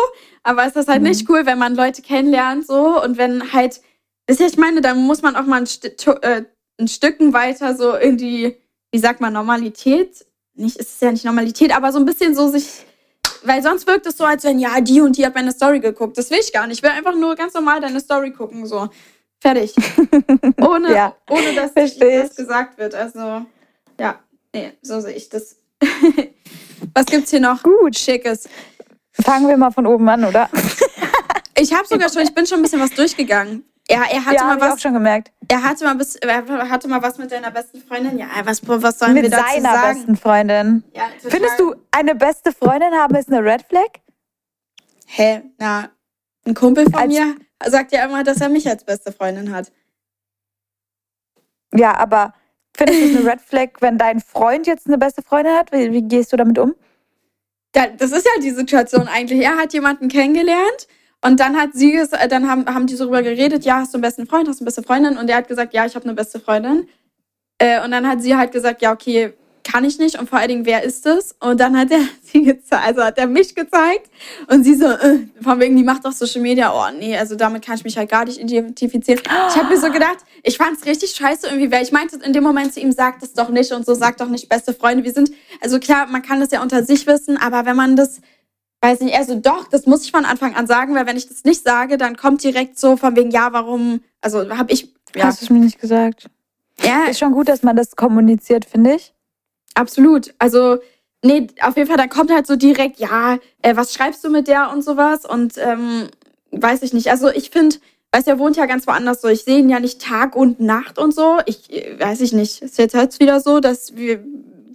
aber 0.43 0.65
ist 0.65 0.75
das 0.75 0.87
halt 0.87 1.01
mhm. 1.01 1.07
nicht 1.07 1.29
cool, 1.29 1.45
wenn 1.45 1.57
man 1.57 1.73
Leute 1.73 2.01
kennenlernt 2.01 2.67
so 2.67 3.01
und 3.01 3.17
wenn 3.17 3.53
halt, 3.53 3.81
ist 4.27 4.39
ja, 4.39 4.45
ich 4.45 4.57
meine, 4.57 4.81
da 4.81 4.93
muss 4.93 5.21
man 5.21 5.35
auch 5.35 5.45
mal 5.45 5.61
ein, 5.61 5.65
St 5.65 5.85
äh, 6.21 6.43
ein 6.79 6.87
Stücken 6.87 7.33
weiter 7.33 7.75
so 7.75 7.95
in 7.95 8.17
die 8.17 8.57
wie 8.91 8.99
sagt 8.99 9.21
man, 9.21 9.33
Normalität, 9.33 10.25
nicht, 10.53 10.77
ist 10.77 10.95
es 10.95 10.99
ja 10.99 11.11
nicht 11.11 11.25
Normalität, 11.25 11.75
aber 11.75 11.91
so 11.91 11.99
ein 11.99 12.05
bisschen 12.05 12.35
so 12.35 12.49
sich, 12.49 12.85
weil 13.43 13.63
sonst 13.63 13.87
wirkt 13.87 14.05
es 14.05 14.17
so, 14.17 14.25
als 14.25 14.43
wenn, 14.43 14.59
ja, 14.59 14.81
die 14.81 15.01
und 15.01 15.17
die 15.17 15.25
hat 15.25 15.35
meine 15.35 15.51
Story 15.51 15.79
geguckt. 15.79 16.17
Das 16.17 16.29
will 16.29 16.39
ich 16.39 16.51
gar 16.51 16.67
nicht. 16.67 16.77
Ich 16.77 16.83
will 16.83 16.91
einfach 16.91 17.15
nur 17.15 17.35
ganz 17.35 17.53
normal 17.53 17.79
deine 17.79 17.99
Story 17.99 18.31
gucken, 18.31 18.65
so. 18.65 18.89
Fertig. 19.39 19.73
Ohne, 20.61 20.93
ja, 20.93 21.15
ohne 21.27 21.55
dass 21.55 21.73
das 21.73 22.35
gesagt 22.35 22.77
wird. 22.77 22.93
Also, 22.93 23.43
ja, 23.99 24.19
nee, 24.53 24.73
so 24.83 25.01
sehe 25.01 25.15
ich 25.15 25.29
das. 25.29 25.55
was 26.93 27.05
gibt's 27.07 27.31
hier 27.31 27.39
noch? 27.39 27.63
Gut. 27.63 27.97
Schickes. 27.97 28.47
Fangen 29.11 29.47
wir 29.47 29.57
mal 29.57 29.71
von 29.71 29.87
oben 29.87 30.07
an, 30.09 30.25
oder? 30.25 30.47
ich 31.59 31.73
habe 31.73 31.87
sogar 31.87 32.09
schon, 32.09 32.21
ich 32.21 32.35
bin 32.35 32.45
schon 32.45 32.59
ein 32.59 32.61
bisschen 32.61 32.81
was 32.81 32.91
durchgegangen. 32.91 33.63
Ja, 33.89 34.03
er 34.09 34.25
hatte 34.25 34.35
ja, 34.35 34.43
mal 34.45 34.61
was. 34.61 34.73
auch 34.73 34.79
schon 34.79 34.93
gemerkt. 34.93 35.31
Er 35.47 35.63
hatte 35.63 35.83
mal, 35.83 35.95
bis, 35.95 36.15
er 36.15 36.69
hatte 36.69 36.87
mal 36.87 37.01
was 37.01 37.17
mit 37.17 37.29
seiner 37.29 37.51
besten 37.51 37.81
Freundin. 37.81 38.17
Ja, 38.17 38.27
was, 38.43 38.61
was 38.65 38.99
sollen 38.99 39.13
mit 39.13 39.23
wir 39.23 39.29
dazu 39.29 39.43
sagen? 39.43 39.61
Mit 39.61 39.71
seiner 39.71 39.93
besten 39.93 40.17
Freundin. 40.17 40.83
Ja, 40.95 41.03
Findest 41.19 41.59
du, 41.59 41.75
eine 41.91 42.15
beste 42.15 42.53
Freundin 42.53 42.93
haben 42.93 43.15
ist 43.15 43.31
eine 43.31 43.43
Red 43.43 43.63
Flag? 43.67 43.89
Hä? 45.07 45.41
Na, 45.57 45.89
ein 46.45 46.53
Kumpel 46.53 46.85
von 46.85 47.01
als 47.01 47.13
mir 47.13 47.35
sagt 47.65 47.91
ja 47.91 48.05
immer, 48.05 48.23
dass 48.23 48.39
er 48.39 48.49
mich 48.49 48.67
als 48.67 48.83
beste 48.83 49.11
Freundin 49.11 49.53
hat. 49.53 49.71
Ja, 51.73 51.95
aber 51.95 52.33
findest 52.75 53.01
du 53.01 53.05
es 53.05 53.15
eine 53.17 53.31
Red 53.31 53.41
Flag, 53.41 53.69
wenn 53.79 53.97
dein 53.97 54.19
Freund 54.19 54.67
jetzt 54.67 54.87
eine 54.87 54.97
beste 54.97 55.21
Freundin 55.21 55.53
hat? 55.53 55.71
Wie, 55.71 55.91
wie 55.91 56.01
gehst 56.01 56.31
du 56.31 56.37
damit 56.37 56.57
um? 56.59 56.75
das 57.73 58.11
ist 58.11 58.25
ja 58.25 58.41
die 58.41 58.51
Situation 58.51 59.07
eigentlich. 59.07 59.41
Er 59.41 59.55
hat 59.55 59.71
jemanden 59.71 60.09
kennengelernt 60.09 60.87
und 61.23 61.39
dann 61.39 61.55
hat 61.55 61.71
sie, 61.73 62.01
dann 62.29 62.49
haben, 62.49 62.65
haben 62.65 62.87
die 62.87 62.95
so 62.95 63.05
darüber 63.05 63.21
geredet, 63.21 63.63
ja, 63.63 63.77
hast 63.77 63.93
du 63.93 63.97
einen 63.97 64.01
besten 64.01 64.25
Freund, 64.25 64.47
hast 64.47 64.59
du 64.59 64.63
eine 64.63 64.67
beste 64.67 64.83
Freundin? 64.83 65.17
Und 65.17 65.29
er 65.29 65.37
hat 65.37 65.47
gesagt, 65.47 65.73
ja, 65.73 65.85
ich 65.85 65.95
habe 65.95 66.05
eine 66.05 66.15
beste 66.15 66.39
Freundin. 66.39 66.87
Äh, 67.59 67.83
und 67.83 67.91
dann 67.91 68.07
hat 68.07 68.23
sie 68.23 68.35
halt 68.35 68.51
gesagt, 68.51 68.81
ja, 68.81 68.91
okay, 68.91 69.33
kann 69.63 69.83
ich 69.83 69.99
nicht. 69.99 70.19
Und 70.19 70.29
vor 70.29 70.39
allen 70.39 70.49
Dingen, 70.49 70.65
wer 70.65 70.83
ist 70.83 71.05
es? 71.05 71.35
Und 71.39 71.59
dann 71.59 71.77
hat 71.77 71.91
er 71.91 71.99
sie 72.23 72.59
also 72.71 73.03
hat 73.03 73.19
er 73.19 73.27
mich 73.27 73.53
gezeigt. 73.53 74.09
Und 74.47 74.63
sie 74.63 74.73
so, 74.73 74.85
äh, 74.85 75.27
von 75.41 75.59
wegen, 75.59 75.75
die 75.75 75.83
macht 75.83 76.05
doch 76.05 76.11
Social 76.11 76.41
Media. 76.41 76.73
Oh, 76.73 76.91
nee, 76.97 77.15
also 77.15 77.35
damit 77.35 77.63
kann 77.63 77.75
ich 77.75 77.83
mich 77.83 77.97
halt 77.97 78.09
gar 78.09 78.25
nicht 78.25 78.39
identifizieren. 78.39 79.21
Ich 79.49 79.55
habe 79.55 79.69
mir 79.69 79.79
so 79.79 79.91
gedacht, 79.91 80.19
ich 80.41 80.57
fand 80.57 80.77
es 80.79 80.85
richtig 80.87 81.11
scheiße 81.11 81.47
irgendwie, 81.47 81.71
weil 81.71 81.83
ich 81.83 81.91
meinte 81.91 82.17
in 82.23 82.33
dem 82.33 82.43
Moment 82.43 82.73
zu 82.73 82.79
ihm, 82.79 82.91
sagt 82.91 83.21
es 83.21 83.33
doch 83.33 83.49
nicht 83.49 83.71
und 83.71 83.85
so, 83.85 83.93
sagt 83.93 84.21
doch 84.21 84.29
nicht 84.29 84.49
beste 84.49 84.73
Freunde. 84.73 85.03
Wir 85.03 85.13
sind, 85.13 85.31
also 85.61 85.79
klar, 85.79 86.07
man 86.07 86.23
kann 86.23 86.39
das 86.39 86.49
ja 86.49 86.63
unter 86.63 86.83
sich 86.83 87.05
wissen, 87.05 87.37
aber 87.37 87.65
wenn 87.65 87.75
man 87.75 87.95
das 87.95 88.21
weiß 88.81 89.01
nicht, 89.01 89.13
er 89.13 89.23
so, 89.25 89.35
doch, 89.35 89.67
das 89.67 89.85
muss 89.85 90.03
ich 90.03 90.11
von 90.11 90.25
Anfang 90.25 90.55
an 90.55 90.67
sagen, 90.67 90.95
weil 90.95 91.05
wenn 91.05 91.17
ich 91.17 91.27
das 91.27 91.43
nicht 91.43 91.63
sage, 91.63 91.97
dann 91.97 92.17
kommt 92.17 92.43
direkt 92.43 92.79
so 92.79 92.97
von 92.97 93.15
wegen, 93.15 93.31
ja, 93.31 93.53
warum, 93.53 94.01
also 94.21 94.57
habe 94.57 94.73
ich, 94.73 94.93
ja. 95.15 95.25
Hast 95.25 95.41
du 95.41 95.45
es 95.45 95.49
mir 95.49 95.59
nicht 95.59 95.79
gesagt? 95.79 96.29
ja. 96.81 97.05
ist 97.05 97.19
schon 97.19 97.33
gut, 97.33 97.47
dass 97.47 97.63
man 97.63 97.75
das 97.75 97.95
kommuniziert, 97.95 98.65
finde 98.65 98.95
ich. 98.95 99.13
Absolut. 99.75 100.33
Also, 100.39 100.79
nee, 101.23 101.47
auf 101.61 101.77
jeden 101.77 101.87
Fall, 101.87 101.97
da 101.97 102.07
kommt 102.07 102.31
halt 102.31 102.47
so 102.47 102.55
direkt, 102.55 102.99
ja, 102.99 103.37
äh, 103.61 103.75
was 103.75 103.93
schreibst 103.93 104.23
du 104.23 104.29
mit 104.29 104.47
der 104.47 104.71
und 104.71 104.83
sowas 104.83 105.25
und 105.25 105.57
ähm, 105.57 106.07
weiß 106.51 106.81
ich 106.81 106.93
nicht. 106.93 107.09
Also 107.09 107.29
ich 107.29 107.49
finde, 107.49 107.77
weißt 108.11 108.27
du, 108.27 108.31
er 108.31 108.39
wohnt 108.39 108.57
ja 108.57 108.65
ganz 108.65 108.87
woanders 108.87 109.21
so. 109.21 109.27
Ich 109.27 109.43
sehe 109.43 109.59
ihn 109.59 109.69
ja 109.69 109.79
nicht 109.79 110.01
Tag 110.01 110.35
und 110.35 110.59
Nacht 110.59 110.97
und 110.97 111.13
so. 111.13 111.39
Ich 111.45 111.69
weiß 111.99 112.21
ich 112.21 112.33
nicht. 112.33 112.61
Ist 112.61 112.77
jetzt 112.77 112.95
halt 112.95 113.19
wieder 113.19 113.39
so, 113.39 113.59
dass 113.59 113.95
wir, 113.95 114.23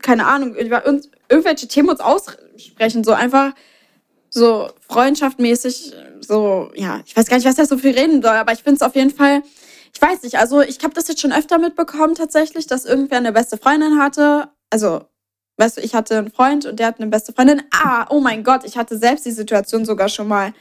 keine 0.01 0.27
Ahnung, 0.27 0.55
über 0.55 0.85
irgendwelche 0.87 1.69
Themen 1.69 1.91
uns 1.91 2.01
aussprechen. 2.01 3.05
So 3.05 3.13
einfach 3.13 3.53
so 4.37 4.69
freundschaftmäßig, 4.81 5.95
so, 6.21 6.71
ja, 6.75 7.01
ich 7.07 7.17
weiß 7.17 7.27
gar 7.27 7.39
nicht, 7.39 7.47
was 7.47 7.59
er 7.59 7.65
so 7.65 7.79
viel 7.79 7.93
reden 7.93 8.21
soll, 8.21 8.33
aber 8.37 8.53
ich 8.53 8.63
finde 8.63 8.77
es 8.77 8.83
auf 8.83 8.95
jeden 8.95 9.11
Fall, 9.11 9.43
ich 9.95 10.03
weiß 10.03 10.23
nicht, 10.25 10.39
also 10.39 10.61
ich 10.61 10.79
habe 10.85 10.93
das 10.93 11.09
jetzt 11.09 11.23
schon 11.23 11.33
öfter 11.33 11.57
mitbekommen 11.57 12.15
tatsächlich, 12.15 12.67
dass 12.67 12.85
irgendwer 12.85 13.17
eine 13.17 13.33
beste 13.33 13.57
Freundin 13.57 13.99
hatte. 13.99 14.51
Also, 14.69 15.07
weißt 15.57 15.79
du, 15.79 15.81
ich 15.81 15.95
hatte 15.95 16.19
einen 16.19 16.31
Freund 16.31 16.67
und 16.67 16.79
der 16.79 16.89
hat 16.89 17.01
eine 17.01 17.09
beste 17.09 17.33
Freundin. 17.33 17.63
Ah, 17.73 18.07
oh 18.11 18.21
mein 18.21 18.45
Gott, 18.45 18.65
ich 18.65 18.77
hatte 18.77 18.99
selbst 18.99 19.25
die 19.25 19.31
Situation 19.31 19.87
sogar 19.87 20.11
schon 20.11 20.29
mal. 20.29 20.53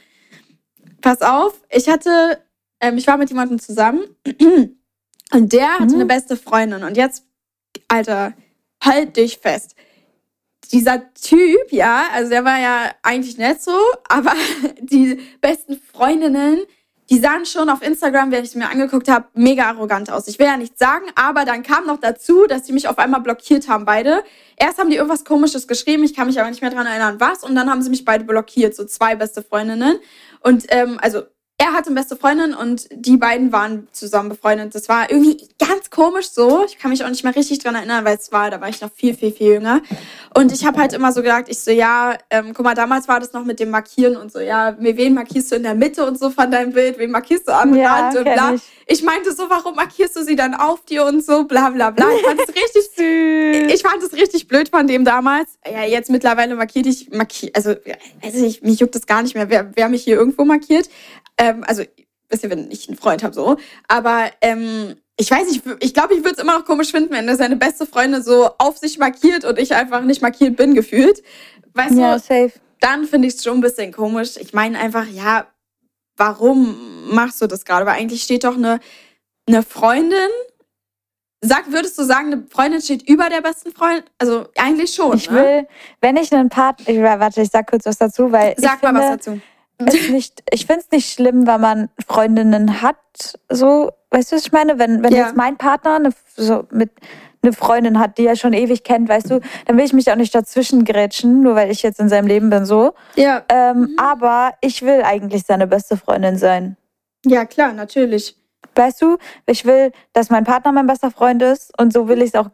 Pass 1.02 1.20
auf, 1.20 1.60
ich 1.70 1.90
hatte, 1.90 2.40
ähm, 2.80 2.96
ich 2.96 3.06
war 3.06 3.18
mit 3.18 3.28
jemandem 3.28 3.58
zusammen 3.58 4.04
und 5.32 5.52
der 5.52 5.74
hatte 5.74 5.88
mhm. 5.88 5.94
eine 5.96 6.06
beste 6.06 6.38
Freundin. 6.38 6.82
Und 6.82 6.96
jetzt, 6.96 7.26
Alter, 7.88 8.32
halt 8.82 9.18
dich 9.18 9.36
fest 9.36 9.74
dieser 10.68 11.12
Typ, 11.14 11.70
ja, 11.70 12.04
also 12.12 12.30
der 12.30 12.44
war 12.44 12.58
ja 12.58 12.90
eigentlich 13.02 13.38
nicht 13.38 13.62
so, 13.62 13.78
aber 14.08 14.32
die 14.80 15.20
besten 15.40 15.80
Freundinnen, 15.92 16.60
die 17.08 17.18
sahen 17.18 17.46
schon 17.46 17.68
auf 17.68 17.82
Instagram, 17.82 18.32
wenn 18.32 18.44
ich 18.44 18.54
mir 18.56 18.68
angeguckt 18.68 19.08
habe, 19.08 19.26
mega 19.34 19.64
arrogant 19.64 20.10
aus. 20.10 20.26
Ich 20.26 20.38
will 20.38 20.46
ja 20.46 20.56
nichts 20.56 20.78
sagen, 20.78 21.06
aber 21.14 21.44
dann 21.44 21.62
kam 21.62 21.86
noch 21.86 21.98
dazu, 22.00 22.46
dass 22.46 22.66
sie 22.66 22.72
mich 22.72 22.88
auf 22.88 22.98
einmal 22.98 23.20
blockiert 23.20 23.68
haben, 23.68 23.84
beide. 23.84 24.24
Erst 24.56 24.78
haben 24.78 24.90
die 24.90 24.96
irgendwas 24.96 25.24
Komisches 25.24 25.68
geschrieben, 25.68 26.02
ich 26.02 26.14
kann 26.14 26.26
mich 26.26 26.40
aber 26.40 26.50
nicht 26.50 26.62
mehr 26.62 26.70
dran 26.70 26.86
erinnern, 26.86 27.20
was. 27.20 27.44
Und 27.44 27.54
dann 27.54 27.70
haben 27.70 27.82
sie 27.82 27.90
mich 27.90 28.04
beide 28.04 28.24
blockiert, 28.24 28.74
so 28.74 28.84
zwei 28.84 29.14
beste 29.14 29.42
Freundinnen. 29.42 29.98
Und 30.40 30.64
ähm, 30.68 30.98
also 31.00 31.22
er 31.58 31.72
hatte 31.72 31.86
eine 31.86 31.94
beste 31.94 32.16
Freundin 32.16 32.54
und 32.54 32.86
die 32.92 33.16
beiden 33.16 33.50
waren 33.50 33.88
zusammen 33.90 34.28
befreundet. 34.28 34.74
Das 34.74 34.90
war 34.90 35.10
irgendwie 35.10 35.48
ganz 35.58 35.88
komisch 35.88 36.28
so. 36.28 36.66
Ich 36.66 36.78
kann 36.78 36.90
mich 36.90 37.02
auch 37.02 37.08
nicht 37.08 37.24
mehr 37.24 37.34
richtig 37.34 37.60
dran 37.60 37.74
erinnern, 37.74 38.04
weil 38.04 38.18
es 38.18 38.30
war, 38.30 38.50
da 38.50 38.60
war 38.60 38.68
ich 38.68 38.82
noch 38.82 38.92
viel, 38.92 39.14
viel, 39.14 39.32
viel 39.32 39.54
jünger. 39.54 39.80
Und 40.34 40.52
ich 40.52 40.66
habe 40.66 40.78
halt 40.78 40.92
immer 40.92 41.12
so 41.12 41.22
gedacht, 41.22 41.44
ich 41.48 41.58
so, 41.60 41.70
ja, 41.70 42.18
ähm, 42.28 42.52
guck 42.52 42.62
mal, 42.62 42.74
damals 42.74 43.08
war 43.08 43.20
das 43.20 43.32
noch 43.32 43.44
mit 43.46 43.58
dem 43.58 43.70
Markieren 43.70 44.16
und 44.16 44.30
so, 44.30 44.38
ja, 44.38 44.76
wen 44.78 45.14
markierst 45.14 45.50
du 45.50 45.56
in 45.56 45.62
der 45.62 45.74
Mitte 45.74 46.04
und 46.04 46.18
so 46.18 46.28
von 46.28 46.50
deinem 46.50 46.72
Bild, 46.72 46.98
wen 46.98 47.10
markierst 47.10 47.48
du 47.48 47.52
am 47.52 47.74
ja, 47.74 47.94
Rand 47.94 48.16
und 48.18 48.24
bla. 48.24 48.52
Ich. 48.54 48.62
ich. 48.86 49.02
meinte 49.02 49.32
so, 49.32 49.48
warum 49.48 49.76
markierst 49.76 50.14
du 50.14 50.24
sie 50.24 50.36
dann 50.36 50.52
auf 50.52 50.84
dir 50.84 51.06
und 51.06 51.24
so, 51.24 51.44
bla 51.44 51.70
bla 51.70 51.88
bla. 51.88 52.06
Ich 52.14 52.22
fand 52.22 52.38
es 52.38 52.48
richtig 52.48 52.82
süß. 52.96 53.74
Ich 53.74 53.82
fand 53.82 54.02
es 54.02 54.12
richtig 54.12 54.46
blöd 54.46 54.68
von 54.68 54.86
dem 54.86 55.06
damals. 55.06 55.58
Ja, 55.64 55.84
jetzt 55.84 56.10
mittlerweile 56.10 56.54
markiert 56.54 56.84
ich, 56.84 57.10
markier, 57.12 57.50
also, 57.54 57.70
weiß 57.70 58.34
ich, 58.34 58.60
mich 58.60 58.78
juckt 58.80 58.94
das 58.94 59.06
gar 59.06 59.22
nicht 59.22 59.34
mehr, 59.34 59.48
wer, 59.48 59.70
wer 59.74 59.88
mich 59.88 60.04
hier 60.04 60.16
irgendwo 60.16 60.44
markiert. 60.44 60.90
Ähm, 61.38 61.64
also, 61.66 61.82
wisst 62.28 62.44
ihr, 62.44 62.50
wenn 62.50 62.70
ich 62.70 62.88
einen 62.88 62.96
Freund 62.96 63.22
habe, 63.22 63.34
so. 63.34 63.56
Aber 63.88 64.30
ähm, 64.40 64.96
ich 65.16 65.30
weiß 65.30 65.48
nicht, 65.48 65.62
ich 65.80 65.94
glaube, 65.94 66.14
ich 66.14 66.20
würde 66.20 66.36
es 66.36 66.42
immer 66.42 66.58
noch 66.58 66.64
komisch 66.64 66.90
finden, 66.90 67.12
wenn 67.12 67.28
er 67.28 67.36
seine 67.36 67.56
beste 67.56 67.86
Freundin 67.86 68.22
so 68.22 68.50
auf 68.58 68.76
sich 68.78 68.98
markiert 68.98 69.44
und 69.44 69.58
ich 69.58 69.74
einfach 69.74 70.02
nicht 70.02 70.22
markiert 70.22 70.56
bin, 70.56 70.74
gefühlt. 70.74 71.22
Weißt 71.74 71.96
ja, 71.96 72.14
du? 72.14 72.20
Safe. 72.20 72.52
Dann 72.80 73.06
finde 73.06 73.28
ich 73.28 73.34
es 73.34 73.42
schon 73.42 73.58
ein 73.58 73.62
bisschen 73.62 73.92
komisch. 73.92 74.36
Ich 74.36 74.52
meine 74.52 74.78
einfach, 74.78 75.06
ja, 75.06 75.46
warum 76.16 77.14
machst 77.14 77.40
du 77.40 77.46
das 77.46 77.64
gerade? 77.64 77.86
Weil 77.86 77.98
eigentlich 77.98 78.22
steht 78.22 78.44
doch 78.44 78.56
eine, 78.56 78.80
eine 79.48 79.62
Freundin. 79.62 80.28
Sag, 81.40 81.70
würdest 81.72 81.98
du 81.98 82.02
sagen, 82.02 82.32
eine 82.32 82.46
Freundin 82.50 82.82
steht 82.82 83.08
über 83.08 83.30
der 83.30 83.40
besten 83.40 83.72
Freundin? 83.72 84.04
Also 84.18 84.48
eigentlich 84.56 84.92
schon. 84.92 85.16
Ich 85.16 85.30
ne? 85.30 85.36
will, 85.36 85.68
wenn 86.00 86.16
ich 86.16 86.32
einen 86.32 86.50
Part, 86.50 86.86
ich, 86.86 87.00
warte, 87.00 87.40
ich 87.40 87.50
sag 87.50 87.70
kurz 87.70 87.86
was 87.86 87.96
dazu, 87.96 88.32
weil. 88.32 88.54
Sag 88.58 88.82
mal 88.82 88.88
finde, 88.88 89.00
was 89.00 89.10
dazu 89.10 89.40
ist 89.78 90.10
nicht, 90.10 90.42
ich 90.50 90.66
finde 90.66 90.82
es 90.82 90.90
nicht 90.90 91.12
schlimm, 91.12 91.46
wenn 91.46 91.60
man 91.60 91.88
Freundinnen 92.06 92.82
hat, 92.82 92.96
so, 93.48 93.90
weißt 94.10 94.32
du, 94.32 94.36
was 94.36 94.46
ich 94.46 94.52
meine? 94.52 94.78
Wenn, 94.78 95.02
wenn 95.02 95.14
ja. 95.14 95.26
jetzt 95.26 95.36
mein 95.36 95.56
Partner 95.56 95.96
eine, 95.96 96.10
so 96.36 96.64
mit 96.70 96.90
eine 97.42 97.52
Freundin 97.52 97.98
hat, 97.98 98.18
die 98.18 98.26
er 98.26 98.36
schon 98.36 98.52
ewig 98.52 98.82
kennt, 98.82 99.08
weißt 99.08 99.30
du, 99.30 99.40
dann 99.66 99.76
will 99.76 99.84
ich 99.84 99.92
mich 99.92 100.10
auch 100.10 100.16
nicht 100.16 100.34
dazwischen 100.34 100.84
grätschen, 100.84 101.42
nur 101.42 101.54
weil 101.54 101.70
ich 101.70 101.82
jetzt 101.82 102.00
in 102.00 102.08
seinem 102.08 102.26
Leben 102.26 102.50
bin, 102.50 102.66
so. 102.66 102.94
Ja. 103.14 103.44
Ähm, 103.48 103.80
mhm. 103.80 103.96
Aber 103.98 104.54
ich 104.60 104.82
will 104.82 105.02
eigentlich 105.02 105.44
seine 105.44 105.66
beste 105.66 105.96
Freundin 105.96 106.36
sein. 106.36 106.76
Ja, 107.24 107.44
klar, 107.44 107.72
natürlich. 107.72 108.36
Weißt 108.74 109.00
du, 109.00 109.16
ich 109.46 109.64
will, 109.64 109.92
dass 110.12 110.30
mein 110.30 110.44
Partner 110.44 110.72
mein 110.72 110.86
bester 110.86 111.10
Freund 111.10 111.42
ist 111.42 111.72
und 111.80 111.92
so 111.92 112.08
will 112.08 112.20
ich 112.20 112.28
es 112.28 112.34
auch 112.34 112.50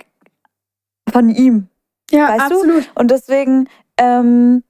von 1.11 1.31
ihm. 1.31 1.69
Ja, 2.11 2.29
weißt 2.29 2.53
absolut. 2.53 2.85
Du? 2.85 3.01
Und 3.01 3.11
deswegen 3.11 3.69
ähm, 3.97 4.63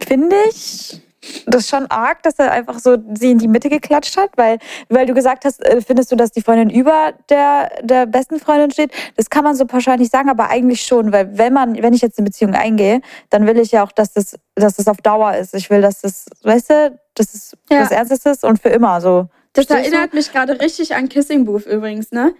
finde 0.00 0.36
ich, 0.48 1.02
das 1.46 1.62
ist 1.62 1.70
schon 1.70 1.86
arg, 1.86 2.22
dass 2.22 2.38
er 2.38 2.50
einfach 2.50 2.78
so 2.78 2.96
sie 3.14 3.30
in 3.30 3.38
die 3.38 3.48
Mitte 3.48 3.68
geklatscht 3.68 4.16
hat, 4.16 4.30
weil, 4.36 4.58
weil 4.88 5.06
du 5.06 5.14
gesagt 5.14 5.44
hast, 5.44 5.64
äh, 5.64 5.80
findest 5.80 6.10
du, 6.10 6.16
dass 6.16 6.32
die 6.32 6.42
Freundin 6.42 6.70
über 6.70 7.14
der, 7.28 7.70
der 7.82 8.06
besten 8.06 8.40
Freundin 8.40 8.70
steht? 8.70 8.92
Das 9.16 9.30
kann 9.30 9.44
man 9.44 9.54
so 9.54 9.64
pauschal 9.64 9.98
nicht 9.98 10.10
sagen, 10.10 10.28
aber 10.28 10.50
eigentlich 10.50 10.82
schon, 10.82 11.12
weil 11.12 11.36
wenn 11.38 11.52
man, 11.52 11.80
wenn 11.80 11.94
ich 11.94 12.02
jetzt 12.02 12.18
eine 12.18 12.26
Beziehung 12.26 12.54
eingehe, 12.54 13.00
dann 13.30 13.46
will 13.46 13.58
ich 13.58 13.72
ja 13.72 13.84
auch, 13.84 13.92
dass 13.92 14.12
das, 14.12 14.36
dass 14.54 14.76
das 14.76 14.88
auf 14.88 14.98
Dauer 14.98 15.36
ist. 15.36 15.54
Ich 15.54 15.70
will, 15.70 15.80
dass 15.80 16.00
das, 16.00 16.26
weißt 16.42 16.70
du, 16.70 16.98
dass 17.14 17.34
es 17.34 17.56
ja. 17.70 17.80
das 17.80 17.90
Ernstes 17.90 18.26
ist 18.26 18.44
und 18.44 18.60
für 18.60 18.70
immer 18.70 19.00
so. 19.00 19.28
Das 19.52 19.66
Verstehst 19.66 19.92
erinnert 19.92 20.12
du? 20.12 20.16
mich 20.16 20.32
gerade 20.32 20.60
richtig 20.60 20.94
an 20.94 21.08
Kissing 21.08 21.44
Booth 21.44 21.66
übrigens, 21.66 22.10
ne? 22.10 22.34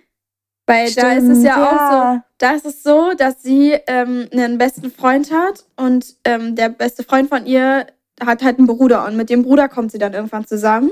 Weil 0.67 0.89
Stimmt, 0.89 1.07
da 1.07 1.13
ist 1.13 1.29
es 1.29 1.43
ja, 1.43 1.59
ja, 1.59 1.67
auch 1.67 2.15
so, 2.15 2.23
da 2.39 2.51
ist 2.53 2.65
es 2.65 2.83
so, 2.83 3.13
dass 3.15 3.43
sie 3.43 3.73
ähm, 3.87 4.29
einen 4.33 4.59
besten 4.59 4.93
Freund 4.93 5.33
hat 5.33 5.65
und 5.77 6.17
ähm, 6.25 6.55
der 6.55 6.69
beste 6.69 7.03
Freund 7.03 7.29
von 7.29 7.47
ihr 7.47 7.87
hat 8.27 8.43
halt 8.43 8.59
einen 8.59 8.67
Bruder 8.67 9.07
und 9.07 9.17
mit 9.17 9.31
dem 9.31 9.43
Bruder 9.43 9.69
kommt 9.69 9.93
sie 9.93 9.99
dann 9.99 10.15
irgendwann 10.15 10.47
zusammen. 10.47 10.91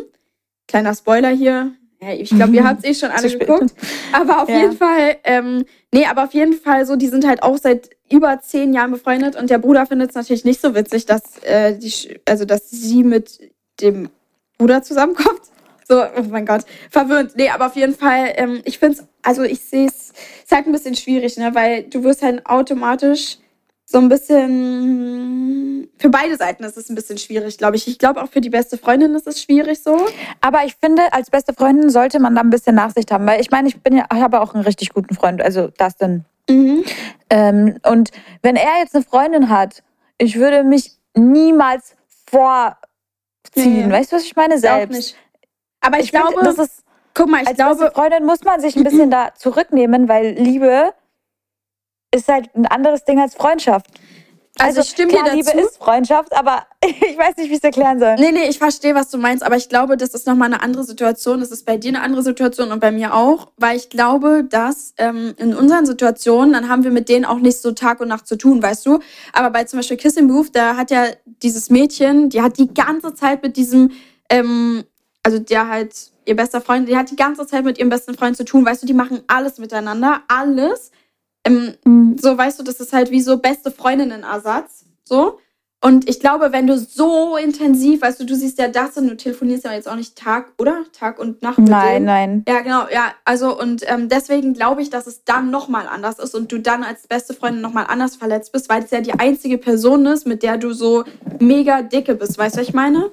Kleiner 0.68 0.94
Spoiler 0.94 1.30
hier. 1.30 1.72
Ja, 2.02 2.12
ich 2.12 2.30
glaube, 2.30 2.54
ihr 2.54 2.64
habt 2.68 2.84
es 2.84 2.90
eh 2.90 2.94
schon 2.94 3.10
alle 3.10 3.28
geguckt. 3.28 3.74
Aber 4.12 4.42
auf 4.42 4.48
ja. 4.48 4.58
jeden 4.58 4.76
Fall, 4.76 5.16
ähm, 5.24 5.64
nee, 5.92 6.06
aber 6.06 6.24
auf 6.24 6.32
jeden 6.32 6.54
Fall 6.54 6.86
so, 6.86 6.96
die 6.96 7.08
sind 7.08 7.26
halt 7.26 7.42
auch 7.42 7.58
seit 7.58 7.90
über 8.10 8.40
zehn 8.40 8.72
Jahren 8.72 8.90
befreundet 8.90 9.36
und 9.36 9.50
der 9.50 9.58
Bruder 9.58 9.86
findet 9.86 10.10
es 10.10 10.16
natürlich 10.16 10.44
nicht 10.44 10.60
so 10.60 10.74
witzig, 10.74 11.06
dass, 11.06 11.38
äh, 11.42 11.76
die, 11.76 12.20
also, 12.26 12.44
dass 12.44 12.70
sie 12.70 13.04
mit 13.04 13.40
dem 13.80 14.08
Bruder 14.58 14.82
zusammenkommt. 14.82 15.40
So, 15.88 16.04
oh 16.04 16.22
mein 16.30 16.46
Gott, 16.46 16.60
verwirrend. 16.88 17.32
Nee, 17.34 17.48
aber 17.48 17.66
auf 17.66 17.74
jeden 17.74 17.96
Fall, 17.96 18.34
ähm, 18.36 18.60
ich 18.64 18.78
finde 18.78 18.98
es, 18.98 19.04
also 19.22 19.42
ich 19.42 19.58
sehe 19.58 19.88
es, 19.88 20.12
ist 20.44 20.52
halt 20.52 20.66
ein 20.66 20.72
bisschen 20.72 20.94
schwierig, 20.94 21.36
ne, 21.36 21.52
weil 21.52 21.82
du 21.82 22.04
wirst 22.04 22.22
halt 22.22 22.46
automatisch 22.46 23.38
so 23.90 23.98
ein 23.98 24.08
bisschen 24.08 25.88
für 25.98 26.10
beide 26.10 26.36
Seiten 26.36 26.62
ist 26.62 26.76
es 26.76 26.88
ein 26.88 26.94
bisschen 26.94 27.18
schwierig, 27.18 27.58
glaube 27.58 27.74
ich. 27.74 27.88
Ich 27.88 27.98
glaube 27.98 28.22
auch 28.22 28.28
für 28.28 28.40
die 28.40 28.50
beste 28.50 28.78
Freundin 28.78 29.16
ist 29.16 29.26
es 29.26 29.42
schwierig 29.42 29.82
so. 29.82 30.06
Aber 30.40 30.64
ich 30.64 30.76
finde, 30.76 31.12
als 31.12 31.28
beste 31.28 31.52
Freundin 31.52 31.90
sollte 31.90 32.20
man 32.20 32.36
da 32.36 32.40
ein 32.40 32.50
bisschen 32.50 32.76
Nachsicht 32.76 33.10
haben, 33.10 33.26
weil 33.26 33.40
ich 33.40 33.50
meine, 33.50 33.68
ich 33.68 33.82
bin 33.82 33.96
ja, 33.96 34.04
ich 34.14 34.20
habe 34.20 34.40
auch 34.40 34.54
einen 34.54 34.62
richtig 34.62 34.90
guten 34.90 35.14
Freund, 35.14 35.42
also 35.42 35.68
Dustin. 35.76 36.24
Mhm. 36.48 36.84
Ähm, 37.30 37.78
und 37.84 38.12
wenn 38.42 38.54
er 38.54 38.78
jetzt 38.78 38.94
eine 38.94 39.04
Freundin 39.04 39.48
hat, 39.48 39.82
ich 40.18 40.36
würde 40.36 40.62
mich 40.62 40.92
niemals 41.16 41.96
vorziehen. 42.26 43.88
Nee. 43.88 43.92
Weißt 43.92 44.12
du, 44.12 44.16
was 44.16 44.22
ich 44.22 44.36
meine? 44.36 44.58
Selbst. 44.58 44.92
Auch 44.92 44.96
nicht. 44.96 45.16
Aber 45.80 45.98
ich, 45.98 46.04
ich 46.04 46.12
glaube, 46.12 46.28
find, 46.28 46.46
das 46.46 46.58
ist, 46.58 46.84
guck 47.14 47.28
mal, 47.28 47.42
ich 47.42 47.48
als 47.48 47.56
glaube, 47.56 47.76
beste 47.76 47.90
Freundin 47.92 48.24
muss 48.24 48.44
man 48.44 48.60
sich 48.60 48.76
ein 48.76 48.84
bisschen 48.84 49.10
da 49.10 49.34
zurücknehmen, 49.34 50.08
weil 50.08 50.34
Liebe 50.34 50.92
ist 52.14 52.28
halt 52.28 52.54
ein 52.54 52.66
anderes 52.66 53.04
Ding 53.04 53.20
als 53.20 53.34
Freundschaft. 53.34 53.86
Also, 54.58 54.80
also 54.80 54.90
stimmt 54.90 55.12
klar, 55.12 55.34
Liebe 55.34 55.50
ist 55.52 55.78
Freundschaft, 55.78 56.36
aber 56.36 56.66
ich 56.84 57.16
weiß 57.16 57.36
nicht, 57.36 57.48
wie 57.48 57.52
ich 57.52 57.58
es 57.58 57.64
erklären 57.64 57.98
soll. 57.98 58.16
Nee, 58.16 58.32
nee, 58.32 58.48
ich 58.48 58.58
verstehe, 58.58 58.94
was 58.94 59.08
du 59.08 59.16
meinst, 59.16 59.42
aber 59.42 59.56
ich 59.56 59.68
glaube, 59.68 59.96
das 59.96 60.10
ist 60.10 60.26
nochmal 60.26 60.46
eine 60.46 60.60
andere 60.60 60.84
Situation. 60.84 61.40
Das 61.40 61.50
ist 61.50 61.64
bei 61.64 61.76
dir 61.76 61.90
eine 61.90 62.02
andere 62.02 62.22
Situation 62.22 62.72
und 62.72 62.80
bei 62.80 62.90
mir 62.90 63.14
auch, 63.14 63.52
weil 63.56 63.76
ich 63.76 63.88
glaube, 63.88 64.44
dass 64.44 64.92
ähm, 64.98 65.34
in 65.38 65.54
unseren 65.54 65.86
Situationen, 65.86 66.52
dann 66.52 66.68
haben 66.68 66.84
wir 66.84 66.90
mit 66.90 67.08
denen 67.08 67.24
auch 67.24 67.38
nicht 67.38 67.58
so 67.58 67.72
Tag 67.72 68.00
und 68.00 68.08
Nacht 68.08 68.26
zu 68.26 68.36
tun, 68.36 68.62
weißt 68.62 68.84
du? 68.84 68.98
Aber 69.32 69.50
bei 69.50 69.64
zum 69.64 69.78
Beispiel 69.78 69.96
Kissing 69.96 70.28
Booth, 70.28 70.54
da 70.54 70.76
hat 70.76 70.90
ja 70.90 71.06
dieses 71.24 71.70
Mädchen, 71.70 72.28
die 72.28 72.42
hat 72.42 72.58
die 72.58 72.74
ganze 72.74 73.14
Zeit 73.14 73.42
mit 73.42 73.56
diesem, 73.56 73.92
ähm, 74.28 74.84
also 75.22 75.38
der 75.38 75.68
halt 75.68 75.94
ihr 76.26 76.36
bester 76.36 76.60
Freund, 76.60 76.88
die 76.88 76.96
hat 76.96 77.10
die 77.10 77.16
ganze 77.16 77.46
Zeit 77.46 77.64
mit 77.64 77.78
ihrem 77.78 77.88
besten 77.88 78.14
Freund 78.14 78.36
zu 78.36 78.44
tun, 78.44 78.66
weißt 78.66 78.82
du, 78.82 78.86
die 78.86 78.94
machen 78.94 79.22
alles 79.26 79.58
miteinander, 79.58 80.22
alles. 80.28 80.90
Ähm, 81.44 81.74
mhm. 81.84 82.16
So, 82.18 82.36
weißt 82.36 82.60
du, 82.60 82.64
das 82.64 82.80
ist 82.80 82.92
halt 82.92 83.10
wie 83.10 83.20
so 83.20 83.38
beste 83.38 83.70
Freundinnen-Ersatz. 83.70 84.84
So. 85.04 85.38
Und 85.82 86.10
ich 86.10 86.20
glaube, 86.20 86.52
wenn 86.52 86.66
du 86.66 86.78
so 86.78 87.38
intensiv, 87.38 88.02
weißt 88.02 88.20
du, 88.20 88.26
du 88.26 88.36
siehst 88.36 88.58
ja 88.58 88.68
das 88.68 88.98
und 88.98 89.08
du 89.08 89.16
telefonierst 89.16 89.64
ja 89.64 89.72
jetzt 89.72 89.88
auch 89.88 89.96
nicht 89.96 90.14
Tag, 90.14 90.52
oder? 90.58 90.84
Tag 90.92 91.18
und 91.18 91.40
Nacht. 91.40 91.58
Nein, 91.58 92.04
nein. 92.04 92.44
Ja, 92.46 92.60
genau, 92.60 92.82
ja. 92.92 93.14
Also, 93.24 93.58
und 93.58 93.82
ähm, 93.86 94.10
deswegen 94.10 94.52
glaube 94.52 94.82
ich, 94.82 94.90
dass 94.90 95.06
es 95.06 95.24
dann 95.24 95.50
nochmal 95.50 95.86
anders 95.86 96.18
ist 96.18 96.34
und 96.34 96.52
du 96.52 96.58
dann 96.60 96.84
als 96.84 97.06
beste 97.06 97.32
Freundin 97.32 97.62
nochmal 97.62 97.86
anders 97.88 98.16
verletzt 98.16 98.52
bist, 98.52 98.68
weil 98.68 98.84
es 98.84 98.90
ja 98.90 99.00
die 99.00 99.14
einzige 99.14 99.56
Person 99.56 100.04
ist, 100.04 100.26
mit 100.26 100.42
der 100.42 100.58
du 100.58 100.74
so 100.74 101.04
mega 101.38 101.80
dicke 101.80 102.14
bist. 102.14 102.36
Weißt 102.36 102.56
du, 102.56 102.60
was 102.60 102.68
ich 102.68 102.74
meine? 102.74 103.10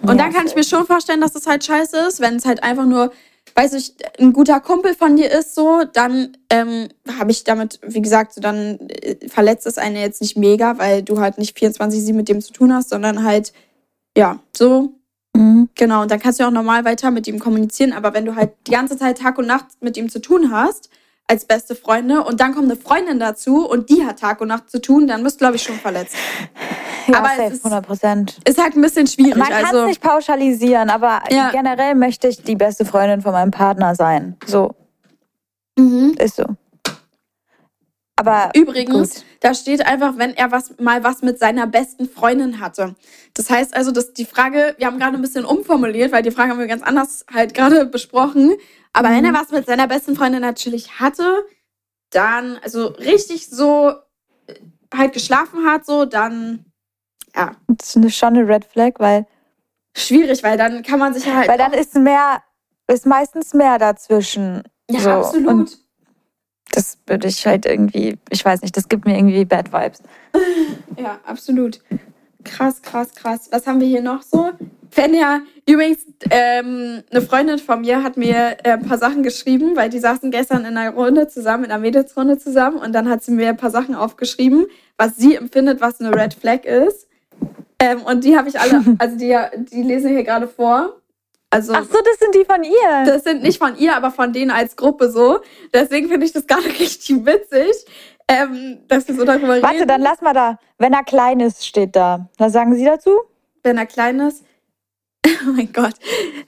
Und 0.00 0.08
ja, 0.08 0.14
dann 0.14 0.32
kann 0.32 0.46
ich 0.46 0.54
mir 0.54 0.64
schon 0.64 0.86
vorstellen, 0.86 1.20
dass 1.20 1.34
es 1.34 1.46
halt 1.46 1.64
scheiße 1.64 1.98
ist, 2.08 2.20
wenn 2.20 2.36
es 2.36 2.46
halt 2.46 2.62
einfach 2.62 2.86
nur 2.86 3.12
weiß 3.56 3.72
ich, 3.72 3.94
ein 4.18 4.34
guter 4.34 4.60
Kumpel 4.60 4.94
von 4.94 5.16
dir 5.16 5.30
ist 5.30 5.54
so, 5.54 5.82
dann 5.90 6.36
ähm, 6.50 6.88
habe 7.18 7.30
ich 7.30 7.42
damit, 7.42 7.80
wie 7.82 8.02
gesagt, 8.02 8.34
so 8.34 8.40
dann 8.42 8.78
äh, 8.88 9.28
verletzt 9.28 9.66
es 9.66 9.78
eine 9.78 10.00
jetzt 10.00 10.20
nicht 10.20 10.36
mega, 10.36 10.78
weil 10.78 11.02
du 11.02 11.20
halt 11.20 11.38
nicht 11.38 11.56
24-7 11.56 12.12
mit 12.12 12.28
dem 12.28 12.42
zu 12.42 12.52
tun 12.52 12.72
hast, 12.74 12.90
sondern 12.90 13.24
halt, 13.24 13.54
ja, 14.16 14.40
so. 14.54 14.92
Mhm. 15.34 15.70
Genau, 15.74 16.02
und 16.02 16.10
dann 16.10 16.20
kannst 16.20 16.38
du 16.38 16.44
auch 16.44 16.50
normal 16.50 16.84
weiter 16.84 17.10
mit 17.10 17.26
ihm 17.26 17.38
kommunizieren, 17.38 17.94
aber 17.94 18.12
wenn 18.12 18.26
du 18.26 18.36
halt 18.36 18.52
die 18.66 18.72
ganze 18.72 18.98
Zeit 18.98 19.18
Tag 19.18 19.38
und 19.38 19.46
Nacht 19.46 19.66
mit 19.80 19.96
ihm 19.96 20.10
zu 20.10 20.20
tun 20.20 20.50
hast, 20.52 20.90
als 21.26 21.46
beste 21.46 21.74
Freunde, 21.74 22.24
und 22.24 22.40
dann 22.40 22.54
kommt 22.54 22.70
eine 22.70 22.76
Freundin 22.78 23.18
dazu 23.18 23.66
und 23.66 23.88
die 23.88 24.04
hat 24.04 24.20
Tag 24.20 24.42
und 24.42 24.48
Nacht 24.48 24.70
zu 24.70 24.82
tun, 24.82 25.06
dann 25.06 25.22
bist 25.24 25.36
du, 25.36 25.38
glaube 25.38 25.56
ich, 25.56 25.62
schon 25.62 25.76
verletzt. 25.76 26.14
Ja, 27.06 27.18
Aber 27.18 27.28
es 27.30 27.36
safe, 27.36 27.54
ist- 27.54 27.64
100 27.64 27.86
Prozent. 27.86 28.38
Ist 28.44 28.62
halt 28.62 28.74
ein 28.76 28.82
bisschen 28.82 29.06
schwierig. 29.06 29.36
Man 29.36 29.48
kann 29.48 29.64
es 29.64 29.70
also, 29.72 29.86
nicht 29.86 30.00
pauschalisieren, 30.02 30.90
aber 30.90 31.22
Ja. 31.30 31.50
generell 31.50 31.94
möchte 31.94 32.28
ich 32.28 32.42
die 32.42 32.56
beste 32.56 32.84
Freundin 32.84 33.20
von 33.22 33.32
meinem 33.32 33.50
Partner 33.50 33.94
sein. 33.94 34.36
So, 34.46 34.74
mhm. 35.78 36.14
ist 36.18 36.36
so. 36.36 36.44
Aber 38.18 38.50
Übrigens, 38.54 39.14
Gut. 39.16 39.24
da 39.40 39.52
steht 39.52 39.84
einfach, 39.86 40.16
wenn 40.16 40.34
er 40.34 40.50
was 40.50 40.78
mal 40.78 41.04
was 41.04 41.20
mit 41.20 41.38
seiner 41.38 41.66
besten 41.66 42.08
Freundin 42.08 42.60
hatte. 42.60 42.94
Das 43.34 43.50
heißt 43.50 43.76
also, 43.76 43.92
dass 43.92 44.14
die 44.14 44.24
Frage, 44.24 44.74
wir 44.78 44.86
haben 44.86 44.98
gerade 44.98 45.16
ein 45.16 45.20
bisschen 45.22 45.44
umformuliert, 45.44 46.12
weil 46.12 46.22
die 46.22 46.30
Frage 46.30 46.50
haben 46.52 46.58
wir 46.58 46.66
ganz 46.66 46.82
anders 46.82 47.26
halt 47.32 47.52
gerade 47.52 47.84
besprochen. 47.84 48.54
Aber 48.94 49.10
wenn 49.10 49.24
er 49.26 49.32
Mhm. 49.32 49.36
was 49.36 49.50
mit 49.50 49.66
seiner 49.66 49.86
besten 49.86 50.16
Freundin 50.16 50.40
natürlich 50.40 50.98
hatte, 50.98 51.44
dann, 52.10 52.58
also 52.62 52.86
richtig 52.86 53.48
so 53.50 53.90
äh, 54.46 54.54
halt 54.96 55.12
geschlafen 55.12 55.66
hat, 55.66 55.84
so, 55.84 56.06
dann 56.06 56.64
ja, 57.36 57.56
das 57.68 57.96
ist 57.96 58.16
schon 58.16 58.36
eine 58.36 58.48
Red 58.48 58.64
Flag, 58.64 58.92
weil, 58.98 59.26
schwierig, 59.96 60.42
weil 60.42 60.56
dann 60.56 60.82
kann 60.82 60.98
man 60.98 61.14
sich 61.14 61.26
halt. 61.26 61.48
weil 61.48 61.58
dann 61.58 61.72
ist 61.72 61.94
mehr, 61.94 62.42
ist 62.86 63.06
meistens 63.06 63.54
mehr 63.54 63.78
dazwischen. 63.78 64.62
ja, 64.90 65.00
so. 65.00 65.10
absolut. 65.10 65.48
Und 65.48 65.78
das 66.72 66.98
würde 67.06 67.28
ich 67.28 67.46
halt 67.46 67.66
irgendwie, 67.66 68.18
ich 68.30 68.44
weiß 68.44 68.62
nicht, 68.62 68.76
das 68.76 68.88
gibt 68.88 69.04
mir 69.04 69.16
irgendwie 69.16 69.44
Bad 69.44 69.72
Vibes. 69.72 70.02
Ja, 70.98 71.20
absolut. 71.26 71.82
Krass, 72.42 72.80
krass, 72.80 73.14
krass. 73.14 73.48
Was 73.52 73.66
haben 73.66 73.80
wir 73.80 73.86
hier 73.86 74.00
noch 74.00 74.22
so? 74.22 74.50
Fenja, 74.90 75.42
übrigens, 75.68 76.06
ähm, 76.30 77.02
eine 77.10 77.20
Freundin 77.20 77.58
von 77.58 77.82
mir 77.82 78.02
hat 78.02 78.16
mir 78.16 78.56
äh, 78.64 78.72
ein 78.72 78.82
paar 78.86 78.96
Sachen 78.96 79.22
geschrieben, 79.22 79.76
weil 79.76 79.90
die 79.90 79.98
saßen 79.98 80.30
gestern 80.30 80.64
in 80.64 80.76
einer 80.78 80.92
Runde 80.92 81.28
zusammen, 81.28 81.64
in 81.64 81.70
einer 81.70 81.80
Mädelsrunde 81.82 82.38
zusammen 82.38 82.78
und 82.78 82.94
dann 82.94 83.10
hat 83.10 83.22
sie 83.22 83.32
mir 83.32 83.50
ein 83.50 83.58
paar 83.58 83.70
Sachen 83.70 83.94
aufgeschrieben, 83.94 84.66
was 84.96 85.16
sie 85.16 85.34
empfindet, 85.34 85.82
was 85.82 86.00
eine 86.00 86.14
Red 86.14 86.32
Flag 86.32 86.64
ist. 86.64 87.08
Ähm, 87.80 88.02
und 88.02 88.24
die 88.24 88.36
habe 88.36 88.48
ich 88.48 88.58
alle, 88.58 88.82
also 88.98 89.16
die, 89.16 89.36
die 89.70 89.82
lesen 89.82 90.10
hier 90.10 90.24
gerade 90.24 90.48
vor. 90.48 91.00
Also 91.50 91.72
Ach 91.74 91.84
so, 91.84 91.98
das 92.04 92.18
sind 92.18 92.34
die 92.34 92.44
von 92.44 92.64
ihr. 92.64 93.04
das 93.06 93.24
sind 93.24 93.42
nicht 93.42 93.58
von 93.58 93.76
ihr, 93.76 93.96
aber 93.96 94.10
von 94.10 94.32
denen 94.32 94.50
als 94.50 94.76
Gruppe 94.76 95.10
so. 95.10 95.40
Deswegen 95.72 96.08
finde 96.08 96.26
ich 96.26 96.32
das 96.32 96.46
gerade 96.46 96.66
richtig 96.80 97.24
witzig, 97.24 97.86
ähm, 98.28 98.78
dass 98.88 99.06
wir 99.06 99.14
so 99.14 99.24
darüber 99.24 99.54
reden. 99.54 99.62
Warte, 99.62 99.86
dann 99.86 100.00
lass 100.00 100.20
mal 100.20 100.34
da. 100.34 100.58
Wenn 100.78 100.92
er 100.92 101.04
klein 101.04 101.40
ist, 101.40 101.66
steht 101.66 101.94
da. 101.94 102.28
Was 102.36 102.52
sagen 102.52 102.74
Sie 102.74 102.84
dazu? 102.84 103.10
wenn 103.66 103.76
er 103.76 103.86
klein 103.86 104.20
ist. 104.20 104.42
Oh 105.44 105.50
mein 105.50 105.72
Gott. 105.72 105.94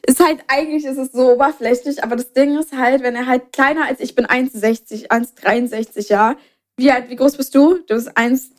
Ist 0.06 0.24
halt, 0.24 0.38
eigentlich 0.46 0.84
ist 0.84 0.98
es 0.98 1.10
so 1.10 1.32
oberflächlich, 1.32 2.02
aber 2.04 2.14
das 2.14 2.32
Ding 2.32 2.56
ist 2.56 2.72
halt, 2.76 3.02
wenn 3.02 3.16
er 3.16 3.26
halt 3.26 3.52
kleiner 3.52 3.86
als 3.86 3.98
ich 3.98 4.14
bin, 4.14 4.24
1,60, 4.24 5.08
1,63, 5.08 6.08
ja. 6.10 6.36
Wie 6.76 6.92
alt, 6.92 7.10
wie 7.10 7.16
groß 7.16 7.36
bist 7.36 7.56
du? 7.56 7.78
Du 7.78 7.94
bist 7.96 8.16
1 8.16 8.52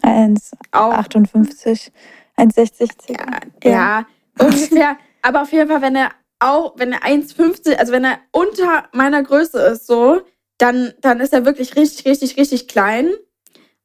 auch. 0.73 0.93
1,58, 0.93 1.91
1,60 2.39 2.89
circa. 3.05 3.39
Ja, 3.63 3.71
ja, 3.71 4.05
ungefähr. 4.39 4.97
Aber 5.21 5.41
auf 5.41 5.51
jeden 5.51 5.69
Fall, 5.69 5.81
wenn 5.81 5.95
er 5.95 6.11
auch, 6.39 6.73
wenn 6.77 6.93
er 6.93 7.01
1,50, 7.01 7.75
also 7.75 7.91
wenn 7.91 8.05
er 8.05 8.19
unter 8.31 8.85
meiner 8.93 9.21
Größe 9.23 9.59
ist, 9.59 9.87
so, 9.87 10.21
dann, 10.57 10.93
dann 11.01 11.19
ist 11.19 11.33
er 11.33 11.45
wirklich 11.45 11.75
richtig, 11.75 12.05
richtig, 12.05 12.37
richtig 12.37 12.67
klein. 12.67 13.09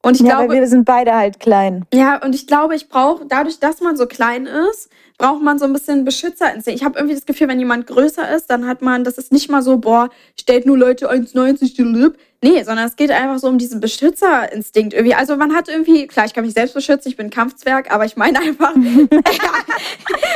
Und 0.01 0.15
ich 0.15 0.21
ja, 0.21 0.37
glaube, 0.37 0.53
wir 0.53 0.67
sind 0.67 0.85
beide 0.85 1.15
halt 1.15 1.39
klein. 1.39 1.85
Ja, 1.93 2.23
und 2.23 2.35
ich 2.35 2.47
glaube, 2.47 2.75
ich 2.75 2.89
brauche, 2.89 3.25
dadurch, 3.25 3.59
dass 3.59 3.81
man 3.81 3.97
so 3.97 4.05
klein 4.05 4.45
ist, 4.45 4.89
braucht 5.17 5.41
man 5.41 5.57
so 5.59 5.65
ein 5.65 5.73
bisschen 5.73 6.03
Beschützerinstinkt. 6.05 6.79
Ich 6.79 6.85
habe 6.85 6.97
irgendwie 6.97 7.15
das 7.15 7.25
Gefühl, 7.25 7.47
wenn 7.47 7.59
jemand 7.59 7.87
größer 7.87 8.35
ist, 8.35 8.47
dann 8.47 8.67
hat 8.67 8.81
man, 8.81 9.03
das 9.03 9.17
ist 9.17 9.31
nicht 9.31 9.49
mal 9.49 9.61
so, 9.61 9.77
boah, 9.77 10.09
stellt 10.39 10.65
nur 10.65 10.77
Leute 10.77 11.09
1,90 11.11 11.75
die 11.75 11.83
Lip. 11.83 12.17
Nee, 12.41 12.61
sondern 12.63 12.85
es 12.85 12.95
geht 12.95 13.11
einfach 13.11 13.39
so 13.39 13.47
um 13.47 13.57
diesen 13.57 13.79
Beschützerinstinkt 13.79 14.93
irgendwie. 14.93 15.15
Also 15.15 15.35
man 15.35 15.55
hat 15.55 15.67
irgendwie, 15.67 16.05
klar, 16.05 16.25
ich 16.25 16.33
kann 16.33 16.45
mich 16.45 16.53
selbst 16.53 16.73
beschützen, 16.73 17.09
ich 17.09 17.17
bin 17.17 17.29
Kampfzwerg, 17.29 17.91
aber 17.91 18.05
ich 18.05 18.17
meine 18.17 18.39
einfach, 18.39 18.75
ich 18.75 18.99
meine, 19.09 19.19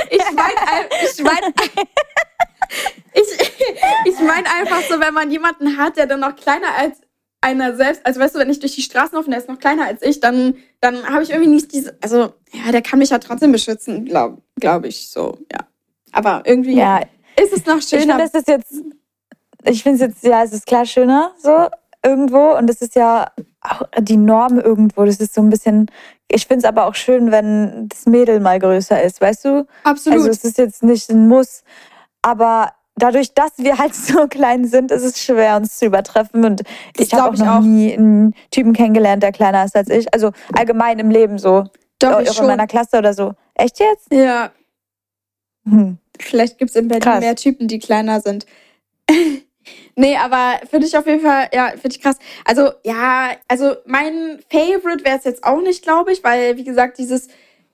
ich 0.10 1.24
meine, 1.24 1.54
ich, 3.14 3.54
ich 4.06 4.20
meine 4.22 4.50
einfach 4.60 4.82
so, 4.90 5.00
wenn 5.00 5.14
man 5.14 5.30
jemanden 5.30 5.78
hat, 5.78 5.98
der 5.98 6.08
dann 6.08 6.22
noch 6.22 6.36
kleiner 6.36 6.68
als 6.78 7.00
einer 7.42 7.76
selbst, 7.76 8.06
also 8.06 8.20
weißt 8.20 8.36
du, 8.36 8.40
wenn 8.40 8.50
ich 8.50 8.60
durch 8.60 8.76
die 8.76 8.82
Straßen 8.82 9.16
laufe 9.16 9.26
und 9.26 9.32
der 9.32 9.40
ist 9.40 9.48
noch 9.50 9.60
kleiner 9.60 9.86
als 9.86 10.02
ich, 10.02 10.20
dann, 10.20 10.56
dann 10.82 11.06
habe 11.08 11.24
ich 11.24 11.30
irgendwie 11.30 11.50
nicht 11.50 11.72
diese, 11.72 11.98
also 12.02 12.34
ja, 12.52 12.72
der 12.72 12.82
kann 12.82 13.00
mich 13.00 13.10
ja 13.12 13.20
trotzdem 13.20 13.52
beschützen, 13.52 14.06
glaube 14.06 14.42
glaub 14.60 14.86
ich 14.86 15.10
so, 15.10 15.38
ja. 15.52 15.60
Aber 16.12 16.42
irgendwie 16.46 16.76
Ja, 16.76 17.02
ist 17.42 17.54
es 17.54 17.66
noch 17.66 17.78
ich 17.78 17.86
finde, 17.88 18.04
schöner. 18.14 18.24
es 18.24 18.34
ist 18.34 18.48
jetzt, 18.48 18.74
ich 19.64 19.84
finde 19.84 19.96
es 20.06 20.12
jetzt, 20.12 20.24
ja, 20.24 20.44
es 20.44 20.54
ist 20.54 20.66
klar 20.66 20.86
schöner, 20.86 21.34
so 21.38 21.68
irgendwo. 22.04 22.58
Und 22.58 22.70
es 22.70 22.82
ist 22.82 22.96
ja 22.96 23.32
auch 23.62 23.84
die 24.00 24.18
Norm 24.18 24.60
irgendwo. 24.60 25.06
Das 25.06 25.18
ist 25.18 25.34
so 25.34 25.42
ein 25.42 25.50
bisschen, 25.50 25.92
ich 26.28 26.48
finde 26.48 26.60
es 26.60 26.66
aber 26.66 26.86
auch 26.86 26.96
schön, 26.96 27.32
wenn 27.32 27.88
das 27.90 28.06
Mädel 28.06 28.40
mal 28.40 28.60
größer 28.60 29.02
ist, 29.04 29.22
weißt 29.22 29.46
du? 29.46 29.68
Absolut. 29.84 30.20
Also 30.20 30.30
es 30.30 30.44
ist 30.44 30.58
jetzt 30.58 30.84
nicht 30.84 31.10
ein 31.10 31.28
Muss, 31.28 31.64
aber 32.22 32.72
dadurch, 33.02 33.34
dass 33.34 33.52
wir 33.58 33.78
halt 33.78 33.96
so 33.96 34.28
klein 34.28 34.66
sind, 34.66 34.92
ist 34.92 35.04
es 35.04 35.22
schwer, 35.24 35.58
uns 35.58 35.78
zu 35.78 35.86
übertreffen. 35.86 36.46
Und 36.46 36.62
Das 36.96 37.08
ich 37.08 37.14
habe 37.14 37.30
auch 37.30 37.38
noch 37.38 37.56
auch. 37.58 37.62
nie 37.62 37.94
einen 37.94 38.36
Typen 38.52 38.74
kennengelernt, 38.74 39.24
der 39.24 39.32
kleiner 39.32 39.64
ist 39.66 39.76
als 39.76 39.90
ich. 39.90 40.14
Also 40.14 40.32
allgemein 40.56 41.00
im 41.00 41.10
Leben 41.10 41.38
so. 41.40 41.66
Doch, 42.00 42.14
auch 42.14 42.20
ich 42.22 42.28
in 42.28 42.34
schon. 42.34 42.48
meiner 42.48 42.68
Klasse 42.68 42.98
oder 42.98 43.14
so. 43.14 43.34
Echt 43.56 43.80
jetzt? 43.80 44.12
Ja, 44.14 44.52
Hm. 45.68 45.98
vielleicht 46.20 46.58
gibt 46.58 46.70
es 46.72 46.76
in 46.76 46.88
Berlin 46.88 47.04
Krass. 47.04 47.20
mehr 47.20 47.36
Typen, 47.36 47.68
die 47.68 47.80
kleiner 47.80 48.22
sind. 48.22 48.46
nee, 49.96 50.16
aber 50.18 50.60
finde 50.70 50.88
ich 50.88 50.98
auf 50.98 51.06
jeden 51.06 51.22
Fall, 51.22 51.50
ja, 51.54 51.72
finde 51.72 51.90
ich 51.90 52.02
krass. 52.02 52.18
Also, 52.46 52.72
ja, 52.86 53.32
also 53.48 53.76
mein 53.86 54.40
Favorite 54.50 55.04
wäre 55.04 55.18
es 55.18 55.26
jetzt 55.26 55.44
auch 55.44 55.62
nicht, 55.62 55.84
glaube 55.84 56.12
ich, 56.14 56.24
weil, 56.24 56.58
wie 56.58 56.64
gesagt, 56.64 56.98
dieses, 56.98 57.28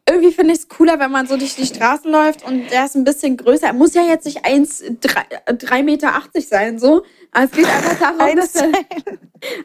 irgendwie 0.07 0.31
finde 0.31 0.53
ich 0.53 0.59
es 0.59 0.69
cooler, 0.69 0.99
wenn 0.99 1.11
man 1.11 1.25
so 1.25 1.35
durch 1.35 1.55
die 1.55 1.65
Straßen 1.65 2.11
läuft 2.11 2.45
und 2.45 2.69
der 2.69 2.85
ist 2.85 2.95
ein 2.95 3.03
bisschen 3.03 3.37
größer. 3.37 3.67
Er 3.67 3.73
muss 3.73 3.95
ja 3.95 4.03
jetzt 4.03 4.25
nicht 4.25 4.45
1,3 4.45 5.83
Meter 5.83 6.13
sein, 6.47 6.77
so. 6.77 7.03
Aber 7.31 7.45
es 7.45 7.51
geht 7.51 7.65
einfach 7.65 7.99
darum, 7.99 8.35
dass 8.35 8.55
er 8.55 8.69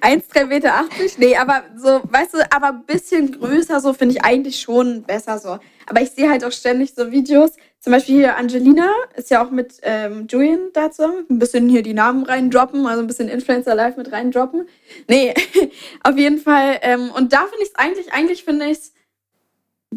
1,3 0.00 0.46
Meter. 0.46 0.86
Nee, 1.18 1.36
aber 1.36 1.64
so, 1.76 2.00
weißt 2.04 2.34
du, 2.34 2.52
aber 2.52 2.68
ein 2.68 2.86
bisschen 2.86 3.38
größer, 3.38 3.80
so 3.80 3.92
finde 3.92 4.14
ich 4.14 4.24
eigentlich 4.24 4.60
schon 4.60 5.02
besser 5.02 5.38
so. 5.38 5.58
Aber 5.86 6.00
ich 6.00 6.10
sehe 6.12 6.30
halt 6.30 6.42
auch 6.44 6.52
ständig 6.52 6.94
so 6.94 7.12
Videos. 7.12 7.52
Zum 7.78 7.92
Beispiel 7.92 8.16
hier 8.16 8.36
Angelina 8.36 8.90
ist 9.16 9.30
ja 9.30 9.44
auch 9.44 9.50
mit 9.50 9.74
ähm, 9.82 10.26
Julian 10.26 10.70
dazu. 10.72 11.02
Ein 11.28 11.38
bisschen 11.38 11.68
hier 11.68 11.82
die 11.82 11.94
Namen 11.94 12.24
reindroppen, 12.24 12.86
also 12.86 13.02
ein 13.02 13.06
bisschen 13.06 13.28
Influencer 13.28 13.74
Live 13.74 13.98
mit 13.98 14.10
reindroppen. 14.10 14.66
Nee, 15.06 15.34
auf 16.02 16.16
jeden 16.16 16.38
Fall. 16.38 16.78
Ähm, 16.80 17.10
und 17.10 17.34
da 17.34 17.40
finde 17.40 17.62
ich 17.62 17.68
es 17.68 17.74
eigentlich, 17.74 18.12
eigentlich 18.12 18.44
finde 18.44 18.66
ich 18.66 18.78
es 18.78 18.92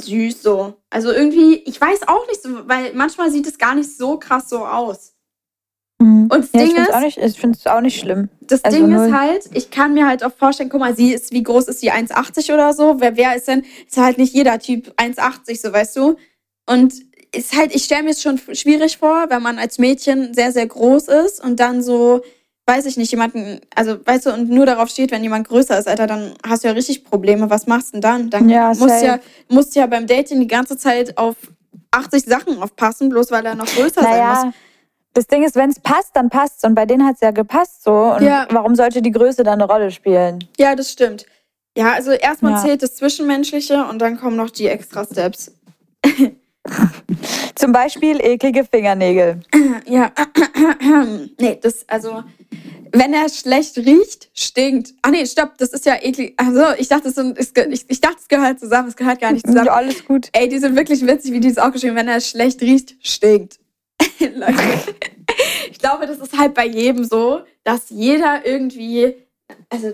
süß 0.01 0.41
so. 0.41 0.73
Also 0.89 1.11
irgendwie, 1.11 1.55
ich 1.65 1.79
weiß 1.79 2.07
auch 2.07 2.27
nicht 2.27 2.41
so, 2.41 2.67
weil 2.67 2.93
manchmal 2.93 3.31
sieht 3.31 3.47
es 3.47 3.57
gar 3.57 3.75
nicht 3.75 3.95
so 3.95 4.17
krass 4.17 4.49
so 4.49 4.65
aus. 4.65 5.13
Mhm. 5.99 6.23
Und 6.31 6.31
das 6.45 6.51
Ja, 6.53 6.61
ich 6.61 6.67
Ding 6.69 6.75
finde 6.75 6.81
es 6.81 6.87
ist, 6.89 6.95
auch, 6.95 7.01
nicht- 7.01 7.17
ich 7.17 7.39
find's 7.39 7.67
auch 7.67 7.81
nicht 7.81 7.99
schlimm. 7.99 8.29
das 8.41 8.63
Also 8.63 8.77
Ding 8.77 8.89
null. 8.89 9.07
ist 9.07 9.13
halt, 9.13 9.49
ich 9.53 9.69
kann 9.69 9.93
mir 9.93 10.07
halt 10.07 10.23
auch 10.23 10.33
vorstellen, 10.33 10.69
guck 10.69 10.79
mal, 10.79 10.95
sie 10.95 11.13
ist, 11.13 11.31
wie 11.31 11.43
groß 11.43 11.67
ist 11.67 11.79
sie? 11.79 11.91
1,80 11.91 12.53
oder 12.53 12.73
so? 12.73 12.95
Wer, 12.99 13.15
wer 13.17 13.35
ist 13.35 13.47
denn? 13.47 13.63
Ist 13.87 13.97
halt 13.97 14.17
nicht 14.17 14.33
jeder 14.33 14.57
Typ 14.59 14.93
1,80, 14.97 15.61
so 15.61 15.71
weißt 15.71 15.95
du? 15.97 16.15
Und 16.65 16.93
ist 17.35 17.55
halt, 17.55 17.73
ich 17.75 17.83
stelle 17.83 18.03
mir 18.03 18.11
es 18.11 18.21
schon 18.21 18.37
schwierig 18.53 18.97
vor, 18.97 19.25
wenn 19.29 19.41
man 19.41 19.57
als 19.59 19.77
Mädchen 19.79 20.33
sehr, 20.33 20.51
sehr 20.51 20.67
groß 20.67 21.07
ist 21.07 21.43
und 21.43 21.59
dann 21.59 21.81
so, 21.83 22.21
weiß 22.65 22.85
ich 22.85 22.95
nicht, 22.97 23.11
jemanden, 23.11 23.59
also 23.75 23.97
weißt 24.05 24.25
du, 24.27 24.33
und 24.33 24.49
nur 24.49 24.65
darauf 24.65 24.89
steht, 24.89 25.11
wenn 25.11 25.23
jemand 25.23 25.47
größer 25.47 25.77
ist, 25.77 25.87
Alter, 25.87 26.07
dann 26.07 26.33
hast 26.47 26.63
du 26.63 26.69
ja 26.69 26.73
richtig 26.73 27.03
Probleme. 27.03 27.49
Was 27.49 27.67
machst 27.67 27.89
du 27.89 27.99
denn 27.99 28.01
dann? 28.01 28.29
Dann 28.29 28.49
Ja, 28.49 28.69
musst 28.69 28.81
safe. 28.99 29.05
ja, 29.05 29.19
musst 29.49 29.75
ja 29.75 29.85
beim 29.87 30.07
Dating 30.07 30.39
die 30.39 30.47
ganze 30.47 30.77
Zeit 30.77 31.17
auf 31.17 31.35
80 31.91 32.23
Sachen 32.23 32.61
aufpassen, 32.61 33.09
bloß 33.09 33.31
weil 33.31 33.45
er 33.45 33.55
noch 33.55 33.69
größer 33.71 34.01
sein 34.01 34.27
muss. 34.27 34.37
Naja, 34.43 34.53
das 35.13 35.27
Ding 35.27 35.43
ist, 35.43 35.55
wenn 35.55 35.69
es 35.69 35.79
passt, 35.79 36.15
dann 36.15 36.29
passt's. 36.29 36.63
Und 36.63 36.73
bei 36.73 36.85
denen 36.85 37.05
hat 37.05 37.15
es 37.15 37.21
ja 37.21 37.31
gepasst 37.31 37.83
so. 37.83 37.91
Und 38.15 38.23
Ja. 38.23 38.47
warum 38.49 38.75
sollte 38.75 39.01
die 39.01 39.11
Größe 39.11 39.43
dann 39.43 39.61
eine 39.61 39.71
Rolle 39.71 39.91
spielen? 39.91 40.47
Ja, 40.57 40.73
das 40.75 40.91
stimmt. 40.91 41.25
Ja, 41.77 41.91
also 41.93 42.11
erstmal 42.11 42.53
Ja. 42.53 42.57
zählt 42.61 42.81
das 42.81 42.95
Zwischenmenschliche 42.95 43.85
und 43.85 43.99
dann 43.99 44.17
kommen 44.19 44.37
noch 44.37 44.49
die 44.49 44.67
extra 44.67 45.03
Steps. 45.05 45.51
Zum 47.55 47.71
Beispiel 47.71 48.19
eklige 48.21 48.63
Fingernägel. 48.63 49.41
Ja. 49.85 50.11
nee, 51.39 51.59
das, 51.61 51.87
also, 51.89 52.23
wenn 52.91 53.13
er 53.13 53.27
schlecht 53.29 53.77
riecht, 53.77 54.29
stinkt. 54.33 54.93
Ah, 55.01 55.09
nee, 55.09 55.25
stopp, 55.25 55.57
das 55.57 55.69
ist 55.69 55.85
ja 55.85 55.95
eklig. 56.01 56.33
Also, 56.37 56.63
ich 56.77 56.87
dachte, 56.87 57.09
sind, 57.11 57.37
ist, 57.37 57.57
ich, 57.57 57.85
ich 57.87 58.01
dachte, 58.01 58.17
es 58.21 58.27
gehört 58.27 58.59
zusammen, 58.59 58.87
es 58.87 58.95
gehört 58.95 59.19
gar 59.19 59.31
nicht 59.31 59.45
zusammen. 59.45 59.65
Ja, 59.65 59.73
alles 59.73 60.05
gut. 60.05 60.29
Ey, 60.33 60.47
die 60.47 60.59
sind 60.59 60.75
wirklich 60.75 61.05
witzig, 61.05 61.31
wie 61.31 61.39
die 61.39 61.47
es 61.47 61.57
auch 61.57 61.71
geschrieben 61.71 61.95
Wenn 61.95 62.07
er 62.07 62.21
schlecht 62.21 62.61
riecht, 62.61 62.95
stinkt. 63.01 63.59
Leute. 64.19 64.95
Ich 65.71 65.79
glaube, 65.79 66.05
das 66.05 66.19
ist 66.19 66.37
halt 66.37 66.53
bei 66.53 66.65
jedem 66.65 67.03
so, 67.03 67.41
dass 67.63 67.89
jeder 67.89 68.45
irgendwie, 68.45 69.15
also 69.69 69.93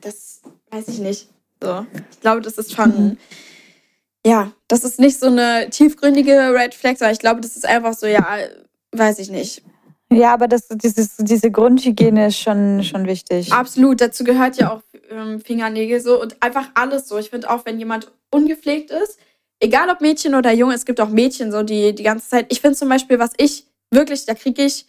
das 0.00 0.40
weiß 0.70 0.88
ich 0.88 0.98
nicht. 0.98 1.28
So, 1.62 1.86
ich 2.10 2.20
glaube, 2.20 2.40
das 2.40 2.58
ist 2.58 2.74
schon, 2.74 2.90
mhm. 2.90 3.16
ja, 4.24 4.52
das 4.68 4.84
ist 4.84 4.98
nicht 4.98 5.18
so 5.18 5.26
eine 5.26 5.68
tiefgründige 5.70 6.52
Red 6.54 6.74
Flag, 6.74 6.96
sondern 6.96 7.12
ich 7.12 7.20
glaube, 7.20 7.40
das 7.40 7.56
ist 7.56 7.66
einfach 7.66 7.94
so, 7.94 8.06
ja, 8.06 8.38
weiß 8.92 9.18
ich 9.18 9.30
nicht. 9.30 9.62
Ja, 10.12 10.34
aber 10.34 10.48
das, 10.48 10.66
dieses, 10.68 11.16
diese 11.18 11.50
Grundhygiene 11.52 12.26
ist 12.26 12.38
schon, 12.38 12.82
schon 12.82 13.06
wichtig. 13.06 13.52
Absolut, 13.52 14.00
dazu 14.00 14.24
gehört 14.24 14.56
ja 14.56 14.72
auch 14.72 14.82
ähm, 15.08 15.40
Fingernägel 15.40 16.00
so 16.00 16.20
und 16.20 16.42
einfach 16.42 16.68
alles 16.74 17.08
so. 17.08 17.18
Ich 17.18 17.30
finde 17.30 17.48
auch, 17.48 17.64
wenn 17.64 17.78
jemand 17.78 18.10
ungepflegt 18.30 18.90
ist, 18.90 19.18
egal 19.60 19.88
ob 19.88 20.00
Mädchen 20.00 20.34
oder 20.34 20.50
Junge, 20.52 20.74
es 20.74 20.84
gibt 20.84 21.00
auch 21.00 21.10
Mädchen 21.10 21.52
so, 21.52 21.62
die 21.62 21.94
die 21.94 22.02
ganze 22.02 22.28
Zeit, 22.28 22.46
ich 22.50 22.60
finde 22.60 22.76
zum 22.76 22.88
Beispiel, 22.88 23.20
was 23.20 23.30
ich 23.36 23.66
wirklich, 23.92 24.26
da 24.26 24.34
kriege 24.34 24.62
ich, 24.62 24.86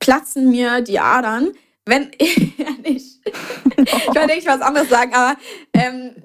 platzen 0.00 0.50
mir 0.50 0.80
die 0.80 0.98
Adern, 0.98 1.52
wenn 1.84 2.10
ich, 2.18 2.58
ja 2.58 2.70
nicht, 2.82 3.20
ich 3.24 4.06
wollte 4.08 4.26
nicht 4.26 4.48
was 4.48 4.60
anderes 4.62 4.88
sagen, 4.88 5.14
aber 5.14 5.38
ähm, 5.74 6.16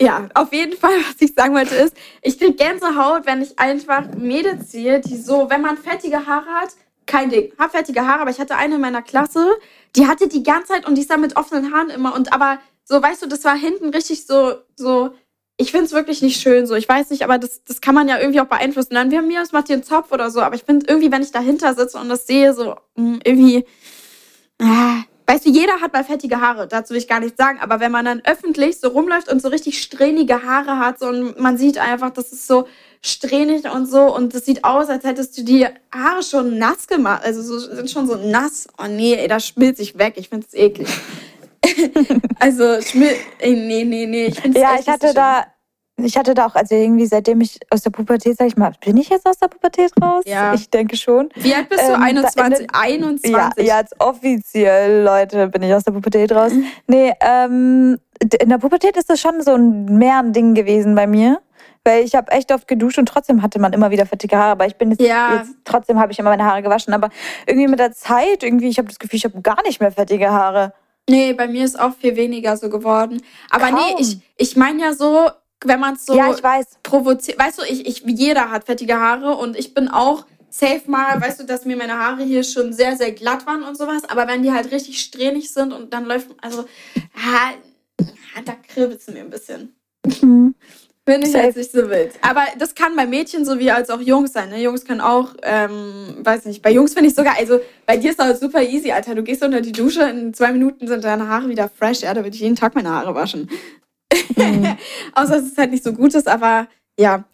ja, 0.00 0.28
auf 0.34 0.52
jeden 0.52 0.76
Fall, 0.76 0.92
was 1.08 1.20
ich 1.20 1.34
sagen 1.34 1.54
wollte, 1.54 1.74
ist, 1.74 1.96
ich 2.22 2.38
kriege 2.38 2.54
Gänsehaut, 2.54 3.26
wenn 3.26 3.42
ich 3.42 3.58
einfach 3.58 4.14
Mädels 4.16 4.68
ziehe, 4.68 5.00
die 5.00 5.16
so, 5.16 5.50
wenn 5.50 5.62
man 5.62 5.76
fettige 5.76 6.26
Haare 6.26 6.46
hat, 6.46 6.70
kein 7.10 7.28
Ding. 7.28 7.52
Hab 7.58 7.72
fertige 7.72 8.06
Haare, 8.06 8.20
aber 8.20 8.30
ich 8.30 8.40
hatte 8.40 8.56
eine 8.56 8.76
in 8.76 8.80
meiner 8.80 9.02
Klasse, 9.02 9.56
die 9.96 10.06
hatte 10.06 10.28
die 10.28 10.42
ganze 10.42 10.68
Zeit 10.72 10.86
und 10.86 10.96
die 10.96 11.02
sah 11.02 11.16
mit 11.16 11.36
offenen 11.36 11.74
Haaren 11.74 11.90
immer 11.90 12.14
und 12.14 12.32
aber 12.32 12.58
so, 12.84 13.02
weißt 13.02 13.22
du, 13.22 13.26
das 13.26 13.44
war 13.44 13.56
hinten 13.56 13.90
richtig 13.90 14.26
so, 14.26 14.54
so, 14.76 15.10
ich 15.56 15.72
finde 15.72 15.86
es 15.86 15.92
wirklich 15.92 16.22
nicht 16.22 16.40
schön 16.40 16.66
so. 16.66 16.74
Ich 16.74 16.88
weiß 16.88 17.10
nicht, 17.10 17.22
aber 17.22 17.38
das, 17.38 17.62
das 17.64 17.80
kann 17.80 17.94
man 17.94 18.08
ja 18.08 18.18
irgendwie 18.18 18.40
auch 18.40 18.46
beeinflussen. 18.46 18.94
Dann 18.94 19.10
wir 19.10 19.22
mir, 19.22 19.42
es 19.42 19.52
macht 19.52 19.68
dir 19.68 19.82
Zopf 19.82 20.10
oder 20.10 20.30
so, 20.30 20.40
aber 20.40 20.54
ich 20.54 20.62
finde 20.62 20.86
irgendwie, 20.88 21.12
wenn 21.12 21.22
ich 21.22 21.32
dahinter 21.32 21.74
sitze 21.74 21.98
und 21.98 22.08
das 22.08 22.26
sehe, 22.26 22.54
so 22.54 22.76
hm, 22.96 23.20
irgendwie, 23.24 23.64
ah, 24.60 25.02
Weißt 25.30 25.46
du, 25.46 25.50
jeder 25.50 25.80
hat 25.80 25.92
mal 25.92 26.02
fettige 26.02 26.40
Haare, 26.40 26.66
dazu 26.66 26.90
will 26.90 26.98
ich 26.98 27.06
gar 27.06 27.20
nichts 27.20 27.36
sagen, 27.36 27.60
aber 27.60 27.78
wenn 27.78 27.92
man 27.92 28.04
dann 28.04 28.20
öffentlich 28.24 28.80
so 28.80 28.88
rumläuft 28.88 29.30
und 29.30 29.40
so 29.40 29.46
richtig 29.46 29.80
strähnige 29.80 30.42
Haare 30.42 30.80
hat 30.80 30.98
so, 30.98 31.06
und 31.06 31.38
man 31.38 31.56
sieht 31.56 31.78
einfach, 31.78 32.10
das 32.10 32.32
ist 32.32 32.48
so 32.48 32.66
strähnig 33.00 33.70
und 33.72 33.86
so 33.86 34.12
und 34.12 34.34
das 34.34 34.44
sieht 34.44 34.64
aus, 34.64 34.88
als 34.88 35.04
hättest 35.04 35.38
du 35.38 35.44
die 35.44 35.68
Haare 35.92 36.24
schon 36.24 36.58
nass 36.58 36.88
gemacht, 36.88 37.22
also 37.24 37.42
so, 37.42 37.60
sind 37.60 37.88
schon 37.88 38.08
so 38.08 38.16
nass. 38.16 38.66
Oh 38.76 38.88
nee, 38.88 39.14
ey, 39.14 39.28
das 39.28 39.46
schmilzt 39.46 39.78
sich 39.78 39.96
weg, 39.96 40.14
ich 40.16 40.30
find's 40.30 40.52
eklig. 40.52 40.88
also, 42.40 42.82
schmilzt, 42.82 43.20
nee, 43.40 43.84
nee, 43.84 44.06
nee, 44.06 44.26
ich 44.26 44.40
find's 44.40 44.58
Ja, 44.58 44.78
ich 44.80 44.88
hatte 44.88 45.14
da 45.14 45.46
ich 46.04 46.16
hatte 46.16 46.34
da 46.34 46.46
auch, 46.46 46.54
also 46.54 46.74
irgendwie 46.74 47.06
seitdem 47.06 47.40
ich 47.40 47.58
aus 47.70 47.82
der 47.82 47.90
Pubertät, 47.90 48.36
sag 48.36 48.46
ich 48.46 48.56
mal, 48.56 48.72
bin 48.84 48.96
ich 48.96 49.08
jetzt 49.08 49.26
aus 49.26 49.38
der 49.38 49.48
Pubertät 49.48 49.92
raus? 50.00 50.24
Ja. 50.26 50.54
Ich 50.54 50.70
denke 50.70 50.96
schon. 50.96 51.28
Wie 51.34 51.54
alt 51.54 51.68
bist 51.68 51.82
du? 51.82 51.92
Ähm, 51.92 52.02
21? 52.02 52.66
Da, 52.66 52.78
21? 52.78 53.30
Ja, 53.30 53.50
jetzt 53.56 53.94
offiziell, 53.98 55.04
Leute, 55.04 55.48
bin 55.48 55.62
ich 55.62 55.72
aus 55.74 55.84
der 55.84 55.92
Pubertät 55.92 56.32
raus. 56.32 56.52
Mhm. 56.52 56.64
Nee, 56.86 57.12
ähm, 57.20 57.98
in 58.20 58.48
der 58.48 58.58
Pubertät 58.58 58.96
ist 58.96 59.08
das 59.10 59.20
schon 59.20 59.42
so 59.42 59.54
ein 59.54 59.84
mehr 59.86 60.18
ein 60.18 60.32
Ding 60.32 60.54
gewesen 60.54 60.94
bei 60.94 61.06
mir. 61.06 61.40
Weil 61.82 62.04
ich 62.04 62.14
habe 62.14 62.30
echt 62.32 62.52
oft 62.52 62.68
geduscht 62.68 62.98
und 62.98 63.06
trotzdem 63.06 63.40
hatte 63.40 63.58
man 63.58 63.72
immer 63.72 63.90
wieder 63.90 64.04
fettige 64.04 64.36
Haare. 64.36 64.50
Aber 64.50 64.66
ich 64.66 64.76
bin 64.76 64.90
jetzt, 64.90 65.00
ja. 65.00 65.36
jetzt 65.36 65.52
trotzdem 65.64 65.98
habe 65.98 66.12
ich 66.12 66.18
immer 66.18 66.28
meine 66.28 66.44
Haare 66.44 66.62
gewaschen. 66.62 66.92
Aber 66.92 67.08
irgendwie 67.46 67.68
mit 67.68 67.78
der 67.78 67.92
Zeit, 67.92 68.42
irgendwie, 68.42 68.68
ich 68.68 68.76
habe 68.76 68.88
das 68.88 68.98
Gefühl, 68.98 69.16
ich 69.16 69.24
habe 69.24 69.40
gar 69.40 69.62
nicht 69.62 69.80
mehr 69.80 69.90
fettige 69.90 70.30
Haare. 70.30 70.74
Nee, 71.08 71.32
bei 71.32 71.48
mir 71.48 71.64
ist 71.64 71.80
auch 71.80 71.94
viel 71.94 72.16
weniger 72.16 72.56
so 72.56 72.68
geworden. 72.68 73.22
Aber 73.50 73.68
Kaum. 73.68 73.76
nee, 73.76 73.94
ich, 73.98 74.20
ich 74.36 74.56
meine 74.56 74.82
ja 74.82 74.92
so, 74.92 75.30
wenn 75.64 75.80
man 75.80 75.94
es 75.94 76.06
so 76.06 76.16
ja, 76.16 76.32
ich 76.32 76.42
weiß. 76.42 76.66
provoziert. 76.82 77.38
Weißt 77.38 77.58
du, 77.58 77.62
ich, 77.64 77.86
ich, 77.86 78.02
jeder 78.06 78.50
hat 78.50 78.64
fettige 78.64 78.98
Haare 78.98 79.36
und 79.36 79.56
ich 79.56 79.74
bin 79.74 79.88
auch 79.88 80.24
safe 80.48 80.82
mal, 80.86 81.20
weißt 81.20 81.40
du, 81.40 81.44
dass 81.44 81.64
mir 81.64 81.76
meine 81.76 81.98
Haare 81.98 82.22
hier 82.22 82.42
schon 82.44 82.72
sehr, 82.72 82.96
sehr 82.96 83.12
glatt 83.12 83.46
waren 83.46 83.62
und 83.62 83.76
sowas. 83.76 84.02
Aber 84.08 84.26
wenn 84.26 84.42
die 84.42 84.52
halt 84.52 84.72
richtig 84.72 85.00
strähnig 85.00 85.52
sind 85.52 85.72
und 85.72 85.92
dann 85.92 86.06
läuft, 86.06 86.28
also, 86.40 86.64
ja, 87.14 87.54
da 88.44 88.52
kribbelt 88.68 89.00
es 89.00 89.06
mir 89.08 89.20
ein 89.20 89.30
bisschen. 89.30 89.74
Mhm. 90.20 90.54
Finde 91.06 91.26
ich 91.26 91.32
jetzt 91.32 91.56
nicht 91.56 91.72
so 91.72 91.88
wild. 91.90 92.12
Aber 92.20 92.42
das 92.58 92.74
kann 92.74 92.94
bei 92.94 93.06
Mädchen 93.06 93.44
sowie 93.44 93.70
als 93.70 93.90
auch 93.90 94.00
Jungs 94.00 94.32
sein. 94.32 94.50
Ne? 94.50 94.62
Jungs 94.62 94.84
können 94.84 95.00
auch, 95.00 95.34
ähm, 95.42 96.18
weiß 96.18 96.44
nicht, 96.44 96.62
bei 96.62 96.70
Jungs 96.70 96.92
finde 96.94 97.08
ich 97.08 97.16
sogar, 97.16 97.36
also 97.36 97.58
bei 97.86 97.96
dir 97.96 98.10
ist 98.10 98.20
das 98.20 98.38
super 98.38 98.62
easy, 98.62 98.92
Alter. 98.92 99.14
Du 99.14 99.22
gehst 99.22 99.42
unter 99.42 99.60
die 99.60 99.72
Dusche, 99.72 100.02
in 100.02 100.34
zwei 100.34 100.52
Minuten 100.52 100.86
sind 100.86 101.02
deine 101.02 101.26
Haare 101.26 101.48
wieder 101.48 101.68
fresh. 101.68 102.02
Ja, 102.02 102.14
da 102.14 102.22
würde 102.22 102.36
ich 102.36 102.42
jeden 102.42 102.54
Tag 102.54 102.74
meine 102.74 102.90
Haare 102.90 103.14
waschen. 103.14 103.50
Mhm. 104.36 104.76
Außer 105.14 105.36
dass 105.36 105.44
es 105.44 105.58
halt 105.58 105.70
nicht 105.70 105.84
so 105.84 105.92
gut 105.92 106.14
ist, 106.14 106.28
aber 106.28 106.68
ja. 106.98 107.24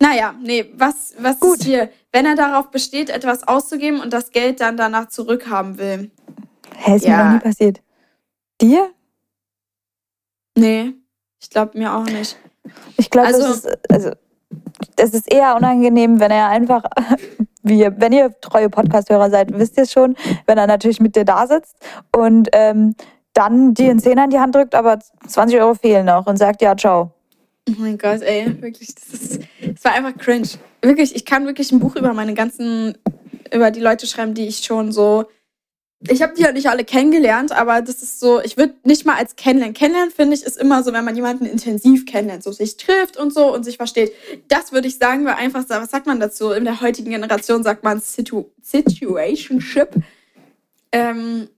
Naja, 0.00 0.34
nee, 0.42 0.68
was, 0.74 1.14
was 1.18 1.38
Gut. 1.38 1.58
ist 1.58 1.64
hier? 1.64 1.90
Wenn 2.10 2.26
er 2.26 2.34
darauf 2.34 2.70
besteht, 2.70 3.08
etwas 3.08 3.46
auszugeben 3.46 4.00
und 4.00 4.12
das 4.12 4.32
Geld 4.32 4.60
dann 4.60 4.76
danach 4.76 5.08
zurückhaben 5.08 5.78
will. 5.78 6.10
Hä, 6.76 6.96
ist 6.96 7.04
ja. 7.04 7.16
mir 7.16 7.24
noch 7.24 7.32
nie 7.34 7.40
passiert. 7.40 7.82
Dir? 8.60 8.90
Nee, 10.56 10.94
ich 11.40 11.50
glaube 11.50 11.78
mir 11.78 11.94
auch 11.94 12.04
nicht. 12.04 12.36
Ich 12.96 13.10
glaube, 13.10 13.28
also, 13.28 13.42
das, 13.42 13.64
ist, 13.64 13.90
also, 13.90 14.10
das 14.96 15.10
ist 15.14 15.32
eher 15.32 15.56
unangenehm, 15.56 16.20
wenn 16.20 16.30
er 16.30 16.48
einfach, 16.48 16.84
wie, 17.62 17.88
wenn 17.96 18.12
ihr 18.12 18.38
treue 18.40 18.68
Podcast-Hörer 18.70 19.30
seid, 19.30 19.56
wisst 19.56 19.76
ihr 19.76 19.84
es 19.84 19.92
schon, 19.92 20.16
wenn 20.46 20.58
er 20.58 20.66
natürlich 20.66 21.00
mit 21.00 21.16
dir 21.16 21.24
da 21.24 21.46
sitzt 21.46 21.76
und 22.14 22.48
ähm, 22.52 22.94
dann 23.32 23.74
dir 23.74 23.90
einen 23.90 24.00
Zehner 24.00 24.24
in 24.24 24.30
die 24.30 24.38
Hand 24.38 24.54
drückt, 24.54 24.74
aber 24.74 24.98
20 25.26 25.58
Euro 25.60 25.74
fehlen 25.74 26.06
noch 26.06 26.26
und 26.26 26.36
sagt, 26.36 26.62
ja, 26.62 26.76
ciao. 26.76 27.12
Oh 27.68 27.74
mein 27.78 27.96
Gott, 27.96 28.22
ey, 28.22 28.60
wirklich, 28.60 28.94
das, 28.94 29.20
ist, 29.20 29.40
das 29.60 29.84
war 29.84 29.92
einfach 29.92 30.16
cringe. 30.18 30.48
Wirklich, 30.82 31.14
ich 31.14 31.24
kann 31.24 31.46
wirklich 31.46 31.70
ein 31.70 31.78
Buch 31.78 31.94
über 31.94 32.12
meine 32.12 32.34
ganzen, 32.34 32.98
über 33.52 33.70
die 33.70 33.80
Leute 33.80 34.06
schreiben, 34.06 34.34
die 34.34 34.48
ich 34.48 34.58
schon 34.58 34.90
so. 34.90 35.26
Ich 36.08 36.20
habe 36.20 36.34
die 36.34 36.42
ja 36.42 36.50
nicht 36.50 36.68
alle 36.68 36.84
kennengelernt, 36.84 37.52
aber 37.52 37.80
das 37.80 38.02
ist 38.02 38.18
so, 38.18 38.40
ich 38.40 38.56
würde 38.56 38.74
nicht 38.82 39.06
mal 39.06 39.14
als 39.14 39.36
kennenlernen. 39.36 39.74
Kennenlernen 39.74 40.10
finde 40.10 40.34
ich 40.34 40.42
ist 40.42 40.58
immer 40.58 40.82
so, 40.82 40.92
wenn 40.92 41.04
man 41.04 41.14
jemanden 41.14 41.46
intensiv 41.46 42.04
kennenlernt, 42.04 42.42
so 42.42 42.50
sich 42.50 42.76
trifft 42.76 43.16
und 43.16 43.32
so 43.32 43.54
und 43.54 43.62
sich 43.62 43.76
versteht. 43.76 44.12
Das 44.48 44.72
würde 44.72 44.88
ich 44.88 44.98
sagen, 44.98 45.24
weil 45.24 45.34
einfach, 45.34 45.64
was 45.68 45.90
sagt 45.92 46.06
man 46.06 46.18
dazu? 46.18 46.50
In 46.50 46.64
der 46.64 46.80
heutigen 46.80 47.10
Generation 47.10 47.62
sagt 47.62 47.84
man 47.84 48.00
Situ 48.00 48.46
Situationship. 48.60 49.90
Ähm, 50.90 51.48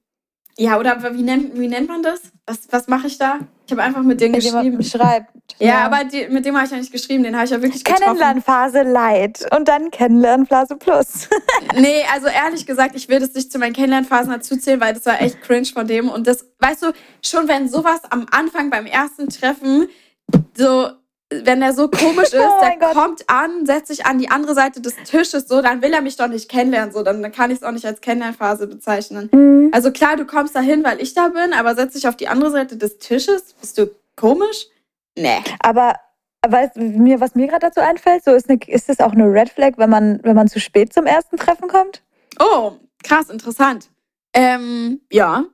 ja, 0.57 0.79
oder 0.79 1.15
wie 1.15 1.23
nennt, 1.23 1.59
wie 1.59 1.69
nennt 1.69 1.89
man 1.89 2.03
das? 2.03 2.21
Was, 2.47 2.69
was 2.71 2.87
mache 2.87 3.09
ich 3.09 3.19
da? 3.19 3.39
Ich 3.67 3.73
habe 3.73 3.83
einfach 3.83 4.03
mit 4.03 4.21
denen 4.21 4.35
geschrieben. 4.35 4.83
Schreibt. 4.83 5.31
Ja, 5.59 5.67
ja, 5.67 5.87
aber 5.87 6.05
die, 6.05 6.29
mit 6.29 6.45
dem 6.45 6.55
habe 6.55 6.67
ich 6.67 6.71
ja 6.71 6.77
nicht 6.77 6.93
geschrieben, 6.93 7.23
den 7.25 7.35
habe 7.35 7.45
ich 7.45 7.51
ja 7.51 7.61
wirklich 7.61 7.83
getroffen. 7.83 8.05
Kennenlernphase 8.05 8.83
Light 8.83 9.47
und 9.55 9.69
dann 9.69 9.91
Kennenlernphase 9.91 10.77
Plus. 10.77 11.29
nee, 11.77 12.03
also 12.13 12.29
ehrlich 12.29 12.67
gesagt, 12.67 12.95
ich 12.95 13.09
will 13.09 13.21
das 13.21 13.35
nicht 13.35 13.51
zu 13.51 13.59
meinen 13.59 13.73
Kennenlernphasen 13.73 14.31
dazuzählen, 14.31 14.81
weil 14.81 14.95
das 14.95 15.07
war 15.07 15.21
echt 15.21 15.41
cringe 15.43 15.67
von 15.67 15.87
dem. 15.87 16.09
Und 16.09 16.27
das, 16.27 16.47
weißt 16.61 16.83
du, 16.83 16.93
schon 17.23 17.49
wenn 17.49 17.69
sowas 17.69 18.01
am 18.11 18.27
Anfang 18.31 18.71
beim 18.71 18.87
ersten 18.87 19.29
Treffen 19.29 19.89
so 20.57 20.91
wenn 21.31 21.63
er 21.63 21.73
so 21.73 21.89
komisch 21.91 22.33
ist, 22.33 22.37
oh 22.37 22.61
der 22.61 22.77
Gott. 22.79 22.95
kommt 22.95 23.29
an, 23.29 23.67
setzt 23.67 23.89
sich 23.89 24.07
an 24.07 24.19
die 24.19 24.31
andere 24.31 24.55
Seite 24.55 24.81
des 24.81 24.95
Tisches, 25.05 25.49
so, 25.49 25.63
dann 25.63 25.83
will 25.83 25.93
er 25.93 26.01
mich 26.01 26.17
doch 26.17 26.29
nicht 26.29 26.51
kennenlernen, 26.51 26.93
so, 26.93 27.03
dann, 27.03 27.33
kann 27.33 27.51
ich 27.51 27.59
es 27.59 27.63
auch 27.63 27.73
nicht 27.73 27.87
als 27.87 28.01
Kennenlernphase 28.01 28.67
bezeichnen. 28.67 29.29
Mhm. 29.33 29.71
Also 29.73 29.91
klar, 29.91 30.17
du 30.17 30.27
kommst 30.27 30.55
dahin, 30.55 30.85
weil 30.85 31.01
ich 31.01 31.15
da 31.15 31.29
bin, 31.29 31.53
aber 31.53 31.75
setz 31.75 31.95
dich 31.95 32.07
auf 32.09 32.17
die 32.17 32.29
andere 32.29 32.51
Seite 32.51 32.77
des 32.77 32.99
Tisches, 32.99 33.55
bist 33.61 33.79
du 33.79 33.91
komisch? 34.17 34.67
Nee. 35.17 35.43
Aber 35.61 35.95
weißt 36.47 36.77
mir, 36.77 37.21
was 37.21 37.35
mir 37.35 37.47
gerade 37.47 37.67
dazu 37.67 37.81
einfällt, 37.81 38.25
so 38.25 38.33
ist, 38.33 38.49
eine, 38.49 38.59
ist 38.67 38.89
das 38.89 39.01
auch 39.01 39.13
eine 39.13 39.25
Red 39.25 39.49
Flag, 39.49 39.73
wenn 39.77 39.91
man, 39.91 40.21
wenn 40.23 40.37
man 40.37 40.49
zu 40.49 40.61
spät 40.61 40.93
zum 40.93 41.07
ersten 41.07 41.37
Treffen 41.37 41.69
kommt? 41.69 42.03
Oh, 42.39 42.73
krass, 43.03 43.31
interessant. 43.31 43.89
Ähm, 44.35 45.01
ja. 45.11 45.45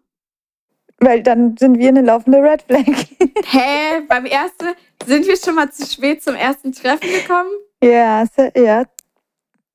Weil 1.01 1.23
dann 1.23 1.57
sind 1.57 1.79
wir 1.79 1.89
eine 1.89 2.03
laufende 2.03 2.39
Red 2.43 2.63
Flag. 2.63 2.85
Hä? 3.47 4.01
Beim 4.09 4.27
ersten 4.27 4.75
sind 5.07 5.27
wir 5.27 5.37
schon 5.37 5.55
mal 5.55 5.71
zu 5.71 5.87
spät 5.87 6.23
zum 6.23 6.35
ersten 6.35 6.73
Treffen 6.73 7.09
gekommen? 7.09 7.51
Ja, 7.83 8.25
ja. 8.55 8.85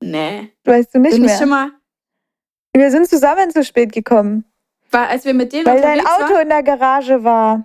Nee. 0.00 0.52
Weißt 0.64 0.94
du 0.94 1.00
nicht 1.00 1.12
Bin 1.12 1.22
mehr? 1.22 1.34
Ich 1.34 1.38
schon 1.40 1.48
mal 1.48 1.72
wir 2.76 2.90
sind 2.90 3.08
zusammen 3.08 3.50
zu 3.50 3.64
spät 3.64 3.92
gekommen. 3.92 4.44
War, 4.90 5.08
als 5.08 5.24
wir 5.24 5.34
mit 5.34 5.52
denen 5.52 5.66
Weil 5.66 5.80
dein 5.80 6.00
Auto 6.00 6.34
war? 6.34 6.42
in 6.42 6.48
der 6.48 6.62
Garage 6.62 7.24
war. 7.24 7.64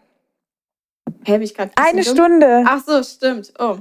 Hä, 1.26 1.34
hab 1.34 1.42
ich 1.42 1.54
gerade 1.54 1.72
Eine 1.76 2.04
dumm? 2.04 2.16
Stunde. 2.16 2.64
Ach 2.66 2.82
so, 2.84 3.04
stimmt. 3.04 3.54
Oh. 3.60 3.80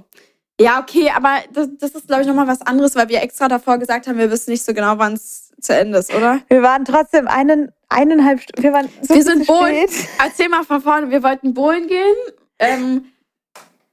Ja, 0.60 0.80
okay, 0.80 1.10
aber 1.14 1.38
das, 1.52 1.68
das 1.78 1.92
ist, 1.92 2.06
glaube 2.06 2.22
ich, 2.22 2.28
nochmal 2.28 2.46
was 2.46 2.60
anderes, 2.62 2.94
weil 2.94 3.08
wir 3.08 3.22
extra 3.22 3.48
davor 3.48 3.78
gesagt 3.78 4.06
haben, 4.06 4.18
wir 4.18 4.30
wissen 4.30 4.50
nicht 4.50 4.62
so 4.64 4.74
genau, 4.74 4.98
wann 4.98 5.14
es 5.14 5.39
zu 5.60 5.74
Ende 5.74 5.98
ist, 5.98 6.14
oder? 6.14 6.40
Wir 6.48 6.62
waren 6.62 6.84
trotzdem 6.84 7.28
einen, 7.28 7.72
eineinhalb 7.88 8.40
Stunden. 8.40 8.62
Wir 8.62 8.72
waren 8.72 8.88
so 9.02 9.14
wir 9.14 9.22
sind 9.22 9.46
Bohlen. 9.46 9.86
Erzähl 10.18 10.48
mal 10.48 10.64
von 10.64 10.80
vorne. 10.80 11.10
Wir 11.10 11.22
wollten 11.22 11.54
Bohlen 11.54 11.86
gehen. 11.86 12.16
Ähm, 12.58 13.04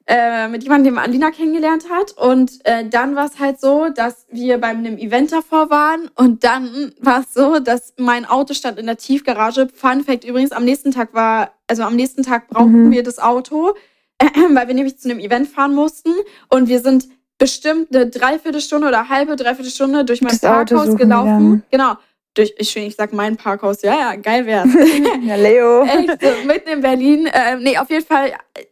äh, 0.09 0.47
mit 0.47 0.63
jemandem, 0.63 0.95
den 0.95 1.03
Alina 1.03 1.31
kennengelernt 1.31 1.89
hat. 1.89 2.13
Und 2.13 2.65
äh, 2.65 2.87
dann 2.87 3.15
war 3.15 3.25
es 3.25 3.39
halt 3.39 3.59
so, 3.59 3.89
dass 3.89 4.25
wir 4.31 4.57
bei 4.57 4.67
einem 4.67 4.97
Event 4.97 5.33
davor 5.33 5.69
waren. 5.69 6.09
Und 6.15 6.45
dann 6.45 6.93
war 7.01 7.21
es 7.21 7.33
so, 7.33 7.59
dass 7.59 7.93
mein 7.97 8.25
Auto 8.25 8.53
stand 8.53 8.79
in 8.79 8.85
der 8.85 8.97
Tiefgarage. 8.97 9.67
Fun 9.73 10.03
Fact 10.03 10.23
übrigens, 10.23 10.53
am 10.53 10.63
nächsten 10.63 10.91
Tag 10.91 11.13
war, 11.13 11.51
also 11.67 11.83
am 11.83 11.97
nächsten 11.97 12.23
Tag 12.23 12.47
brauchten 12.47 12.85
mhm. 12.85 12.91
wir 12.91 13.03
das 13.03 13.19
Auto, 13.19 13.75
äh, 14.17 14.25
weil 14.53 14.67
wir 14.67 14.75
nämlich 14.75 14.97
zu 14.97 15.09
einem 15.09 15.19
Event 15.19 15.49
fahren 15.49 15.75
mussten. 15.75 16.13
Und 16.49 16.69
wir 16.69 16.79
sind 16.79 17.09
bestimmt 17.37 17.95
eine 17.95 18.07
Dreiviertelstunde 18.09 18.87
oder 18.87 19.09
halbe, 19.09 19.35
Dreiviertelstunde 19.35 20.05
durch 20.05 20.21
mein 20.21 20.31
das 20.31 20.41
Parkhaus 20.41 20.95
gelaufen. 20.95 20.97
Gegangen. 20.97 21.63
Genau 21.71 21.95
durch, 22.37 22.53
ich, 22.57 22.75
ich 22.77 22.95
sag 22.95 23.13
mein 23.13 23.35
Parkhaus, 23.35 23.81
ja, 23.81 23.95
ja, 23.95 24.15
geil 24.15 24.45
wär's. 24.45 24.69
ja, 25.23 25.35
Leo. 25.35 25.83
Echt, 25.85 26.21
so, 26.21 26.47
mitten 26.47 26.69
in 26.69 26.81
Berlin. 26.81 27.25
Äh, 27.27 27.57
nee, 27.57 27.77
auf 27.77 27.89
jeden 27.89 28.05
Fall 28.05 28.29
äh, 28.29 28.63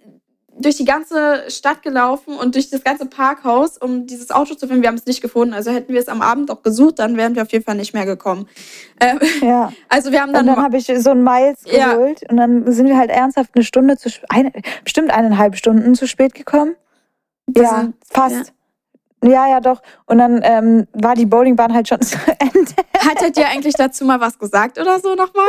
durch 0.58 0.78
die 0.78 0.86
ganze 0.86 1.44
Stadt 1.50 1.82
gelaufen 1.82 2.38
und 2.38 2.56
durch 2.56 2.70
das 2.70 2.84
ganze 2.84 3.08
Parkhaus, 3.08 3.78
um 3.78 4.08
dieses 4.08 4.32
Auto 4.32 4.56
zu 4.56 4.68
finden. 4.68 4.84
Wir 4.84 4.90
haben 4.90 4.96
es 4.96 5.06
nicht 5.06 5.22
gefunden. 5.22 5.54
Also 5.54 5.72
hätten 5.72 5.92
wir 5.92 6.00
es 6.00 6.08
am 6.08 6.22
Abend 6.22 6.50
auch 6.50 6.62
gesucht, 6.64 7.00
dann 7.00 7.18
wären 7.18 7.36
wir 7.36 7.42
auf 7.42 7.52
jeden 7.52 7.66
Fall 7.66 7.76
nicht 7.76 7.94
mehr 7.94 8.06
gekommen. 8.06 8.48
Ähm, 9.00 9.20
ja. 9.42 9.74
Also 9.90 10.12
wir 10.12 10.22
haben 10.22 10.34
dann. 10.34 10.48
Und 10.48 10.56
dann 10.56 10.64
habe 10.64 10.78
ich 10.78 10.86
so 10.86 11.12
ein 11.12 11.24
Miles 11.24 11.64
geholt 11.64 12.22
ja. 12.22 12.30
und 12.30 12.38
dann 12.38 12.72
sind 12.72 12.88
wir 12.88 12.98
halt 12.98 13.10
ernsthaft 13.10 13.52
eine 13.56 13.64
Stunde 13.64 13.98
zu 13.98 14.10
eine, 14.30 14.52
bestimmt 14.84 15.12
eineinhalb 15.12 15.56
Stunden 15.56 15.96
zu 15.96 16.08
spät 16.08 16.34
gekommen. 16.34 16.76
Das 17.48 17.64
ja, 17.64 17.80
sind, 17.82 17.96
fast. 18.10 18.54
Ja. 19.24 19.30
ja. 19.30 19.48
ja, 19.50 19.60
doch. 19.60 19.82
Und 20.06 20.18
dann 20.18 20.42
ähm, 20.44 20.88
war 20.94 21.16
die 21.16 21.26
Bowlingbahn 21.26 21.74
halt 21.74 21.88
schon 21.88 22.02
zu 22.04 22.18
Ende. 22.40 22.72
Hattet 22.98 23.38
ihr 23.38 23.48
eigentlich 23.48 23.76
dazu 23.76 24.06
mal 24.06 24.20
was 24.20 24.38
gesagt 24.40 24.80
oder 24.80 25.00
so 25.00 25.16
nochmal? 25.16 25.46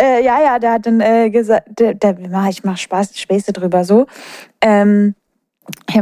Äh, 0.00 0.24
ja, 0.24 0.42
ja, 0.42 0.58
der 0.58 0.72
hat 0.72 0.86
dann 0.86 1.00
äh, 1.00 1.30
gesagt, 1.30 1.68
der, 1.78 1.94
der, 1.94 2.16
ich 2.48 2.64
mache 2.64 2.78
Spaß, 2.78 3.18
Späße 3.18 3.52
drüber 3.52 3.84
so. 3.84 4.06
Ähm, 4.60 5.14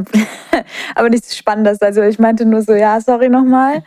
aber 0.95 1.11
nichts 1.11 1.37
Spannendes. 1.37 1.81
Also 1.83 2.03
ich 2.03 2.19
meinte 2.19 2.47
nur 2.47 2.63
so, 2.63 2.73
ja, 2.73 3.01
sorry 3.01 3.29
nochmal. 3.29 3.85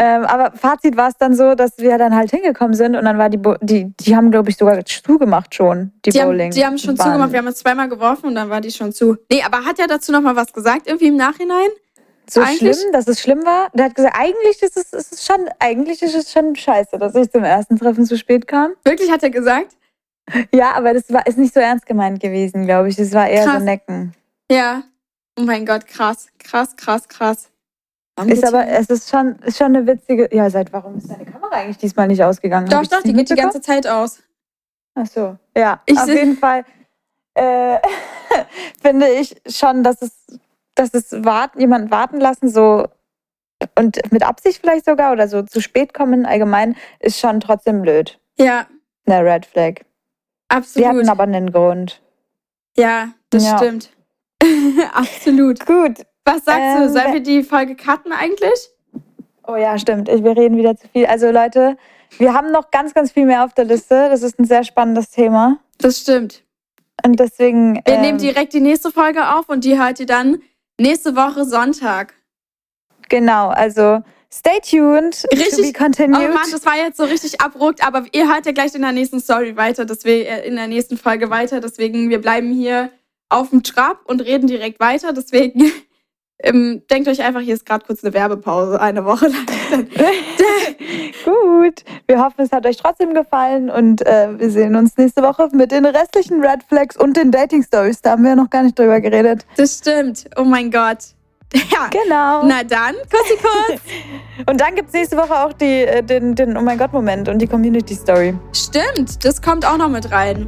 Ähm, 0.00 0.24
aber 0.24 0.56
Fazit 0.56 0.96
war 0.96 1.08
es 1.08 1.16
dann 1.16 1.34
so, 1.34 1.54
dass 1.54 1.78
wir 1.78 1.98
dann 1.98 2.14
halt 2.14 2.30
hingekommen 2.30 2.74
sind 2.74 2.94
und 2.94 3.04
dann 3.04 3.18
war 3.18 3.28
die, 3.28 3.36
Bo 3.36 3.56
die, 3.60 3.92
die 3.98 4.14
haben, 4.14 4.30
glaube 4.30 4.50
ich, 4.50 4.56
sogar 4.56 4.84
zugemacht 4.84 5.54
schon, 5.54 5.92
die, 6.06 6.10
die 6.10 6.18
Bowling. 6.18 6.52
Haben, 6.52 6.54
die 6.54 6.66
haben 6.66 6.78
schon 6.78 6.94
Bahn. 6.94 7.06
zugemacht, 7.06 7.32
wir 7.32 7.38
haben 7.40 7.48
es 7.48 7.56
zweimal 7.56 7.88
geworfen 7.88 8.26
und 8.26 8.36
dann 8.36 8.48
war 8.48 8.60
die 8.60 8.70
schon 8.70 8.92
zu. 8.92 9.16
Nee, 9.30 9.42
aber 9.44 9.64
hat 9.64 9.78
er 9.80 9.88
dazu 9.88 10.12
nochmal 10.12 10.36
was 10.36 10.52
gesagt, 10.52 10.86
irgendwie 10.86 11.08
im 11.08 11.16
Nachhinein? 11.16 11.68
so 12.30 12.40
eigentlich, 12.40 12.76
schlimm, 12.76 12.92
dass 12.92 13.08
es 13.08 13.20
schlimm 13.20 13.44
war. 13.44 13.70
Der 13.74 13.86
hat 13.86 13.94
gesagt, 13.94 14.14
eigentlich 14.18 14.62
ist 14.62 14.76
es, 14.76 14.92
ist 14.92 15.12
es 15.12 15.24
schon, 15.24 15.48
eigentlich 15.58 16.02
ist 16.02 16.14
es 16.14 16.32
schon 16.32 16.54
scheiße, 16.54 16.98
dass 16.98 17.14
ich 17.14 17.30
zum 17.30 17.44
ersten 17.44 17.78
Treffen 17.78 18.04
zu 18.04 18.16
spät 18.16 18.46
kam. 18.46 18.72
Wirklich 18.84 19.10
hat 19.10 19.22
er 19.22 19.30
gesagt? 19.30 19.76
Ja, 20.54 20.72
aber 20.74 20.92
das 20.92 21.10
war 21.10 21.26
ist 21.26 21.38
nicht 21.38 21.54
so 21.54 21.60
ernst 21.60 21.86
gemeint 21.86 22.20
gewesen, 22.20 22.66
glaube 22.66 22.90
ich. 22.90 22.96
Das 22.96 23.12
war 23.12 23.28
eher 23.28 23.44
krass. 23.44 23.60
so 23.60 23.64
Necken. 23.64 24.14
Ja. 24.50 24.82
Oh 25.38 25.42
mein 25.42 25.64
Gott, 25.64 25.86
krass, 25.86 26.28
krass, 26.38 26.76
krass, 26.76 27.08
krass. 27.08 27.48
Ist 28.26 28.44
aber, 28.44 28.66
es 28.66 28.86
ist 28.88 29.10
schon, 29.10 29.36
ist 29.40 29.58
schon 29.58 29.76
eine 29.76 29.86
witzige. 29.86 30.28
Ja, 30.34 30.50
seit 30.50 30.72
warum 30.72 30.96
ist 30.96 31.10
deine 31.10 31.24
Kamera 31.24 31.56
eigentlich 31.56 31.78
diesmal 31.78 32.08
nicht 32.08 32.22
ausgegangen? 32.22 32.68
Doch, 32.68 32.86
doch, 32.86 33.02
die 33.02 33.12
geht 33.12 33.30
die 33.30 33.34
ganze 33.34 33.60
Zeit 33.60 33.86
aus. 33.86 34.22
Ach 34.94 35.06
so, 35.06 35.36
ja. 35.56 35.80
Ich 35.86 35.98
auf 35.98 36.08
jeden 36.08 36.36
Fall 36.36 36.64
äh, 37.34 37.78
finde 38.82 39.08
ich 39.08 39.36
schon, 39.46 39.84
dass 39.84 40.02
es 40.02 40.26
dass 40.74 40.94
es 40.94 41.24
warten, 41.24 41.60
jemanden 41.60 41.90
warten 41.90 42.20
lassen, 42.20 42.48
so 42.48 42.86
und 43.74 43.98
mit 44.12 44.22
Absicht 44.22 44.60
vielleicht 44.60 44.84
sogar 44.84 45.12
oder 45.12 45.26
so 45.26 45.42
zu 45.42 45.60
spät 45.60 45.92
kommen 45.92 46.26
allgemein, 46.26 46.76
ist 47.00 47.18
schon 47.18 47.40
trotzdem 47.40 47.82
blöd. 47.82 48.20
Ja. 48.38 48.66
Eine 49.06 49.24
Red 49.24 49.46
Flag. 49.46 49.80
Absolut. 50.48 50.88
Wir 50.88 50.88
hatten 50.88 51.08
aber 51.08 51.24
einen 51.24 51.50
Grund. 51.52 52.00
Ja, 52.76 53.12
das 53.30 53.44
ja. 53.44 53.58
stimmt. 53.58 53.90
Absolut. 54.92 55.66
Gut. 55.66 56.06
Was 56.28 56.44
sagst 56.44 56.60
ähm, 56.60 56.82
du? 56.82 56.92
Sollen 56.92 57.12
wir 57.12 57.20
die 57.20 57.42
Folge 57.42 57.74
cutten 57.76 58.12
eigentlich? 58.12 58.70
Oh 59.46 59.56
ja, 59.56 59.78
stimmt. 59.78 60.08
Wir 60.08 60.36
reden 60.36 60.56
wieder 60.56 60.76
zu 60.76 60.88
viel. 60.88 61.06
Also 61.06 61.30
Leute, 61.30 61.76
wir 62.18 62.34
haben 62.34 62.50
noch 62.52 62.70
ganz, 62.70 62.94
ganz 62.94 63.12
viel 63.12 63.24
mehr 63.24 63.44
auf 63.44 63.54
der 63.54 63.64
Liste. 63.64 64.08
Das 64.10 64.22
ist 64.22 64.38
ein 64.38 64.44
sehr 64.44 64.64
spannendes 64.64 65.10
Thema. 65.10 65.58
Das 65.78 66.00
stimmt. 66.00 66.42
Und 67.04 67.18
deswegen. 67.18 67.76
Wir 67.84 67.94
ähm, 67.94 68.00
nehmen 68.02 68.18
direkt 68.18 68.52
die 68.52 68.60
nächste 68.60 68.90
Folge 68.90 69.36
auf 69.36 69.48
und 69.48 69.64
die 69.64 69.78
hört 69.78 70.00
ihr 70.00 70.06
dann 70.06 70.38
Nächste 70.80 71.16
Woche 71.16 71.44
Sonntag. 71.44 72.14
Genau, 73.08 73.48
also 73.48 74.00
stay 74.32 74.60
tuned. 74.60 75.26
Richtig. 75.32 75.72
To 75.72 75.88
be 75.88 76.04
Oh 76.04 76.08
Mann, 76.08 76.50
das 76.52 76.64
war 76.64 76.76
jetzt 76.76 76.98
so 76.98 77.04
richtig 77.04 77.40
abruckt, 77.40 77.84
aber 77.84 78.04
ihr 78.12 78.32
hört 78.32 78.46
ja 78.46 78.52
gleich 78.52 78.74
in 78.76 78.82
der 78.82 78.92
nächsten 78.92 79.18
Story 79.18 79.56
weiter, 79.56 79.84
deswegen 79.84 80.26
äh, 80.26 80.46
in 80.46 80.54
der 80.54 80.68
nächsten 80.68 80.96
Folge 80.96 81.30
weiter. 81.30 81.60
Deswegen, 81.60 82.10
wir 82.10 82.20
bleiben 82.20 82.52
hier 82.52 82.92
auf 83.28 83.50
dem 83.50 83.64
Trab 83.64 84.02
und 84.04 84.20
reden 84.20 84.46
direkt 84.46 84.78
weiter. 84.78 85.12
Deswegen 85.12 85.72
ähm, 86.40 86.82
denkt 86.90 87.08
euch 87.08 87.22
einfach, 87.22 87.40
hier 87.40 87.54
ist 87.54 87.66
gerade 87.66 87.84
kurz 87.84 88.04
eine 88.04 88.14
Werbepause, 88.14 88.80
eine 88.80 89.04
Woche 89.04 89.26
lang. 89.26 89.46
Gut, 91.24 91.84
wir 92.06 92.22
hoffen, 92.22 92.42
es 92.42 92.52
hat 92.52 92.64
euch 92.64 92.76
trotzdem 92.76 93.12
gefallen 93.12 93.70
und 93.70 94.06
äh, 94.06 94.38
wir 94.38 94.50
sehen 94.50 94.76
uns 94.76 94.96
nächste 94.96 95.22
Woche 95.22 95.48
mit 95.52 95.72
den 95.72 95.84
restlichen 95.84 96.40
Red 96.40 96.62
Flags 96.62 96.96
und 96.96 97.16
den 97.16 97.32
Dating 97.32 97.62
Stories. 97.62 98.02
Da 98.02 98.12
haben 98.12 98.22
wir 98.22 98.36
noch 98.36 98.50
gar 98.50 98.62
nicht 98.62 98.78
drüber 98.78 99.00
geredet. 99.00 99.44
Das 99.56 99.78
stimmt. 99.78 100.26
Oh 100.36 100.44
mein 100.44 100.70
Gott. 100.70 100.98
Ja, 101.54 101.88
genau. 101.88 102.44
Na 102.44 102.62
dann, 102.62 102.94
Kussi 103.10 103.38
Kuss. 103.40 103.80
und 104.46 104.60
dann 104.60 104.74
gibt 104.74 104.88
es 104.88 104.94
nächste 104.94 105.16
Woche 105.16 105.34
auch 105.34 105.54
die, 105.54 105.82
äh, 105.82 106.02
den, 106.02 106.34
den 106.34 106.58
Oh 106.58 106.60
mein 106.60 106.76
Gott-Moment 106.76 107.28
und 107.30 107.38
die 107.38 107.46
Community 107.46 107.94
Story. 107.94 108.34
Stimmt, 108.52 109.24
das 109.24 109.40
kommt 109.40 109.66
auch 109.66 109.78
noch 109.78 109.88
mit 109.88 110.12
rein. 110.12 110.46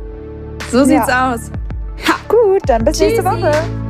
So 0.70 0.84
sieht's 0.84 1.08
ja. 1.08 1.32
aus. 1.32 1.50
Ha. 2.06 2.16
Gut, 2.28 2.60
dann 2.66 2.84
bis 2.84 2.98
Tschüssi. 2.98 3.22
nächste 3.22 3.24
Woche. 3.24 3.89